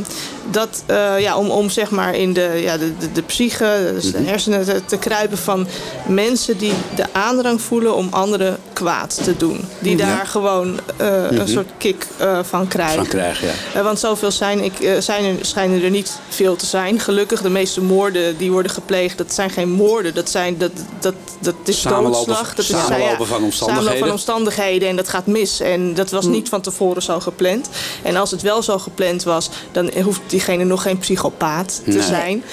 dat, 0.52 0.84
eh, 0.86 1.20
ja, 1.20 1.38
om, 1.38 1.50
om 1.50 1.70
zeg 1.70 1.90
maar 1.90 2.16
in 2.16 2.34
de, 2.34 2.60
ja, 2.62 2.78
de, 2.78 2.98
de, 2.98 3.12
de 3.12 3.22
psyche, 3.22 3.92
dus 3.94 4.12
de 4.12 4.18
hersenen 4.18 4.66
te, 4.66 4.86
te 4.86 4.98
kruipen 4.98 5.38
van 5.38 5.68
mensen 6.08 6.58
die 6.58 6.74
de 6.96 7.06
aandrang 7.12 7.62
voelen 7.62 7.96
om 7.96 8.08
anderen 8.12 8.58
kwaad 8.74 9.20
te 9.24 9.38
doen. 9.38 9.66
Die 9.80 9.96
daar 9.96 10.28
gewoon 10.28 10.80
eh, 10.98 11.32
een 11.32 11.48
soort 11.48 11.70
kick 11.78 12.08
eh, 12.18 12.40
van 12.44 12.68
krijgen. 12.68 12.96
Van 12.96 13.08
krijgen, 13.08 13.48
ja. 13.48 13.54
Eh, 13.74 13.84
want 13.84 14.00
zoveel 14.00 14.32
zijn, 14.32 14.64
ik, 14.64 14.80
eh, 14.80 15.00
zijn 15.00 15.24
er, 15.26 15.46
schijnen 15.46 15.84
er 15.84 15.90
niet 15.90 16.20
veel 16.30 16.56
te 16.56 16.66
zijn. 16.66 17.00
Gelukkig, 17.00 17.42
de 17.42 17.50
meeste 17.50 17.82
moorden 17.82 18.38
die 18.38 18.52
worden 18.52 18.72
gepleegd, 18.72 19.18
dat 19.18 19.34
zijn 19.34 19.50
geen 19.50 19.70
moorden. 19.70 20.14
Dat, 20.14 20.30
zijn, 20.30 20.58
dat, 20.58 20.72
dat, 21.00 21.14
dat 21.40 21.56
is 21.66 21.82
Samenlopen- 21.82 22.12
doodslag. 22.12 22.56
Dat 22.56 22.66
is, 22.66 22.68
samenlopen 22.68 23.28
van 23.28 23.44
omstandigheden. 23.44 23.76
Samenlopen 23.76 24.00
van 24.00 24.12
omstandigheden 24.12 24.77
en 24.86 24.96
dat 24.96 25.10
gaat 25.10 25.26
mis. 25.26 25.60
En 25.60 25.94
dat 25.94 26.12
was 26.12 26.26
niet 26.26 26.50
van 26.50 26.62
tevoren 26.62 27.02
zo 27.02 27.20
gepland. 27.20 27.70
En 28.04 28.16
als 28.16 28.32
het 28.32 28.42
wel 28.42 28.62
zo 28.64 28.78
gepland 28.80 29.24
was, 29.24 29.50
dan 29.72 29.92
hoeft 30.04 30.22
diegene 30.28 30.64
nog 30.64 30.82
geen 30.82 30.98
psychopaat 30.98 31.82
te 31.84 31.92
Nee. 31.92 32.02
zijn. 32.02 32.44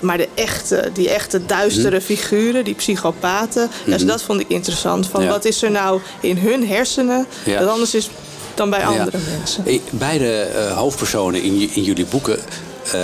Maar 0.00 0.16
de 0.16 0.28
echte, 0.34 0.90
die 0.94 1.10
echte 1.10 1.46
duistere 1.46 2.00
figuren, 2.00 2.64
die 2.64 2.74
psychopaten, 2.74 3.70
dus 3.86 4.04
dat 4.04 4.22
vond 4.22 4.40
ik 4.40 4.48
interessant. 4.48 5.06
Van. 5.06 5.22
Ja. 5.22 5.28
wat 5.28 5.44
is 5.44 5.62
er 5.62 5.70
nou 5.70 6.00
in 6.20 6.36
hun 6.38 6.66
hersenen 6.68 7.26
Ja. 7.44 7.58
dat 7.58 7.68
anders 7.68 7.94
is 7.94 8.10
dan 8.54 8.70
bij 8.70 8.84
andere 8.84 9.18
Ja. 9.18 9.36
mensen? 9.38 9.64
Beide 9.90 10.40
eh, 10.40 10.76
hoofdpersonen 10.76 11.42
in, 11.42 11.70
in 11.74 11.82
jullie 11.82 12.04
boeken, 12.04 12.38
eh, 12.92 13.00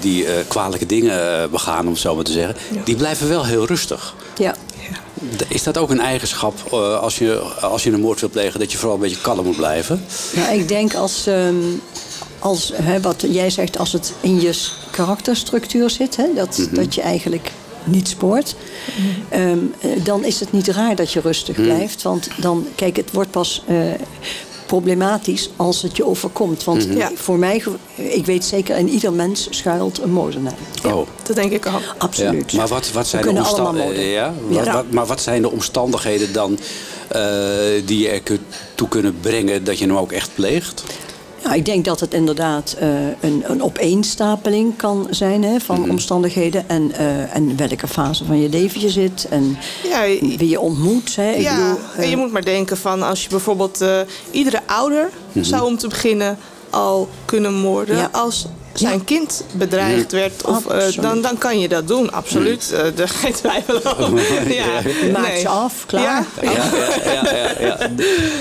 die 0.00 0.26
eh, 0.26 0.32
kwalijke 0.48 0.86
dingen 0.86 1.50
begaan, 1.50 1.86
om 1.86 1.92
het 1.92 2.00
zo 2.00 2.14
maar 2.14 2.24
te 2.24 2.32
zeggen, 2.32 2.56
die 2.84 2.96
blijven 2.96 3.28
wel 3.28 3.44
heel 3.46 3.66
rustig. 3.66 4.14
Ja. 4.38 4.54
Is 5.48 5.62
dat 5.62 5.78
ook 5.78 5.90
een 5.90 6.00
eigenschap 6.00 6.54
eh, 6.72 6.98
als, 7.00 7.18
je, 7.18 7.38
als 7.60 7.82
je 7.82 7.90
een 7.92 8.00
moord 8.00 8.20
wilt 8.20 8.32
plegen, 8.32 8.60
dat 8.60 8.72
je 8.72 8.78
vooral 8.78 8.96
een 8.96 9.02
beetje 9.02 9.20
kalm 9.20 9.44
moet 9.44 9.56
blijven? 9.56 10.04
Nou, 10.34 10.58
ik 10.58 10.68
denk 10.68 10.94
als, 10.94 11.26
ehm, 11.26 11.54
als 12.38 12.72
hè, 12.74 13.00
wat 13.00 13.24
jij 13.28 13.50
zegt, 13.50 13.78
als 13.78 13.92
het 13.92 14.12
in 14.20 14.40
je 14.40 14.68
karakterstructuur 14.90 15.90
zit, 15.90 16.16
hè, 16.16 16.24
dat, 16.34 16.58
Mhm. 16.58 16.74
dat 16.74 16.94
je 16.94 17.00
eigenlijk 17.02 17.50
niet 17.84 18.08
spoort, 18.08 18.54
ehm, 19.28 19.58
eh, 19.80 19.90
dan 20.04 20.24
is 20.24 20.40
het 20.40 20.52
niet 20.52 20.68
raar 20.68 20.96
dat 20.96 21.12
je 21.12 21.20
rustig 21.20 21.56
Mhm. 21.56 21.66
blijft. 21.66 22.02
Want 22.02 22.28
dan, 22.40 22.66
kijk, 22.74 22.96
het 22.96 23.12
wordt 23.12 23.30
pas 23.30 23.62
eh, 23.66 23.76
problematisch 24.66 25.50
als 25.56 25.82
het 25.82 25.96
je 25.96 26.04
overkomt. 26.06 26.64
Want 26.64 26.86
Mhm. 26.88 26.96
Ja. 26.96 27.10
voor 27.14 27.38
mij, 27.38 27.62
ik 27.94 28.26
weet 28.26 28.44
zeker, 28.44 28.76
in 28.76 28.88
ieder 28.88 29.12
mens 29.12 29.46
schuilt 29.50 30.02
een 30.02 30.12
moordenaar. 30.12 30.54
Oh. 30.84 31.06
Dat 31.22 31.36
denk 31.36 31.52
ik 31.52 31.66
ook. 31.66 31.94
Absoluut. 31.98 32.50
Ja, 32.50 32.58
maar 32.58 32.68
wat, 32.68 32.92
wat 32.92 33.06
zijn 33.06 33.22
de 33.22 33.28
omstandigheden? 33.30 34.04
Ja, 34.04 34.34
wat, 34.48 34.64
Ja. 34.64 34.72
wat- 34.72 34.90
maar 34.90 35.06
wat 35.06 35.20
zijn 35.20 35.42
de 35.42 35.50
omstandigheden 35.50 36.32
dan 36.32 36.58
eh, 37.08 37.22
die 37.84 37.98
je 37.98 38.08
er 38.08 38.20
kun- 38.20 38.46
toe 38.74 38.88
kunnen 38.88 39.16
brengen 39.20 39.64
dat 39.64 39.78
je 39.78 39.86
hem 39.86 39.96
ook 39.96 40.12
echt 40.12 40.30
pleegt? 40.34 40.82
Ja, 41.46 41.52
ik 41.52 41.64
denk 41.64 41.84
dat 41.84 42.00
het 42.00 42.14
inderdaad 42.14 42.76
eh, 42.78 42.88
een, 43.20 43.42
een 43.46 43.62
opeenstapeling 43.62 44.76
kan 44.76 45.06
zijn 45.10 45.42
hè, 45.44 45.60
van 45.60 45.80
Mhm. 45.80 45.90
omstandigheden. 45.90 46.68
En, 46.68 46.92
eh, 46.92 47.34
en 47.36 47.56
welke 47.56 47.86
fase 47.88 48.24
van 48.24 48.40
je 48.40 48.48
leven 48.48 48.80
je 48.80 48.90
zit. 48.90 49.26
En 49.30 49.56
Ja, 49.88 50.02
je- 50.02 50.34
wie 50.38 50.48
je 50.48 50.60
ontmoet. 50.60 51.16
Hè. 51.16 51.30
Ik 51.30 51.40
ja, 51.42 51.56
bedoel, 51.56 51.78
en 51.96 52.08
je 52.08 52.14
eh, 52.14 52.20
moet 52.22 52.32
maar 52.32 52.44
denken 52.44 52.76
van 52.76 53.02
als 53.02 53.22
je 53.22 53.28
bijvoorbeeld 53.28 53.84
iedere 54.30 54.60
ouder 54.66 55.08
zou 55.40 55.64
om 55.66 55.78
te 55.78 55.88
beginnen 55.88 56.38
al 56.70 57.08
kunnen 57.24 57.54
moorden 57.54 57.96
Ja. 57.96 58.08
als 58.12 58.46
zijn 58.78 59.04
kind 59.04 59.44
bedreigd 59.52 60.12
werd. 60.12 60.44
Of, 60.44 60.66
eh, 60.66 60.86
dan, 61.00 61.20
dan 61.20 61.38
kan 61.38 61.60
je 61.60 61.68
dat 61.68 61.88
doen, 61.88 62.12
absoluut. 62.12 62.72
Eh 62.72 62.84
daar 62.94 63.08
geen 63.08 63.32
twijfel 63.32 63.74
over. 63.84 64.24
Ja, 64.54 64.64
Maak 65.12 65.28
nee. 65.28 65.40
ze 65.40 65.48
af, 65.48 65.84
klaar. 65.86 66.26
Ja. 66.42 66.50
Ja, 67.04 67.90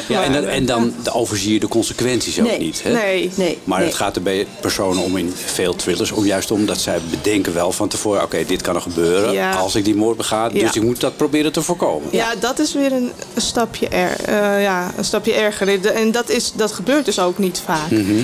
ja, 0.08 0.24
en, 0.24 0.34
dan, 0.34 0.44
en 0.46 0.66
dan 0.66 0.94
overzie 1.12 1.54
je 1.54 1.60
de 1.60 1.68
consequenties 1.68 2.40
ook 2.40 2.58
niet. 2.58 2.84
Hè? 2.84 2.92
Nee. 2.92 3.32
Nee, 3.36 3.60
Maar 3.64 3.82
het 3.82 3.96
gaat 3.96 4.16
er 4.16 4.22
bij 4.22 4.48
personen 4.62 5.04
om 5.04 5.18
in 5.18 5.34
veel 5.46 5.76
thrillers, 5.76 6.12
om 6.12 6.26
juist 6.26 6.52
omdat 6.52 6.78
zij 6.78 7.00
bedenken 7.10 7.54
wel 7.54 7.72
van 7.72 7.88
tevoren: 7.88 8.24
oké, 8.24 8.46
dit 8.46 8.62
kan 8.62 8.76
er 8.76 8.82
gebeuren 8.82 9.56
als 9.56 9.76
ik 9.76 9.86
die 9.86 9.96
moord 9.96 10.18
bega, 10.18 10.50
dus 10.50 10.76
ik 10.76 10.84
moet 10.84 11.00
dat 11.00 11.18
proberen 11.18 11.52
te 11.52 11.62
voorkomen. 11.62 12.10
Ja, 12.12 12.34
dat 12.40 12.60
is 12.60 12.74
weer 12.74 12.92
een, 12.92 13.12
stapje, 13.36 13.88
er, 13.88 14.16
eh, 14.26 14.62
ja, 14.62 14.92
een 14.98 15.06
stapje 15.06 15.34
erger. 15.34 15.94
En 15.96 16.12
dat, 16.12 16.30
is, 16.30 16.52
dat 16.56 16.72
gebeurt 16.72 17.06
dus 17.06 17.20
ook 17.20 17.38
niet 17.38 17.62
vaak. 17.66 17.92
Mhm. 17.92 18.24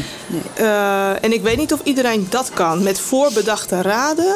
En 1.21 1.33
ik 1.33 1.41
weet 1.41 1.57
niet 1.57 1.73
of 1.73 1.79
iedereen 1.83 2.00
dat 2.29 2.49
kan. 2.53 2.83
Met 2.83 2.99
voorbedachte 2.99 3.81
raden 3.81 4.35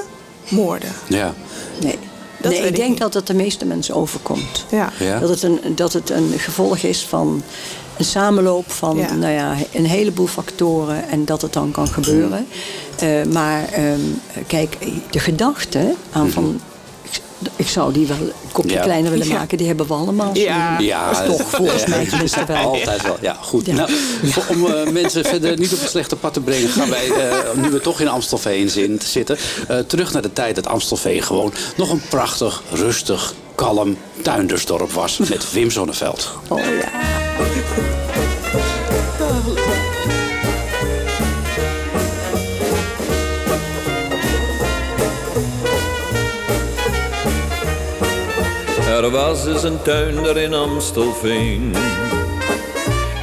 moorden. 0.50 0.90
Ja. 1.08 1.34
Nee. 1.82 2.00
Dat 2.38 2.52
nee, 2.52 2.62
ik 2.62 2.76
denk 2.76 2.90
niet. 2.90 3.00
dat 3.00 3.14
het 3.14 3.28
de 3.28 3.34
meeste 3.34 3.66
mensen 3.66 3.96
overkomt. 3.96 4.66
Ja. 4.72 4.92
Ja. 5.00 5.20
Dat, 5.20 5.30
het 5.30 5.44
een, 5.44 5.60
dat 5.76 5.94
het 5.94 6.10
een 6.10 6.34
gevolg 6.38 6.78
is 6.78 7.06
van 7.06 7.44
een 7.98 8.06
samenloop 8.06 8.72
van 8.72 8.98
Ja. 8.98 9.14
nou 9.14 9.34
ja, 9.34 9.56
een 9.74 9.86
heleboel 9.86 10.28
factoren 10.28 11.10
en 11.10 11.26
dat 11.26 11.42
het 11.42 11.54
dan 11.54 11.72
kan 11.72 11.88
gebeuren. 11.88 12.48
Eh, 13.00 13.24
maar 13.24 13.66
ehm, 13.68 14.00
kijk, 14.48 14.78
de 15.10 15.20
gedachte 15.20 15.94
aan 16.12 16.30
van. 16.30 16.60
Ik, 17.56 17.68
zou 17.68 17.94
die 17.94 18.08
wel 18.08 18.18
een 18.18 18.32
kopje 18.52 18.72
Ja. 18.76 18.82
kleiner 18.82 19.12
willen 19.12 19.28
Ja. 19.28 19.38
maken, 19.38 19.58
die 19.58 19.68
hebben 19.68 19.88
we 19.88 19.94
allemaal. 19.94 20.30
Ja. 20.38 20.80
Ja, 20.80 21.26
toch, 21.26 21.42
volgens 21.50 21.86
mij 21.86 22.06
tenminste 22.06 22.46
wel. 22.46 22.58
Altijd 22.74 23.02
wel, 23.02 23.18
ja, 23.22 23.38
goed. 23.42 23.66
Ja. 23.66 23.74
Nou, 23.74 23.90
om 24.48 24.66
eh, 24.66 24.88
mensen 24.92 25.26
verder 25.26 25.58
niet 25.60 25.74
op 25.74 25.80
het 25.80 25.90
slechte 25.90 26.16
pad 26.16 26.34
te 26.34 26.40
brengen, 26.42 26.70
gaan 26.70 26.90
wij, 26.90 27.10
eh, 27.12 27.38
nu 27.56 27.70
we 27.70 27.80
toch 27.82 28.00
in 28.00 28.08
Amstelveen 28.08 28.70
zin- 28.70 29.00
zitten, 29.04 29.38
eh, 29.68 29.78
terug 29.80 30.14
naar 30.14 30.22
de 30.22 30.34
tijd 30.34 30.56
dat 30.56 30.68
Amstelveen 30.68 31.22
gewoon 31.24 31.54
nog 31.78 31.92
een 31.92 32.02
prachtig, 32.10 32.62
rustig, 32.72 33.34
kalm 33.56 33.98
tuindersdorp 34.22 34.92
was 34.92 35.18
met 35.18 35.52
Wim 35.52 35.72
Zonneveld. 35.72 36.30
Oh 36.48 36.60
ja. 36.60 36.90
Er 48.96 49.10
was 49.10 49.46
eens 49.46 49.64
een 49.64 49.82
tuinder 49.82 50.38
in 50.38 50.54
Amstelveen. 50.54 51.76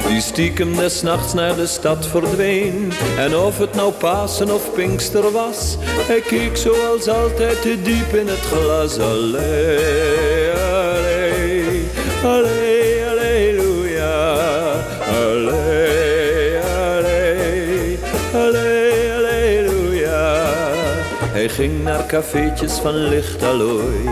Die 0.07 0.21
stiekem 0.21 0.75
des 0.75 1.01
nachts 1.01 1.33
naar 1.33 1.55
de 1.55 1.67
stad 1.67 2.07
verdween. 2.07 2.91
En 3.17 3.35
of 3.35 3.57
het 3.57 3.75
nou 3.75 3.93
Pasen 3.93 4.53
of 4.53 4.73
Pinkster 4.73 5.31
was, 5.31 5.77
hij 5.81 6.21
keek 6.21 6.57
zoals 6.57 7.07
altijd 7.07 7.63
diep 7.63 8.13
in 8.13 8.27
het 8.27 8.39
glas. 8.39 8.99
Allee, 8.99 10.51
allee, 10.51 11.87
allee, 12.23 13.05
alleluia. 13.05 14.31
Allee, 15.07 16.59
allee. 16.59 17.23
Hij 21.31 21.49
ging 21.49 21.83
naar 21.83 22.05
cafeetjes 22.05 22.73
van 22.73 22.95
lichtallooi 22.95 24.11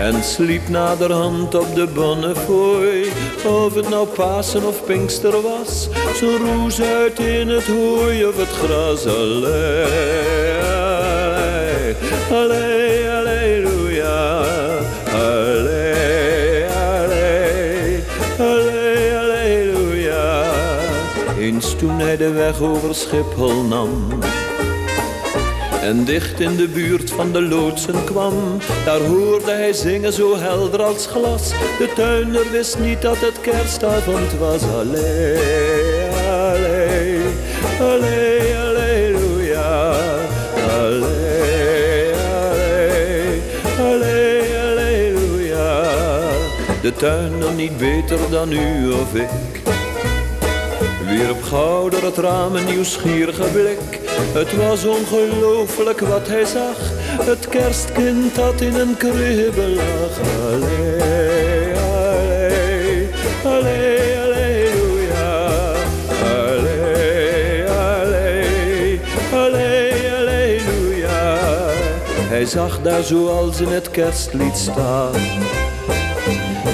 en 0.00 0.22
sliep 0.22 0.68
naderhand 0.68 1.54
op 1.54 1.74
de 1.74 1.86
bonnefooi. 1.94 3.12
Of 3.44 3.74
het 3.74 3.88
nou 3.88 4.06
Pasen 4.06 4.66
of 4.66 4.84
Pinkster 4.84 5.42
was, 5.42 5.88
ze 6.16 6.36
roes 6.36 6.80
uit 6.80 7.18
in 7.18 7.48
het 7.48 7.66
hooi 7.66 8.26
of 8.26 8.36
het 8.36 8.48
gras. 8.48 9.06
Allee, 9.06 9.84
allee, 12.30 13.10
allee, 13.10 13.66
alleluia. 13.66 14.42
Allee, 15.12 16.66
allee. 16.66 18.02
Eens 21.38 21.74
toen 21.74 21.98
hij 21.98 22.16
de 22.16 22.30
weg 22.30 22.60
over 22.60 22.94
Schiphol 22.94 23.62
nam 23.62 24.08
en 25.80 26.04
dicht 26.04 26.40
in 26.40 26.56
de 26.56 26.68
buurt 26.68 27.10
van 27.10 27.32
de 27.32 27.42
loodsen 27.42 28.04
kwam, 28.04 28.34
daar 28.84 29.00
hoorde 29.00 29.50
hij 29.50 29.72
zingen 29.72 30.12
zo 30.12 30.36
helder 30.36 30.82
als 30.82 31.06
glas. 31.06 31.48
De 31.78 31.92
tuinder 31.94 32.50
wist 32.50 32.78
niet 32.78 33.02
dat 33.02 33.16
het 33.16 33.40
kerstavond 33.40 34.38
was. 34.38 34.62
Allee, 34.62 35.38
allee, 36.30 37.20
allee, 37.80 38.56
alleluia. 38.56 39.92
Allee, 40.78 42.12
allee, 42.40 43.32
allee, 43.78 44.58
alleluia. 44.58 45.82
De 46.82 46.92
tuinder 46.92 47.52
niet 47.52 47.76
beter 47.76 48.18
dan 48.30 48.52
u 48.52 48.92
of 48.92 49.14
ik. 49.14 49.60
Wierp 51.08 51.42
gauw 51.42 51.88
door 51.88 52.02
het 52.02 52.16
raam 52.16 52.56
een 52.56 52.64
nieuwsgierige 52.64 53.44
blik. 53.52 54.09
Het 54.22 54.56
was 54.56 54.84
ongelooflijk 54.84 56.00
wat 56.00 56.28
hij 56.28 56.44
zag. 56.44 56.76
Het 57.22 57.48
kerstkind 57.48 58.34
dat 58.34 58.60
in 58.60 58.74
een 58.74 58.96
kribbe 58.96 59.68
lag. 59.68 60.18
Allee, 60.46 61.74
allee, 61.74 63.08
allee, 63.44 64.18
alleluia. 64.18 65.48
Allee, 66.22 67.68
allee, 67.70 68.98
allee, 69.32 70.10
alleluia. 70.12 71.38
Hij 72.28 72.44
zag 72.44 72.82
daar 72.82 73.02
zoals 73.02 73.60
in 73.60 73.68
het 73.68 73.90
kerstlied 73.90 74.56
staan. 74.56 75.12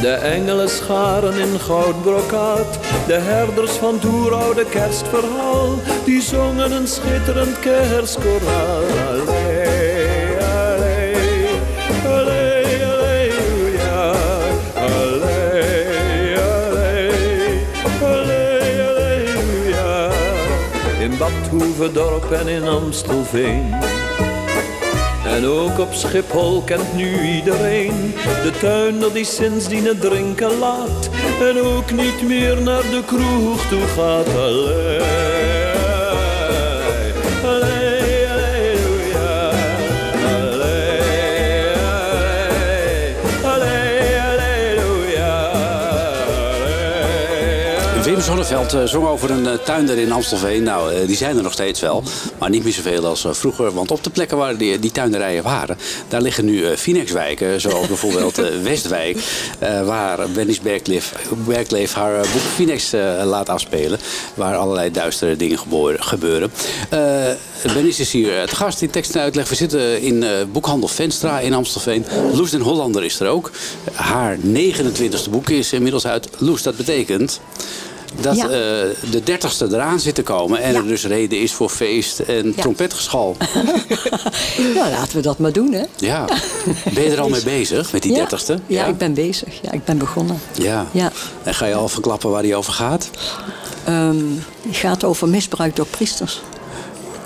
De 0.01 0.13
engelen 0.13 0.69
scharen 0.69 1.39
in 1.39 1.61
goudbrokaat, 1.61 2.79
de 3.07 3.15
herders 3.15 3.71
van 3.71 3.95
het 3.95 4.05
oeroude 4.05 4.65
kerstverhaal, 4.65 5.75
die 6.05 6.23
zongen 6.23 6.73
een 6.73 6.89
schitterend 6.89 7.59
kerstkoraal. 7.61 8.83
In 20.99 21.19
Badhoevedorp 21.19 22.31
en 22.31 22.49
in 22.49 22.69
Amstelveen. 22.69 23.86
En 25.37 25.47
ook 25.47 25.79
op 25.79 25.93
Schiphol 25.93 26.63
kent 26.63 26.95
nu 26.95 27.21
iedereen 27.21 28.15
de 28.43 28.51
tuinder 28.61 29.13
die 29.13 29.25
sindsdien 29.25 29.85
het 29.85 30.01
drinken 30.01 30.59
laat. 30.59 31.11
En 31.41 31.61
ook 31.61 31.91
niet 31.91 32.23
meer 32.23 32.63
naar 32.63 32.83
de 32.83 33.03
kroeg 33.07 33.69
toe 33.69 33.87
gaat. 33.97 34.37
Allee, 34.37 35.26
Zonneveld 48.37 48.75
eh, 48.75 48.85
zong 48.85 49.07
over 49.07 49.31
een 49.31 49.47
eh, 49.47 49.55
tuinder 49.55 49.99
in 49.99 50.13
Amstelveen. 50.13 50.63
Nou, 50.63 50.93
eh, 50.93 51.07
die 51.07 51.17
zijn 51.17 51.37
er 51.37 51.43
nog 51.43 51.53
steeds 51.53 51.81
wel. 51.81 52.03
Maar 52.39 52.51
niet 52.51 52.65
meer 52.65 52.73
zoveel 52.73 53.07
als 53.07 53.27
vroeger. 53.31 53.73
Want 53.73 53.91
op 53.91 54.05
de 54.05 54.11
plekken 54.11 54.37
waar 54.37 54.57
die, 54.57 54.79
die 54.79 54.91
tuinderijen 54.91 55.43
waren... 55.43 55.79
daar 56.09 56.21
liggen 56.21 56.45
nu 56.45 56.77
Phoenixwijken. 56.77 57.61
Zoals 57.61 57.87
bijvoorbeeld 57.95 58.37
Westwijk. 58.63 59.19
waar 59.85 60.31
Bernice 60.31 60.61
Bergleef, 60.63 61.13
Bergleef 61.47 61.93
haar 61.93 62.21
boek 62.21 62.43
Phoenix 62.55 62.91
laat 63.25 63.49
afspelen. 63.49 63.99
Waar 64.35 64.57
allerlei 64.57 64.91
duistere 64.91 65.37
dingen 65.37 65.59
gebeuren. 65.99 66.51
Bernice 67.63 68.01
is 68.01 68.13
hier 68.13 68.41
het 68.41 68.53
gast 68.53 68.83
in 68.83 68.91
tekst 68.91 69.15
en 69.15 69.21
uitleg. 69.21 69.49
We 69.49 69.55
zitten 69.55 70.01
in 70.01 70.25
boekhandel 70.53 70.89
Venstra 70.89 71.41
in 71.41 71.55
Amstelveen. 71.55 72.05
Loes 72.33 72.51
den 72.51 72.61
Hollander 72.61 73.05
is 73.05 73.21
er 73.21 73.29
ook. 73.29 73.51
Haar 73.93 74.37
29e 74.37 75.31
boek 75.31 75.51
is 75.51 75.73
inmiddels 75.73 76.07
uit. 76.07 76.29
Loes, 76.39 76.63
dat 76.63 76.77
betekent 76.77 77.41
dat 78.21 78.37
Ja. 78.37 78.43
eh, 78.45 78.51
de 79.11 79.21
dertigste 79.25 79.67
eraan 79.71 80.01
zit 80.01 80.15
te 80.15 80.23
komen. 80.23 80.61
En 80.63 80.73
Ja. 80.73 80.79
er 80.79 80.87
dus 80.87 81.05
reden 81.07 81.41
is 81.41 81.53
voor 81.53 81.69
feest 81.71 82.19
en 82.19 82.53
Ja. 82.57 82.63
trompetgeschal. 82.63 83.37
Nou, 84.75 84.91
laten 84.91 85.17
we 85.17 85.23
dat 85.23 85.39
maar 85.39 85.53
doen, 85.53 85.73
hè? 85.73 85.83
Ja. 85.97 86.25
Ben 86.95 87.03
je 87.05 87.11
er 87.11 87.21
al 87.21 87.29
mee 87.29 87.43
bezig, 87.59 87.93
met 87.93 88.03
die 88.03 88.15
dertigste? 88.15 88.59
Ja, 88.67 88.85
ik 88.87 88.99
ben 88.99 89.15
bezig. 89.15 89.49
Ja, 89.63 89.73
ik 89.73 89.85
ben 89.85 89.99
begonnen. 89.99 90.41
Ja. 90.53 90.87
Ja. 90.91 91.13
En 91.43 91.55
ga 91.55 91.67
je 91.67 91.75
al 91.75 91.89
verklappen 91.89 92.31
waar 92.31 92.43
die 92.43 92.55
over 92.57 92.73
gaat? 92.73 93.11
Het 93.85 94.77
gaat 94.77 95.05
over 95.05 95.29
misbruik 95.29 95.77
door 95.77 95.87
priesters. 95.87 96.41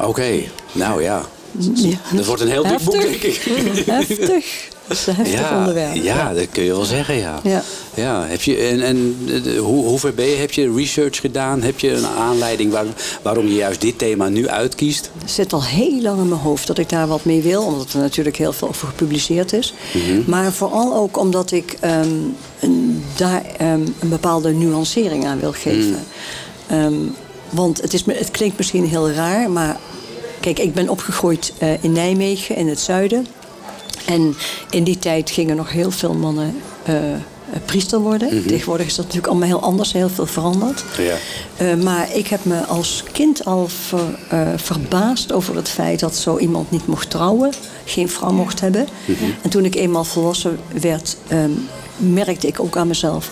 Oké, 0.00 0.30
nou 0.72 1.02
ja. 1.02 1.22
Ja. 1.74 1.96
Dat 2.12 2.24
wordt 2.26 2.42
een 2.42 2.48
heel 2.48 2.62
dik 2.62 2.82
boek, 2.84 3.00
denk 3.00 3.14
ik. 3.22 3.42
Heftig. 3.86 4.44
Dat 4.90 4.98
is 4.98 5.06
een 5.06 5.14
heftig 5.14 5.40
Ja, 5.40 5.58
onderwerp. 5.58 5.94
ja, 5.94 6.34
dat 6.34 6.46
kun 6.52 6.62
je 6.62 6.70
wel 6.70 6.84
zeggen, 6.84 7.14
ja. 7.16 7.40
Ja. 7.42 7.62
Ja, 7.94 8.24
heb 8.26 8.42
je, 8.42 8.56
en 8.56 8.80
en 8.80 9.16
hoe, 9.58 9.84
hoe 9.84 9.98
ver 9.98 10.14
ben 10.14 10.26
je? 10.26 10.36
Heb 10.36 10.50
je 10.50 10.72
research 10.74 11.20
gedaan? 11.20 11.62
Heb 11.62 11.80
je 11.80 11.92
een 11.92 12.06
aanleiding 12.06 12.72
waar, 12.72 12.84
waarom 13.22 13.46
je 13.46 13.54
juist 13.54 13.80
dit 13.80 13.98
thema 13.98 14.28
nu 14.28 14.48
uitkiest? 14.48 15.10
Het 15.18 15.30
zit 15.30 15.52
al 15.52 15.64
heel 15.64 16.00
lang 16.02 16.20
in 16.20 16.28
mijn 16.28 16.40
hoofd 16.40 16.66
dat 16.66 16.78
ik 16.78 16.88
daar 16.88 17.06
wat 17.06 17.24
mee 17.24 17.42
wil. 17.42 17.62
Omdat 17.62 17.92
er 17.92 17.98
natuurlijk 17.98 18.36
heel 18.36 18.52
veel 18.52 18.68
over 18.68 18.86
gepubliceerd 18.88 19.52
is. 19.52 19.74
Maar 20.26 20.52
vooral 20.52 20.94
ook 20.94 21.18
omdat 21.18 21.50
ik 21.52 21.76
ehm, 21.80 22.08
een, 22.60 23.04
daar 23.16 23.42
ehm, 23.58 23.80
een 23.98 24.08
bepaalde 24.08 24.52
nuancering 24.52 25.26
aan 25.26 25.40
wil 25.40 25.52
geven. 25.52 26.04
Ehm, 26.66 26.94
want 27.50 27.80
het, 27.82 27.92
is, 27.92 28.04
het 28.06 28.30
klinkt 28.30 28.56
misschien 28.56 28.86
heel 28.86 29.10
raar, 29.10 29.50
maar 29.50 29.76
kijk, 30.40 30.58
ik 30.58 30.74
ben 30.74 30.88
opgegroeid 30.88 31.52
eh, 31.58 31.84
in 31.84 31.92
Nijmegen, 31.92 32.56
in 32.56 32.68
het 32.68 32.80
zuiden. 32.80 33.26
En 34.06 34.36
in 34.70 34.84
die 34.84 34.98
tijd 34.98 35.30
gingen 35.30 35.56
nog 35.56 35.70
heel 35.70 35.90
veel 35.90 36.14
mannen 36.14 36.54
eh, 36.82 37.12
eh, 37.12 37.20
priester 37.64 37.98
worden. 38.00 38.46
Tegenwoordig 38.46 38.86
is 38.86 38.94
dat 38.94 39.04
natuurlijk 39.04 39.32
allemaal 39.32 39.48
heel 39.48 39.62
anders, 39.62 39.92
heel 39.92 40.08
veel 40.08 40.26
veranderd. 40.26 40.84
Ja. 40.98 41.14
Eh, 41.56 41.74
maar 41.74 42.14
ik 42.16 42.26
heb 42.26 42.44
me 42.44 42.64
als 42.64 43.04
kind 43.12 43.44
al 43.44 43.68
ver- 43.68 44.18
verbaasd 44.56 45.32
over 45.32 45.56
het 45.56 45.68
feit 45.68 46.00
dat 46.00 46.16
zo 46.16 46.38
iemand 46.38 46.70
niet 46.70 46.86
mocht 46.86 47.10
trouwen, 47.10 47.50
geen 47.84 48.08
vrouw 48.08 48.32
mocht 48.32 48.60
hebben. 48.60 48.86
En 49.42 49.50
toen 49.50 49.64
ik 49.64 49.74
eenmaal 49.74 50.04
volwassen 50.04 50.58
werd, 50.80 51.16
ehm, 51.28 51.50
merkte 51.96 52.46
ik 52.46 52.60
ook 52.60 52.76
aan 52.76 52.86
mezelf 52.88 53.30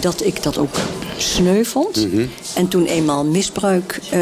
dat 0.00 0.24
ik 0.24 0.42
dat 0.42 0.58
ook 0.58 0.74
sneu 1.16 1.64
vond. 1.64 2.06
En 2.54 2.68
toen 2.68 2.84
eenmaal 2.86 3.24
misbruik 3.24 4.00
eh, 4.10 4.20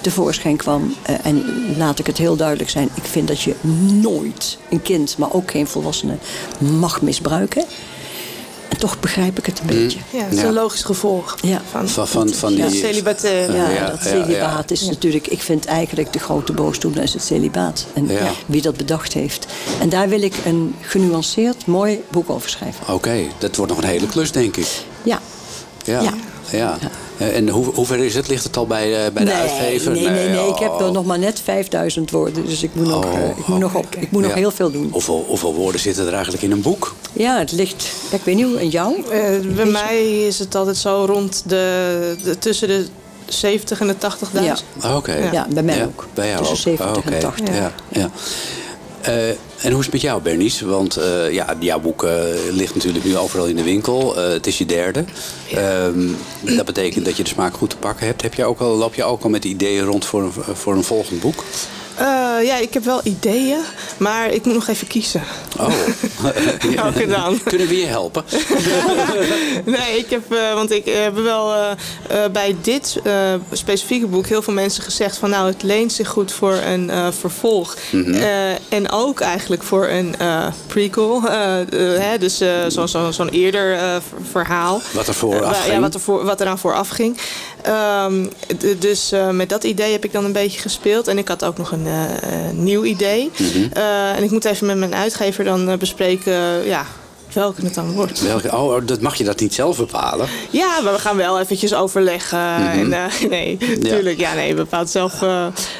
tevoorschijn 0.00 0.56
kwam, 0.56 0.94
eh, 1.02 1.14
en 1.22 1.44
laat 1.76 1.98
ik 1.98 2.06
het 2.06 2.18
heel 2.18 2.36
duidelijk 2.36 2.70
zijn, 2.70 2.88
ik 2.94 3.04
vind 3.04 3.28
dat 3.28 3.40
je 3.42 3.54
nooit 4.02 4.58
een 4.70 4.82
kind, 4.82 5.18
maar 5.18 5.32
ook 5.32 5.50
geen 5.50 5.66
volwassene, 5.66 6.16
mag 6.58 7.02
misbruiken. 7.02 7.64
En 8.68 8.76
toch 8.78 9.00
begrijp 9.00 9.38
ik 9.38 9.46
het 9.46 9.60
een 9.60 9.66
beetje. 9.66 9.98
Ja, 10.12 10.22
dat 10.24 10.32
is 10.32 10.40
Ja. 10.40 10.46
een 10.46 10.52
logisch 10.54 10.82
gevolg. 10.82 11.36
Ja. 11.42 11.62
Van, 11.70 11.88
Van, 11.88 12.08
van, 12.08 12.28
van 12.28 12.48
die... 12.48 12.58
ja. 12.58 12.64
Ja, 13.52 13.70
Ja, 13.70 13.86
dat 13.90 14.02
ja, 14.04 14.08
celibaat 14.10 14.70
is 14.70 14.82
natuurlijk... 14.82 15.26
Ik 15.26 15.42
vind 15.42 15.64
eigenlijk 15.64 16.12
de 16.12 16.18
grote 16.18 16.52
boosdoener 16.52 17.02
is 17.02 17.12
het 17.12 17.22
celibaat. 17.22 17.86
En 17.94 18.06
Ja. 18.08 18.30
wie 18.46 18.62
dat 18.62 18.76
bedacht 18.76 19.12
heeft. 19.12 19.46
En 19.80 19.88
daar 19.88 20.08
wil 20.08 20.22
ik 20.22 20.34
een 20.44 20.74
genuanceerd, 20.80 21.66
mooi 21.66 22.00
boek 22.10 22.30
over 22.30 22.50
schrijven. 22.50 22.94
Oké, 22.94 23.16
dat 23.38 23.56
wordt 23.56 23.72
nog 23.72 23.82
een 23.82 23.88
hele 23.88 24.06
klus, 24.06 24.32
denk 24.32 24.56
ik. 24.56 24.68
Ja. 25.06 25.20
Ja. 25.84 26.00
ja. 26.00 26.12
Ja. 26.50 26.78
Eh, 27.18 27.36
En 27.36 27.48
hoe, 27.48 27.64
hoe 27.74 27.86
ver 27.86 27.98
is 27.98 28.14
het? 28.14 28.28
Ligt 28.28 28.44
het 28.44 28.56
al 28.56 28.66
bij, 28.66 29.06
eh, 29.06 29.12
bij 29.12 29.24
de 29.24 29.30
nee, 29.30 29.40
uitgever? 29.40 29.92
Nee, 29.92 30.08
nee, 30.08 30.28
nee. 30.28 30.48
Ik 30.48 30.58
heb 30.58 30.70
oh. 30.70 30.80
er 30.82 30.92
nog 30.92 31.04
maar 31.04 31.18
net 31.18 31.40
5000 31.44 32.10
woorden. 32.10 32.46
Dus 32.46 32.62
ik 32.62 32.70
moet 32.74 32.86
nog, 32.86 33.04
Oh, 33.04 33.14
eh, 33.14 33.28
ik 33.38 33.46
moet 33.46 33.58
nog, 33.58 33.74
op, 33.74 33.86
ik 33.98 34.10
moet 34.10 34.22
nog 34.22 34.30
Ja. 34.30 34.36
heel 34.36 34.50
veel 34.50 34.70
doen. 34.70 34.88
Hoeveel, 34.92 35.24
hoeveel 35.28 35.54
woorden 35.54 35.80
zitten 35.80 36.06
er 36.06 36.12
eigenlijk 36.12 36.42
in 36.42 36.50
een 36.50 36.60
boek? 36.62 36.94
Ja, 37.12 37.38
het 37.38 37.52
ligt... 37.52 37.86
Ik 38.10 38.20
weet 38.24 38.34
niet 38.34 38.44
hoe. 38.44 38.58
En 38.58 38.68
jou? 38.68 39.02
Eh, 39.10 39.54
bij 39.54 39.64
mij 39.64 40.26
is 40.26 40.38
het 40.38 40.54
altijd 40.54 40.76
zo 40.76 41.04
rond 41.08 41.42
de, 41.46 42.16
de 42.24 42.38
tussen 42.38 42.68
de 42.68 42.86
70 43.26 43.80
en 43.80 43.86
de 43.86 43.94
80.000. 43.94 44.42
Ja. 44.44 44.56
Ah, 44.80 44.96
Oké. 44.96 45.28
Ja, 45.32 45.46
bij 45.50 45.62
mij 45.62 45.76
Ja, 45.76 45.84
ook. 45.84 46.06
Bij 46.14 46.28
jou 46.28 46.44
Tussen 46.46 46.72
ook. 46.72 46.78
70 46.78 47.04
en 47.04 47.12
Oké. 47.12 47.20
80. 47.20 47.54
Ja. 47.56 47.72
Ja. 47.88 48.10
Eh, 49.00 49.14
en 49.62 49.70
hoe 49.70 49.78
is 49.78 49.84
het 49.84 49.92
met 49.92 50.02
jou, 50.02 50.22
Bernice? 50.22 50.66
Want 50.66 50.96
eh, 50.96 51.32
ja, 51.32 51.56
jouw 51.60 51.80
boek 51.80 52.04
eh, 52.04 52.24
ligt 52.50 52.74
natuurlijk 52.74 53.04
nu 53.04 53.16
overal 53.16 53.46
in 53.46 53.56
de 53.56 53.62
winkel. 53.62 54.16
Eh, 54.16 54.28
het 54.28 54.46
is 54.46 54.58
je 54.58 54.66
derde. 54.66 55.04
Ehm, 55.52 56.08
dat 56.40 56.64
betekent 56.64 57.04
dat 57.04 57.16
je 57.16 57.22
de 57.22 57.28
smaak 57.28 57.54
goed 57.54 57.70
te 57.70 57.76
pakken 57.76 58.06
hebt. 58.06 58.22
Heb 58.22 58.34
je 58.34 58.44
ook 58.44 58.60
al, 58.60 58.76
loop 58.76 58.94
je 58.94 59.04
ook 59.04 59.22
al 59.22 59.30
met 59.30 59.44
ideeën 59.44 59.84
rond 59.84 60.04
voor 60.04 60.22
een, 60.22 60.32
voor 60.56 60.74
een 60.74 60.84
volgend 60.84 61.20
boek? 61.20 61.44
Eh, 61.98 62.04
ja, 62.46 62.56
ik 62.56 62.74
heb 62.74 62.84
wel 62.84 63.00
ideeën, 63.04 63.58
maar 63.96 64.30
ik 64.32 64.44
moet 64.44 64.54
nog 64.54 64.68
even 64.68 64.86
kiezen. 64.86 65.22
Oh. 65.58 65.68
Welke 66.82 67.06
dan? 67.06 67.42
Kunnen 67.42 67.66
we 67.68 67.76
je 67.76 67.86
helpen? 67.86 68.24
nee, 69.64 69.98
ik 69.98 70.10
heb, 70.10 70.32
eh, 70.32 70.54
want 70.54 70.70
ik 70.70 70.84
heb 70.84 71.14
wel 71.14 71.54
eh, 71.54 71.70
eh, 72.24 72.30
bij 72.30 72.56
dit 72.62 72.96
eh, 73.04 73.12
specifieke 73.52 74.06
boek 74.06 74.26
heel 74.26 74.42
veel 74.42 74.52
mensen 74.54 74.82
gezegd 74.82 75.16
van 75.16 75.30
nou, 75.30 75.46
het 75.46 75.62
leent 75.62 75.92
zich 75.92 76.08
goed 76.08 76.32
voor 76.32 76.52
een 76.54 76.90
eh, 76.90 77.06
vervolg. 77.18 77.76
Eh, 77.92 78.50
en 78.68 78.90
ook 78.90 79.20
eigenlijk 79.20 79.62
voor 79.62 79.86
een 79.88 80.14
eh, 80.18 80.46
prequel. 80.66 81.22
eh, 81.28 81.60
eh, 81.60 81.68
hè, 82.02 82.18
dus 82.18 82.40
eh, 82.40 82.48
zo- 82.68 82.86
zo- 82.86 83.10
zo'n 83.10 83.28
eerder 83.28 83.72
eh, 83.74 83.80
ver- 83.80 84.00
verhaal. 84.30 84.80
Wat 84.92 85.06
er 85.08 85.14
voor 85.14 85.34
Eh, 85.34 85.40
wa- 85.40 85.46
afging. 85.46 85.74
ja, 85.74 85.80
wat 85.80 85.94
er, 85.94 86.00
voor, 86.00 86.24
wat 86.24 86.40
eraan 86.40 86.58
vooraf 86.58 86.88
ging. 86.88 87.18
Ehm, 87.62 88.26
dus 88.78 89.12
eh, 89.12 89.30
met 89.30 89.48
dat 89.48 89.64
idee 89.64 89.92
heb 89.92 90.04
ik 90.04 90.12
dan 90.12 90.24
een 90.24 90.32
beetje 90.32 90.60
gespeeld. 90.60 91.08
En 91.08 91.18
ik 91.18 91.28
had 91.28 91.44
ook 91.44 91.58
nog 91.58 91.72
een 91.72 91.85
eh, 91.86 92.50
nieuw 92.52 92.84
idee. 92.84 93.30
Mhm. 93.38 93.72
Eh, 93.72 94.16
en 94.16 94.22
ik 94.22 94.30
moet 94.30 94.44
even 94.44 94.66
met 94.66 94.76
mijn 94.76 94.94
uitgever 94.94 95.44
dan 95.44 95.78
bespreken 95.78 96.64
ja, 96.64 96.86
welke 97.32 97.64
het 97.64 97.74
dan 97.74 97.92
wordt. 97.92 98.22
Welke, 98.22 98.56
oh, 98.56 98.80
dat 98.84 99.00
mag 99.00 99.14
je 99.14 99.24
dat 99.24 99.40
niet 99.40 99.54
zelf 99.54 99.76
bepalen? 99.76 100.28
Ja, 100.50 100.80
maar 100.82 100.92
we 100.92 100.98
gaan 100.98 101.16
wel 101.16 101.40
eventjes 101.40 101.74
overleggen. 101.74 102.56
En, 102.56 102.92
eh, 102.92 103.04
nee, 103.30 103.56
natuurlijk. 103.60 104.18
Ja, 104.18 104.34
nee, 104.34 104.48
je 104.48 104.54
bepaalt 104.54 104.90
zelf 104.90 105.24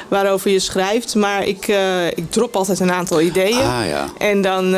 waarover 0.07 0.51
je 0.51 0.59
schrijft. 0.59 1.15
Maar 1.15 1.45
ik, 1.45 1.67
ik 2.15 2.31
drop 2.31 2.55
altijd 2.55 2.79
een 2.79 2.91
aantal 2.91 3.21
ideeën. 3.21 3.63
Ah 3.63 3.87
ja. 3.87 4.05
En 4.17 4.41
dan 4.41 4.69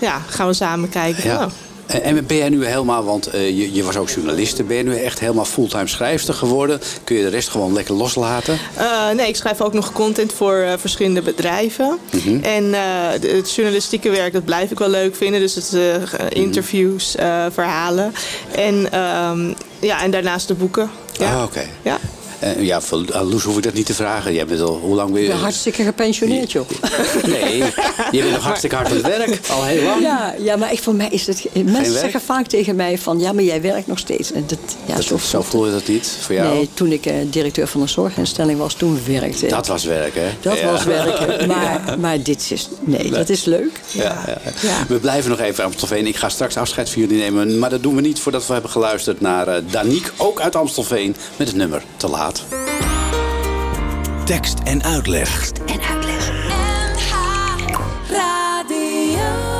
ja, 0.00 0.22
gaan 0.28 0.46
we 0.46 0.52
samen 0.52 0.88
kijken. 0.88 1.24
Ja. 1.24 1.38
Nou, 1.38 1.50
En 1.90 2.02
en 2.02 2.26
ben 2.26 2.36
jij 2.36 2.48
nu 2.48 2.64
helemaal, 2.64 3.04
want 3.04 3.26
eh, 3.26 3.48
je, 3.48 3.72
je 3.72 3.82
was 3.82 3.96
ook 3.96 4.08
journaliste, 4.10 4.64
ben 4.64 4.76
je 4.76 4.82
nu 4.82 4.96
echt 4.96 5.20
helemaal 5.20 5.44
fulltime 5.44 5.86
schrijfster 5.86 6.34
geworden? 6.34 6.80
Kun 7.04 7.16
je 7.16 7.22
de 7.22 7.28
rest 7.28 7.48
gewoon 7.48 7.72
lekker 7.72 7.94
loslaten? 7.94 8.58
Eh, 8.74 9.10
nee, 9.10 9.28
ik 9.28 9.36
schrijf 9.36 9.60
ook 9.60 9.72
nog 9.72 9.92
content 9.92 10.32
voor 10.32 10.54
eh, 10.54 10.72
verschillende 10.78 11.22
bedrijven. 11.22 11.98
Mhm. 12.10 12.38
En 12.42 12.74
eh, 12.74 12.80
het 13.36 13.54
journalistieke 13.54 14.10
werk, 14.10 14.32
dat 14.32 14.44
blijf 14.44 14.70
ik 14.70 14.78
wel 14.78 14.88
leuk 14.88 15.16
vinden. 15.16 15.40
Dus 15.40 15.54
het 15.54 15.74
eh, 15.74 16.26
interviews, 16.28 17.16
eh, 17.16 17.46
verhalen. 17.52 18.14
En, 18.54 18.92
ehm, 18.92 19.52
ja, 19.80 20.02
en 20.02 20.10
daarnaast 20.10 20.48
de 20.48 20.54
boeken. 20.54 20.90
Ja. 21.18 21.34
Ah, 21.34 21.42
oké. 21.42 21.62
Ja. 21.82 21.98
Eh, 22.40 22.62
ja, 22.62 22.80
voor 22.80 23.04
uh, 23.10 23.30
Loes 23.30 23.42
hoef 23.42 23.56
ik 23.56 23.62
dat 23.62 23.72
niet 23.74 23.86
te 23.86 23.94
vragen. 23.94 24.32
Jij 24.34 24.46
bent 24.46 24.60
al, 24.60 24.78
hoe 24.82 24.94
lang 24.94 25.12
ben 25.12 25.22
Ik 25.22 25.28
je... 25.28 25.34
hartstikke 25.34 25.82
gepensioneerd, 25.82 26.52
joh. 26.52 26.68
Nee, 27.26 27.56
je 28.10 28.20
bent 28.20 28.30
nog 28.30 28.44
hartstikke 28.44 28.76
hard 28.76 28.88
aan 28.88 28.96
het 28.96 29.06
werk. 29.06 29.40
Al 29.56 29.64
heel 29.64 29.82
lang. 29.82 30.02
Ja, 30.02 30.34
ja, 30.38 30.56
maar 30.56 30.72
ik, 30.72 30.78
voor 30.82 30.94
mij 30.94 31.08
is 31.10 31.26
het... 31.26 31.46
Mensen 31.54 31.74
werk? 31.74 31.86
zeggen 31.86 32.20
vaak 32.20 32.46
tegen 32.46 32.76
mij 32.76 32.98
van... 32.98 33.18
Ja, 33.18 33.32
maar 33.32 33.44
jij 33.44 33.60
werkt 33.62 33.86
nog 33.86 33.98
steeds. 33.98 34.32
En 34.32 34.44
dat, 34.46 34.58
ja, 34.86 34.94
Dat, 34.94 35.04
zo, 35.04 35.16
zo 35.16 35.42
voel 35.42 35.66
je 35.66 35.72
dat 35.72 35.86
niet 35.88 36.16
voor 36.20 36.34
jou? 36.34 36.54
Nee, 36.54 36.68
toen 36.74 36.92
ik 36.92 37.06
eh, 37.06 37.14
directeur 37.30 37.66
van 37.66 37.80
een 37.80 37.88
zorginstelling 37.88 38.58
was, 38.58 38.74
toen 38.74 38.98
werkte 39.06 39.44
ik. 39.44 39.50
Dat 39.50 39.66
was 39.66 39.84
werk, 39.84 40.14
hè? 40.14 40.28
Dat 40.40 40.58
Ja. 40.58 40.70
was 40.70 40.84
werken. 40.84 41.28
Maar, 41.50 41.96
maar 42.00 42.22
dit 42.22 42.50
is... 42.50 42.68
Nee, 42.80 43.10
dat 43.10 43.28
is 43.28 43.44
leuk. 43.44 43.80
Ja, 43.90 44.22
ja. 44.26 44.38
Ja. 44.60 44.84
We 44.88 44.98
blijven 44.98 45.30
nog 45.30 45.40
even 45.40 45.64
Amstelveen. 45.64 46.06
Ik 46.06 46.16
ga 46.16 46.28
straks 46.28 46.56
afscheid 46.56 46.90
van 46.90 47.00
jullie 47.02 47.18
nemen. 47.18 47.58
Maar 47.58 47.70
dat 47.70 47.82
doen 47.82 47.94
we 47.94 48.00
niet 48.00 48.20
voordat 48.20 48.46
we 48.46 48.52
hebben 48.52 48.70
geluisterd 48.70 49.20
naar 49.20 49.48
eh, 49.48 49.62
Danique, 49.70 50.10
ook 50.16 50.40
uit 50.40 50.56
Amstelveen, 50.56 51.16
met 51.36 51.46
het 51.48 51.56
nummer 51.56 51.82
Te 51.96 52.08
Laat. 52.08 52.29
Tekst 54.24 54.58
en 54.64 54.82
uitleg. 54.82 55.50
En 55.66 55.80
uitleg. 55.80 56.32
NH 56.92 57.12
Radio. 58.08 59.59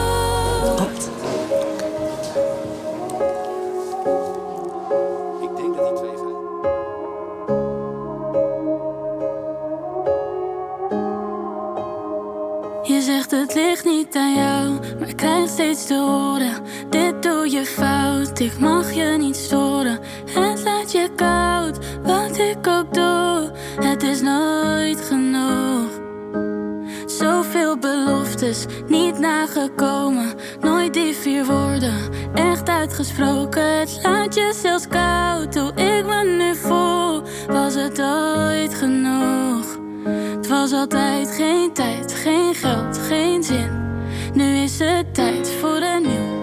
Het 13.30 13.54
ligt 13.54 13.84
niet 13.84 14.16
aan 14.16 14.34
jou, 14.34 14.78
maar 14.98 15.08
ik 15.08 15.16
krijg 15.16 15.48
steeds 15.48 15.86
te 15.86 15.94
horen. 15.94 16.54
Dit 16.88 17.22
doe 17.22 17.50
je 17.50 17.64
fout, 17.64 18.40
ik 18.40 18.58
mag 18.58 18.92
je 18.92 19.16
niet 19.18 19.36
storen. 19.36 19.98
Het 20.30 20.64
laat 20.64 20.92
je 20.92 21.08
koud, 21.16 21.78
wat 22.02 22.38
ik 22.38 22.66
ook 22.66 22.94
doe. 22.94 23.52
Het 23.80 24.02
is 24.02 24.20
nooit 24.20 25.00
genoeg. 25.00 25.90
Zoveel 27.06 27.78
beloftes, 27.78 28.64
niet 28.88 29.18
nagekomen. 29.18 30.34
Nooit 30.60 30.94
die 30.94 31.14
vier 31.14 31.44
woorden, 31.44 31.98
echt 32.34 32.68
uitgesproken. 32.68 33.78
Het 33.78 33.98
laat 34.02 34.34
je 34.34 34.52
zelfs 34.62 34.88
koud, 34.88 35.54
hoe 35.54 35.72
ik 35.74 36.06
me 36.06 36.24
nu 36.24 36.54
voel. 36.54 37.22
Was 37.48 37.74
het 37.74 38.02
ooit 38.02 38.74
genoeg? 38.74 39.89
Het 40.04 40.48
was 40.48 40.72
altijd 40.72 41.30
geen 41.30 41.72
tijd, 41.72 42.12
geen 42.14 42.54
geld, 42.54 42.98
geen 42.98 43.42
zin. 43.42 43.70
Nu 44.34 44.56
is 44.56 44.78
het 44.78 45.14
tijd 45.14 45.50
voor 45.50 45.76
een 45.76 46.02
nieuw 46.02 46.39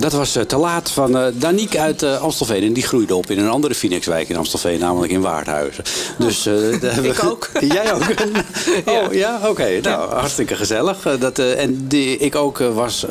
Dat 0.00 0.12
was 0.12 0.36
eh, 0.36 0.42
te 0.42 0.56
laat 0.56 0.90
van 0.90 1.16
eh 1.16 1.26
Danique 1.34 1.80
uit 1.80 2.02
eh, 2.02 2.22
Amstelveen. 2.22 2.62
En 2.62 2.72
die 2.72 2.82
groeide 2.82 3.14
op 3.14 3.30
in 3.30 3.38
een 3.38 3.48
andere 3.48 3.74
Phoenixwijk 3.74 4.28
in 4.28 4.36
Amstelveen, 4.36 4.78
namelijk 4.78 5.12
in 5.12 5.20
Waardhuizen. 5.20 5.84
Dus, 6.18 6.42
daar 6.42 6.92
hebben 6.94 7.10
Ik 7.10 7.24
ook. 7.24 7.50
Jij 7.74 7.94
ook? 7.94 8.02
Oh, 8.86 9.12
ja? 9.12 9.40
Oké. 9.44 9.80
Nou, 9.82 10.12
hartstikke 10.12 10.56
gezellig. 10.56 11.16
Dat, 11.18 11.38
en 11.38 11.88
die, 11.88 12.16
ik 12.16 12.34
ook 12.34 12.58
was 12.58 13.06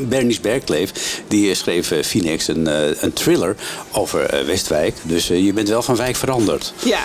Bernice 0.00 0.40
Bergkleef. 0.40 1.22
Die 1.28 1.54
schreef 1.54 1.92
Phoenix 2.02 2.48
een, 2.48 2.66
een 3.04 3.12
thriller 3.12 3.56
over 3.92 4.46
Westwijk. 4.46 4.96
Dus 5.02 5.26
je 5.26 5.52
bent 5.52 5.68
wel 5.68 5.82
van 5.82 5.96
wijk 5.96 6.16
veranderd. 6.16 6.72
Ja, 6.84 7.02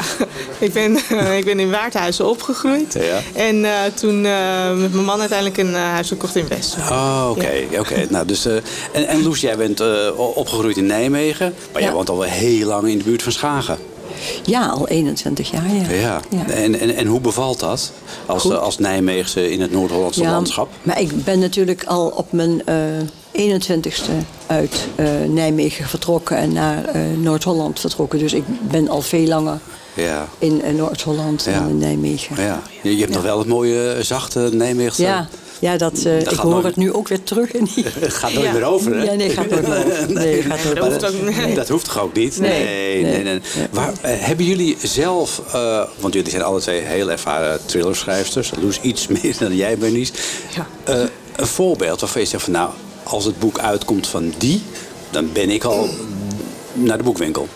ik 0.60 0.74
ben, 0.74 0.96
ik 1.38 1.46
ben 1.46 1.60
in 1.60 1.70
Waardhuizen 1.72 2.30
opgegroeid. 2.30 2.94
Ja. 2.94 3.20
En 3.34 3.66
eh, 3.66 3.72
toen 3.94 4.26
eh, 4.26 4.74
met 4.76 4.94
mijn 4.94 5.06
man 5.06 5.20
uiteindelijk 5.20 5.58
een 5.58 5.74
eh, 5.76 5.82
huis 5.82 6.08
gekocht 6.08 6.36
in 6.36 6.48
West. 6.48 6.76
Oh, 6.90 7.28
oké. 7.30 7.52
oké. 7.80 8.06
Nou, 8.10 8.26
dus, 8.28 8.46
eh, 8.46 8.56
en, 8.92 9.08
en 9.08 9.24
Loes, 9.24 9.42
jij 9.42 9.58
bent 9.58 9.80
eh, 9.80 9.88
opgegroeid 10.36 10.78
in 10.78 10.86
Nijmegen. 10.86 11.54
Maar 11.72 11.82
jij 11.82 11.90
Ja. 11.90 11.96
woont 11.96 12.10
al 12.10 12.18
wel 12.18 12.30
heel 12.30 12.68
lang 12.68 12.88
in 12.88 12.98
de 12.98 13.04
buurt 13.04 13.24
van 13.24 13.32
Schagen. 13.32 13.78
Ja, 14.46 14.66
al 14.68 14.88
21 14.88 15.52
jaar, 15.52 15.74
ja. 15.76 15.90
Ja. 16.00 16.20
Ja. 16.30 16.46
En, 16.54 16.80
en, 16.80 16.96
en 16.96 17.08
hoe 17.08 17.20
bevalt 17.20 17.60
dat 17.60 17.92
als, 18.26 18.42
Goed. 18.42 18.58
als 18.60 18.78
Nijmeegse 18.78 19.52
in 19.52 19.62
het 19.62 19.72
Noord-Hollandse 19.72 20.22
Ja, 20.22 20.32
landschap? 20.32 20.70
Maar 20.84 21.02
ik 21.02 21.24
ben 21.24 21.40
natuurlijk 21.40 21.84
al 21.84 22.08
op 22.08 22.32
mijn, 22.32 22.62
eh, 22.66 22.76
21ste 23.32 24.12
uit 24.48 24.88
eh, 24.96 25.06
Nijmegen 25.28 25.86
vertrokken 25.88 26.38
en 26.38 26.54
naar 26.54 26.86
eh, 26.86 27.02
Noord-Holland 27.18 27.80
vertrokken. 27.80 28.20
Dus 28.20 28.34
ik 28.34 28.44
ben 28.62 28.90
al 28.90 29.02
veel 29.02 29.28
langer 29.28 29.60
Ja. 29.96 30.28
in 30.40 30.62
eh, 30.62 30.74
Noord-Holland 30.74 31.44
Ja. 31.44 31.60
dan 31.60 31.70
in 31.70 31.78
Nijmegen. 31.78 32.44
Ja. 32.44 32.62
Je, 32.82 32.96
je 32.96 33.02
hebt 33.02 33.14
nog 33.14 33.24
wel 33.24 33.38
het 33.40 33.48
mooie, 33.48 33.92
eh, 33.92 34.04
zachte 34.04 34.50
Nijmeegse... 34.54 35.02
Ja, 35.02 35.28
ja 35.60 35.78
dat, 35.78 35.94
eh, 35.98 36.24
Dat 36.24 36.34
ik 36.34 36.40
hoor 36.40 36.52
nooit- 36.52 36.64
het 36.66 36.76
nu 36.76 36.94
ook 36.94 37.08
weer 37.08 37.24
terug. 37.24 37.52
In 37.52 37.68
die... 37.76 37.86
Het 38.00 38.14
gaat 38.24 38.34
nooit 38.34 38.46
Ja. 38.46 38.52
meer 38.54 38.64
over, 38.64 38.96
hè? 38.96 39.04
Ja, 39.04 39.14
nee, 39.14 39.30
gaat 39.30 39.50
nooit 39.50 39.68
meer 39.68 39.78
over. 39.86 40.14
Nee, 40.14 40.42
gaat 40.42 40.76
Dat 40.76 40.88
hoeft 40.92 41.06
ook. 41.06 41.56
Dat 41.56 41.68
hoeft 41.70 41.86
toch 41.86 42.00
ook 42.02 42.14
niet? 42.14 42.40
Nee. 42.40 42.64
nee, 42.64 43.04
nee. 43.04 43.24
Nee. 43.24 43.24
nee. 43.34 43.42
Waar, 43.72 43.92
hebben 44.02 44.46
jullie 44.46 44.78
zelf, 44.84 45.42
eh, 45.54 45.84
want 46.00 46.14
jullie 46.14 46.30
zijn 46.32 46.44
alle 46.44 46.60
twee 46.60 46.82
heel 46.82 47.12
ervaren 47.12 47.60
thrillerschrijfsters. 47.66 48.52
Loes 48.62 48.80
iets 48.82 49.08
meer 49.22 49.36
dan 49.40 49.56
jij, 49.56 49.78
Bernice. 49.78 50.14
Ja. 50.56 50.68
Eh, 50.84 51.02
een 51.36 51.48
voorbeeld 51.48 52.00
waarvan 52.00 52.22
je 52.22 52.28
zegt 52.28 52.44
van 52.44 52.54
nou, 52.54 52.70
als 53.04 53.26
het 53.26 53.40
boek 53.40 53.60
uitkomt 53.60 54.08
van 54.08 54.34
die, 54.38 54.62
dan 55.10 55.30
ben 55.34 55.50
ik 55.50 55.64
al 55.64 55.90
naar 56.74 56.98
de 56.98 57.04
boekwinkel. 57.04 57.48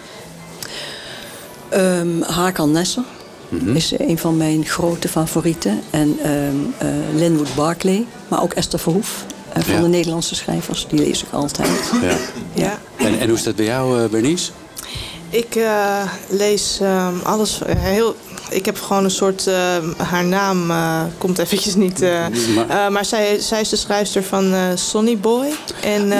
Ehm 1.69 2.21
Hakan 2.21 2.71
Nesser 2.71 3.03
Mhm. 3.49 3.75
is 3.75 3.93
een 3.99 4.17
van 4.17 4.37
mijn 4.37 4.65
grote 4.65 5.07
favorieten. 5.07 5.79
En 5.89 6.17
ehm 6.23 6.55
eh, 6.77 6.87
Linwood 7.15 7.55
Barclay, 7.55 8.05
maar 8.27 8.41
ook 8.43 8.53
Esther 8.53 8.79
Verhoef. 8.79 9.25
eh, 9.53 9.63
van 9.63 9.73
Ja. 9.73 9.81
de 9.81 9.87
Nederlandse 9.87 10.35
schrijvers, 10.35 10.85
die 10.89 10.99
lees 10.99 11.23
ik 11.23 11.31
altijd. 11.31 11.69
Ja. 12.01 12.17
Ja. 12.53 12.79
En, 12.95 13.19
en 13.19 13.27
hoe 13.27 13.37
is 13.37 13.43
dat 13.43 13.55
bij 13.55 13.65
jou, 13.65 14.03
eh, 14.03 14.09
Bernice? 14.09 14.51
Ik 15.29 15.55
eh, 15.55 16.01
lees 16.29 16.77
ehm, 16.81 17.13
alles 17.23 17.59
heel. 17.77 18.15
Ik 18.49 18.65
heb 18.65 18.81
gewoon 18.81 19.03
een 19.03 19.11
soort. 19.11 19.47
ehm, 19.47 19.83
haar 19.97 20.25
naam 20.25 20.71
eh, 20.71 21.01
komt 21.17 21.37
eventjes 21.39 21.75
niet. 21.75 22.01
eh, 22.01 22.11
Maar- 22.55 22.69
eh, 22.69 22.89
maar 22.89 23.05
zij, 23.05 23.39
zij 23.39 23.61
is 23.61 23.69
de 23.69 23.75
schrijfster 23.75 24.23
van 24.23 24.53
eh 24.53 24.61
Sonny 24.75 25.17
Boy. 25.17 25.47
En. 25.81 26.11
eh, 26.11 26.19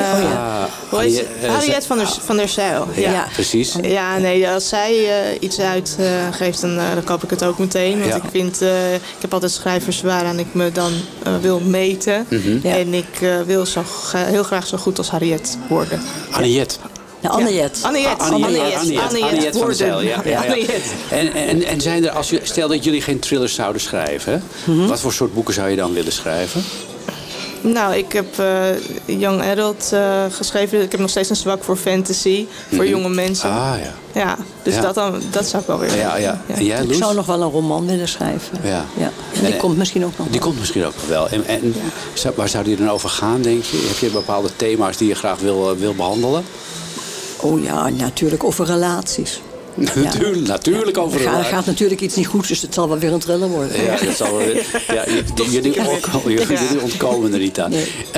heet 0.89 1.13
ze? 1.13 1.25
Harriet- 1.25 1.25
eh, 1.41 1.49
Harriet 1.49 1.85
van 1.85 1.97
der, 1.97 2.07
van 2.25 2.37
der 2.37 2.47
Zijl. 2.47 2.87
Ja, 2.95 3.11
Ja. 3.11 3.27
precies. 3.33 3.75
Ja, 3.81 4.17
nee, 4.17 4.49
als 4.49 4.67
zij 4.69 4.91
eh, 4.93 5.37
iets 5.39 5.59
uitgeeft, 5.59 6.61
dan, 6.61 6.77
eh, 6.77 6.93
dan 6.93 7.03
koop 7.03 7.23
ik 7.23 7.29
het 7.29 7.43
ook 7.43 7.57
meteen. 7.59 7.99
Want 7.99 8.11
Ja. 8.11 8.15
ik 8.15 8.23
vind, 8.31 8.61
eh, 8.61 8.93
ik 8.93 9.01
heb 9.21 9.33
altijd 9.33 9.51
schrijvers 9.51 10.01
waaraan 10.01 10.39
ik 10.39 10.53
me 10.53 10.71
dan 10.71 10.91
eh, 11.23 11.33
wil 11.41 11.59
meten. 11.59 12.25
Mhm. 12.29 12.59
Ja. 12.67 12.75
En 12.77 12.93
ik 12.93 13.21
eh, 13.21 13.41
wil 13.45 13.65
zo, 13.65 13.83
heel 14.15 14.43
graag 14.43 14.67
zo 14.67 14.77
goed 14.77 14.97
als 14.97 15.09
Harriet 15.09 15.57
worden. 15.69 16.01
Anniet. 16.31 16.79
Ja, 17.19 17.29
Anne-Jet. 17.29 17.79
Anniet 17.81 18.05
Anniet 18.17 18.17
van 18.31 18.41
der 19.39 19.53
worden. 19.53 19.75
Zijl, 19.75 20.01
ja, 20.01 20.21
ja, 20.25 20.43
ja. 20.43 20.51
Anniet. 20.51 20.71
En, 21.09 21.33
en, 21.33 21.63
en 21.63 21.81
zijn 21.81 22.05
er, 22.05 22.11
als 22.11 22.29
je, 22.29 22.39
stel 22.43 22.67
dat 22.67 22.83
jullie 22.83 23.01
geen 23.01 23.19
thrillers 23.19 23.53
zouden 23.53 23.81
schrijven, 23.81 24.43
Mhm. 24.65 24.87
wat 24.87 24.99
voor 24.99 25.13
soort 25.13 25.33
boeken 25.33 25.53
zou 25.53 25.69
je 25.69 25.75
dan 25.75 25.93
willen 25.93 26.11
schrijven? 26.11 26.63
Nou, 27.61 27.95
ik 27.95 28.11
heb 28.11 28.39
eh, 28.39 29.17
Young 29.19 29.41
Adult 29.41 29.89
eh, 29.93 30.23
geschreven. 30.31 30.81
Ik 30.81 30.91
heb 30.91 30.99
nog 30.99 31.09
steeds 31.09 31.29
een 31.29 31.35
zwak 31.35 31.63
voor 31.63 31.75
fantasy, 31.77 32.45
voor 32.75 32.87
jonge 32.87 33.09
mensen. 33.09 33.49
Ah 33.49 33.73
ja. 33.83 33.93
Ja, 34.19 34.37
dus 34.63 34.73
Ja. 34.75 34.81
Dat, 34.81 34.95
dan, 34.95 35.21
dat 35.31 35.45
zou 35.45 35.61
ik 35.61 35.67
wel 35.67 35.79
weer 35.79 35.97
Ja, 35.97 36.15
ja. 36.17 36.41
En 36.47 36.65
jij, 36.65 36.83
Ik 36.83 36.93
zou 36.93 37.15
nog 37.15 37.25
wel 37.25 37.41
een 37.41 37.49
roman 37.49 37.85
willen 37.87 38.07
schrijven. 38.07 38.57
Ja. 38.63 38.85
Ja. 38.97 39.11
En 39.33 39.43
die 39.43 39.53
En- 39.53 39.57
komt 39.59 39.77
misschien 39.77 40.05
ook 40.05 40.17
nog 40.17 40.27
Die 40.27 40.39
wel. 40.39 40.47
komt 40.47 40.59
misschien 40.59 40.85
ook 40.85 40.93
nog 40.95 41.05
wel. 41.07 41.29
En, 41.29 41.45
en 41.47 41.75
zou- 42.13 42.33
waar 42.37 42.49
zou 42.49 42.63
die 42.63 42.75
dan 42.75 42.89
over 42.89 43.09
gaan, 43.09 43.41
denk 43.41 43.63
je? 43.63 43.85
Heb 43.87 43.97
je 43.97 44.09
bepaalde 44.09 44.49
thema's 44.55 44.97
die 44.97 45.07
je 45.07 45.15
graag 45.15 45.39
wil, 45.39 45.69
eh, 45.71 45.77
wil 45.77 45.93
behandelen? 45.93 46.43
Oh 47.41 47.63
ja, 47.63 47.89
natuurlijk 47.89 48.43
over 48.43 48.65
relaties. 48.65 49.41
Natuurlijk, 49.95 50.47
natuurlijk 50.47 50.97
over 50.97 51.25
Er 51.25 51.43
gaat, 51.43 51.65
natuurlijk 51.65 52.01
iets 52.01 52.15
niet 52.15 52.27
goed, 52.27 52.47
dus 52.47 52.61
het 52.61 52.73
zal 52.73 52.89
wel 52.89 52.99
weer 52.99 53.13
een 53.13 53.19
thriller 53.19 53.49
worden. 53.49 53.83
Ja, 53.83 53.97
dat 54.05 54.15
zal 54.15 54.37
wel. 54.37 54.47
Ja, 54.87 55.05
jullie, 55.49 55.87
ontkomen, 55.87 56.31
jullie 56.31 56.81
ontkomen 56.81 57.33
er 57.33 57.39
niet 57.39 57.59
aan. 57.59 57.73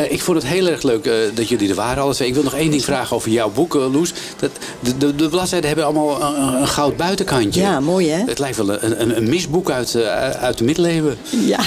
Ik 0.10 0.22
vond 0.22 0.38
het 0.38 0.48
heel 0.48 0.68
erg 0.68 0.84
leuk 0.84 1.06
eh, 1.06 1.14
dat 1.34 1.50
jullie 1.50 1.70
er 1.70 1.76
waren. 1.76 2.04
Alle 2.04 2.14
twee. 2.14 2.28
Ik 2.28 2.34
wil 2.34 2.44
nog 2.44 2.56
één 2.56 2.72
ding 2.72 2.84
vragen 2.84 3.16
over 3.16 3.32
jouw 3.32 3.50
boek, 3.50 3.76
eh, 3.76 3.94
Loes. 3.94 4.14
Dat, 4.40 4.52
de, 4.80 4.98
de, 4.98 5.16
de 5.16 5.30
bladzijden 5.30 5.68
hebben 5.68 5.86
allemaal 5.86 6.22
een, 6.22 6.68
goud 6.68 6.98
buitenkantje. 6.98 7.62
Ja, 7.62 7.80
mooi 7.80 8.10
hè? 8.10 8.24
Het 8.26 8.40
lijkt 8.40 8.58
wel 8.58 8.84
een, 8.84 9.18
een, 9.18 9.30
misboek 9.30 9.70
uit, 9.70 9.96
eh, 9.96 10.30
uit 10.30 10.58
de 10.58 10.64
middeleeuwen. 10.64 11.18
Ja. 11.30 11.60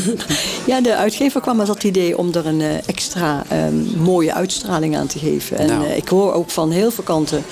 ja, 0.72 0.80
de 0.80 0.96
uitgever 0.96 1.40
kwam 1.40 1.56
met 1.56 1.66
dat 1.66 1.84
idee 1.84 2.18
om 2.18 2.34
er 2.34 2.46
een 2.46 2.62
extra 2.86 3.44
ehm, 3.48 3.74
mooie 3.96 4.34
uitstraling 4.34 4.96
aan 4.96 5.06
te 5.06 5.18
geven. 5.18 5.58
En 5.58 5.66
Nou. 5.66 5.86
ik 5.86 6.08
hoor 6.08 6.32
ook 6.32 6.50
van 6.50 6.70
heel 6.70 6.90
veel 6.90 7.04
kanten 7.04 7.44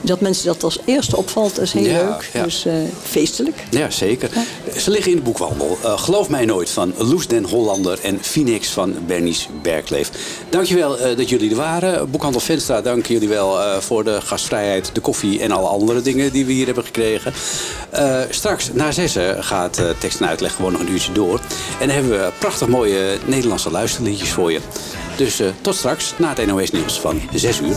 dat 0.00 0.20
mensen 0.20 0.46
dat 0.46 0.62
als 0.64 0.78
eerste 0.84 1.16
opvalt. 1.16 1.54
Dat 1.54 1.64
is 1.64 1.72
heel 1.72 1.82
Ja, 1.84 2.04
leuk. 2.04 2.30
ja. 2.32 2.42
Dus 2.42 2.64
eh, 2.66 2.72
feestelijk. 3.02 3.56
Ja, 3.70 3.90
zeker. 3.90 4.30
Ze 4.76 4.90
liggen 4.90 5.10
in 5.10 5.16
de 5.16 5.22
boekwandel. 5.22 5.78
Eh, 5.82 5.98
Geloof 5.98 6.28
mij 6.28 6.44
nooit 6.44 6.70
van 6.70 6.92
Loes 6.96 7.26
den 7.26 7.44
Hollander 7.44 7.98
en 8.02 8.18
Phoenix 8.22 8.68
van 8.68 8.94
Bernice 9.06 9.46
Berkleef. 9.62 10.10
Dankjewel 10.48 10.98
eh 10.98 11.16
dat 11.16 11.28
jullie 11.28 11.50
er 11.50 11.56
waren. 11.56 12.10
Boekhandel 12.10 12.40
Venstra, 12.40 12.80
dank 12.80 13.06
jullie 13.06 13.28
wel 13.28 13.80
voor 13.80 14.04
de 14.04 14.20
gastvrijheid, 14.20 14.90
de 14.92 15.00
koffie 15.00 15.40
en 15.40 15.50
alle 15.50 15.68
andere 15.68 16.02
dingen 16.02 16.32
die 16.32 16.44
we 16.46 16.52
hier 16.52 16.66
hebben 16.66 16.84
gekregen. 16.84 17.32
Straks 18.30 18.70
na 18.72 18.92
zessen 18.92 19.44
gaat 19.44 19.80
tekst 19.98 20.20
en 20.20 20.26
uitleg 20.28 20.54
gewoon 20.54 20.72
nog 20.72 20.80
een 20.80 20.90
uurtje 20.92 21.12
door. 21.12 21.40
En 21.80 21.86
dan 21.86 21.96
hebben 21.96 22.10
we 22.12 22.30
prachtig 22.38 22.68
mooie 22.68 23.18
Nederlandse 23.24 23.70
luisterliedjes 23.70 24.30
voor 24.30 24.52
je. 24.52 24.60
Dus 25.16 25.40
tot 25.60 25.74
straks 25.74 26.14
na 26.16 26.34
het 26.34 26.46
NOS 26.46 26.70
Nieuws 26.70 27.00
van 27.00 27.20
6 27.34 27.60
uur. 27.60 27.76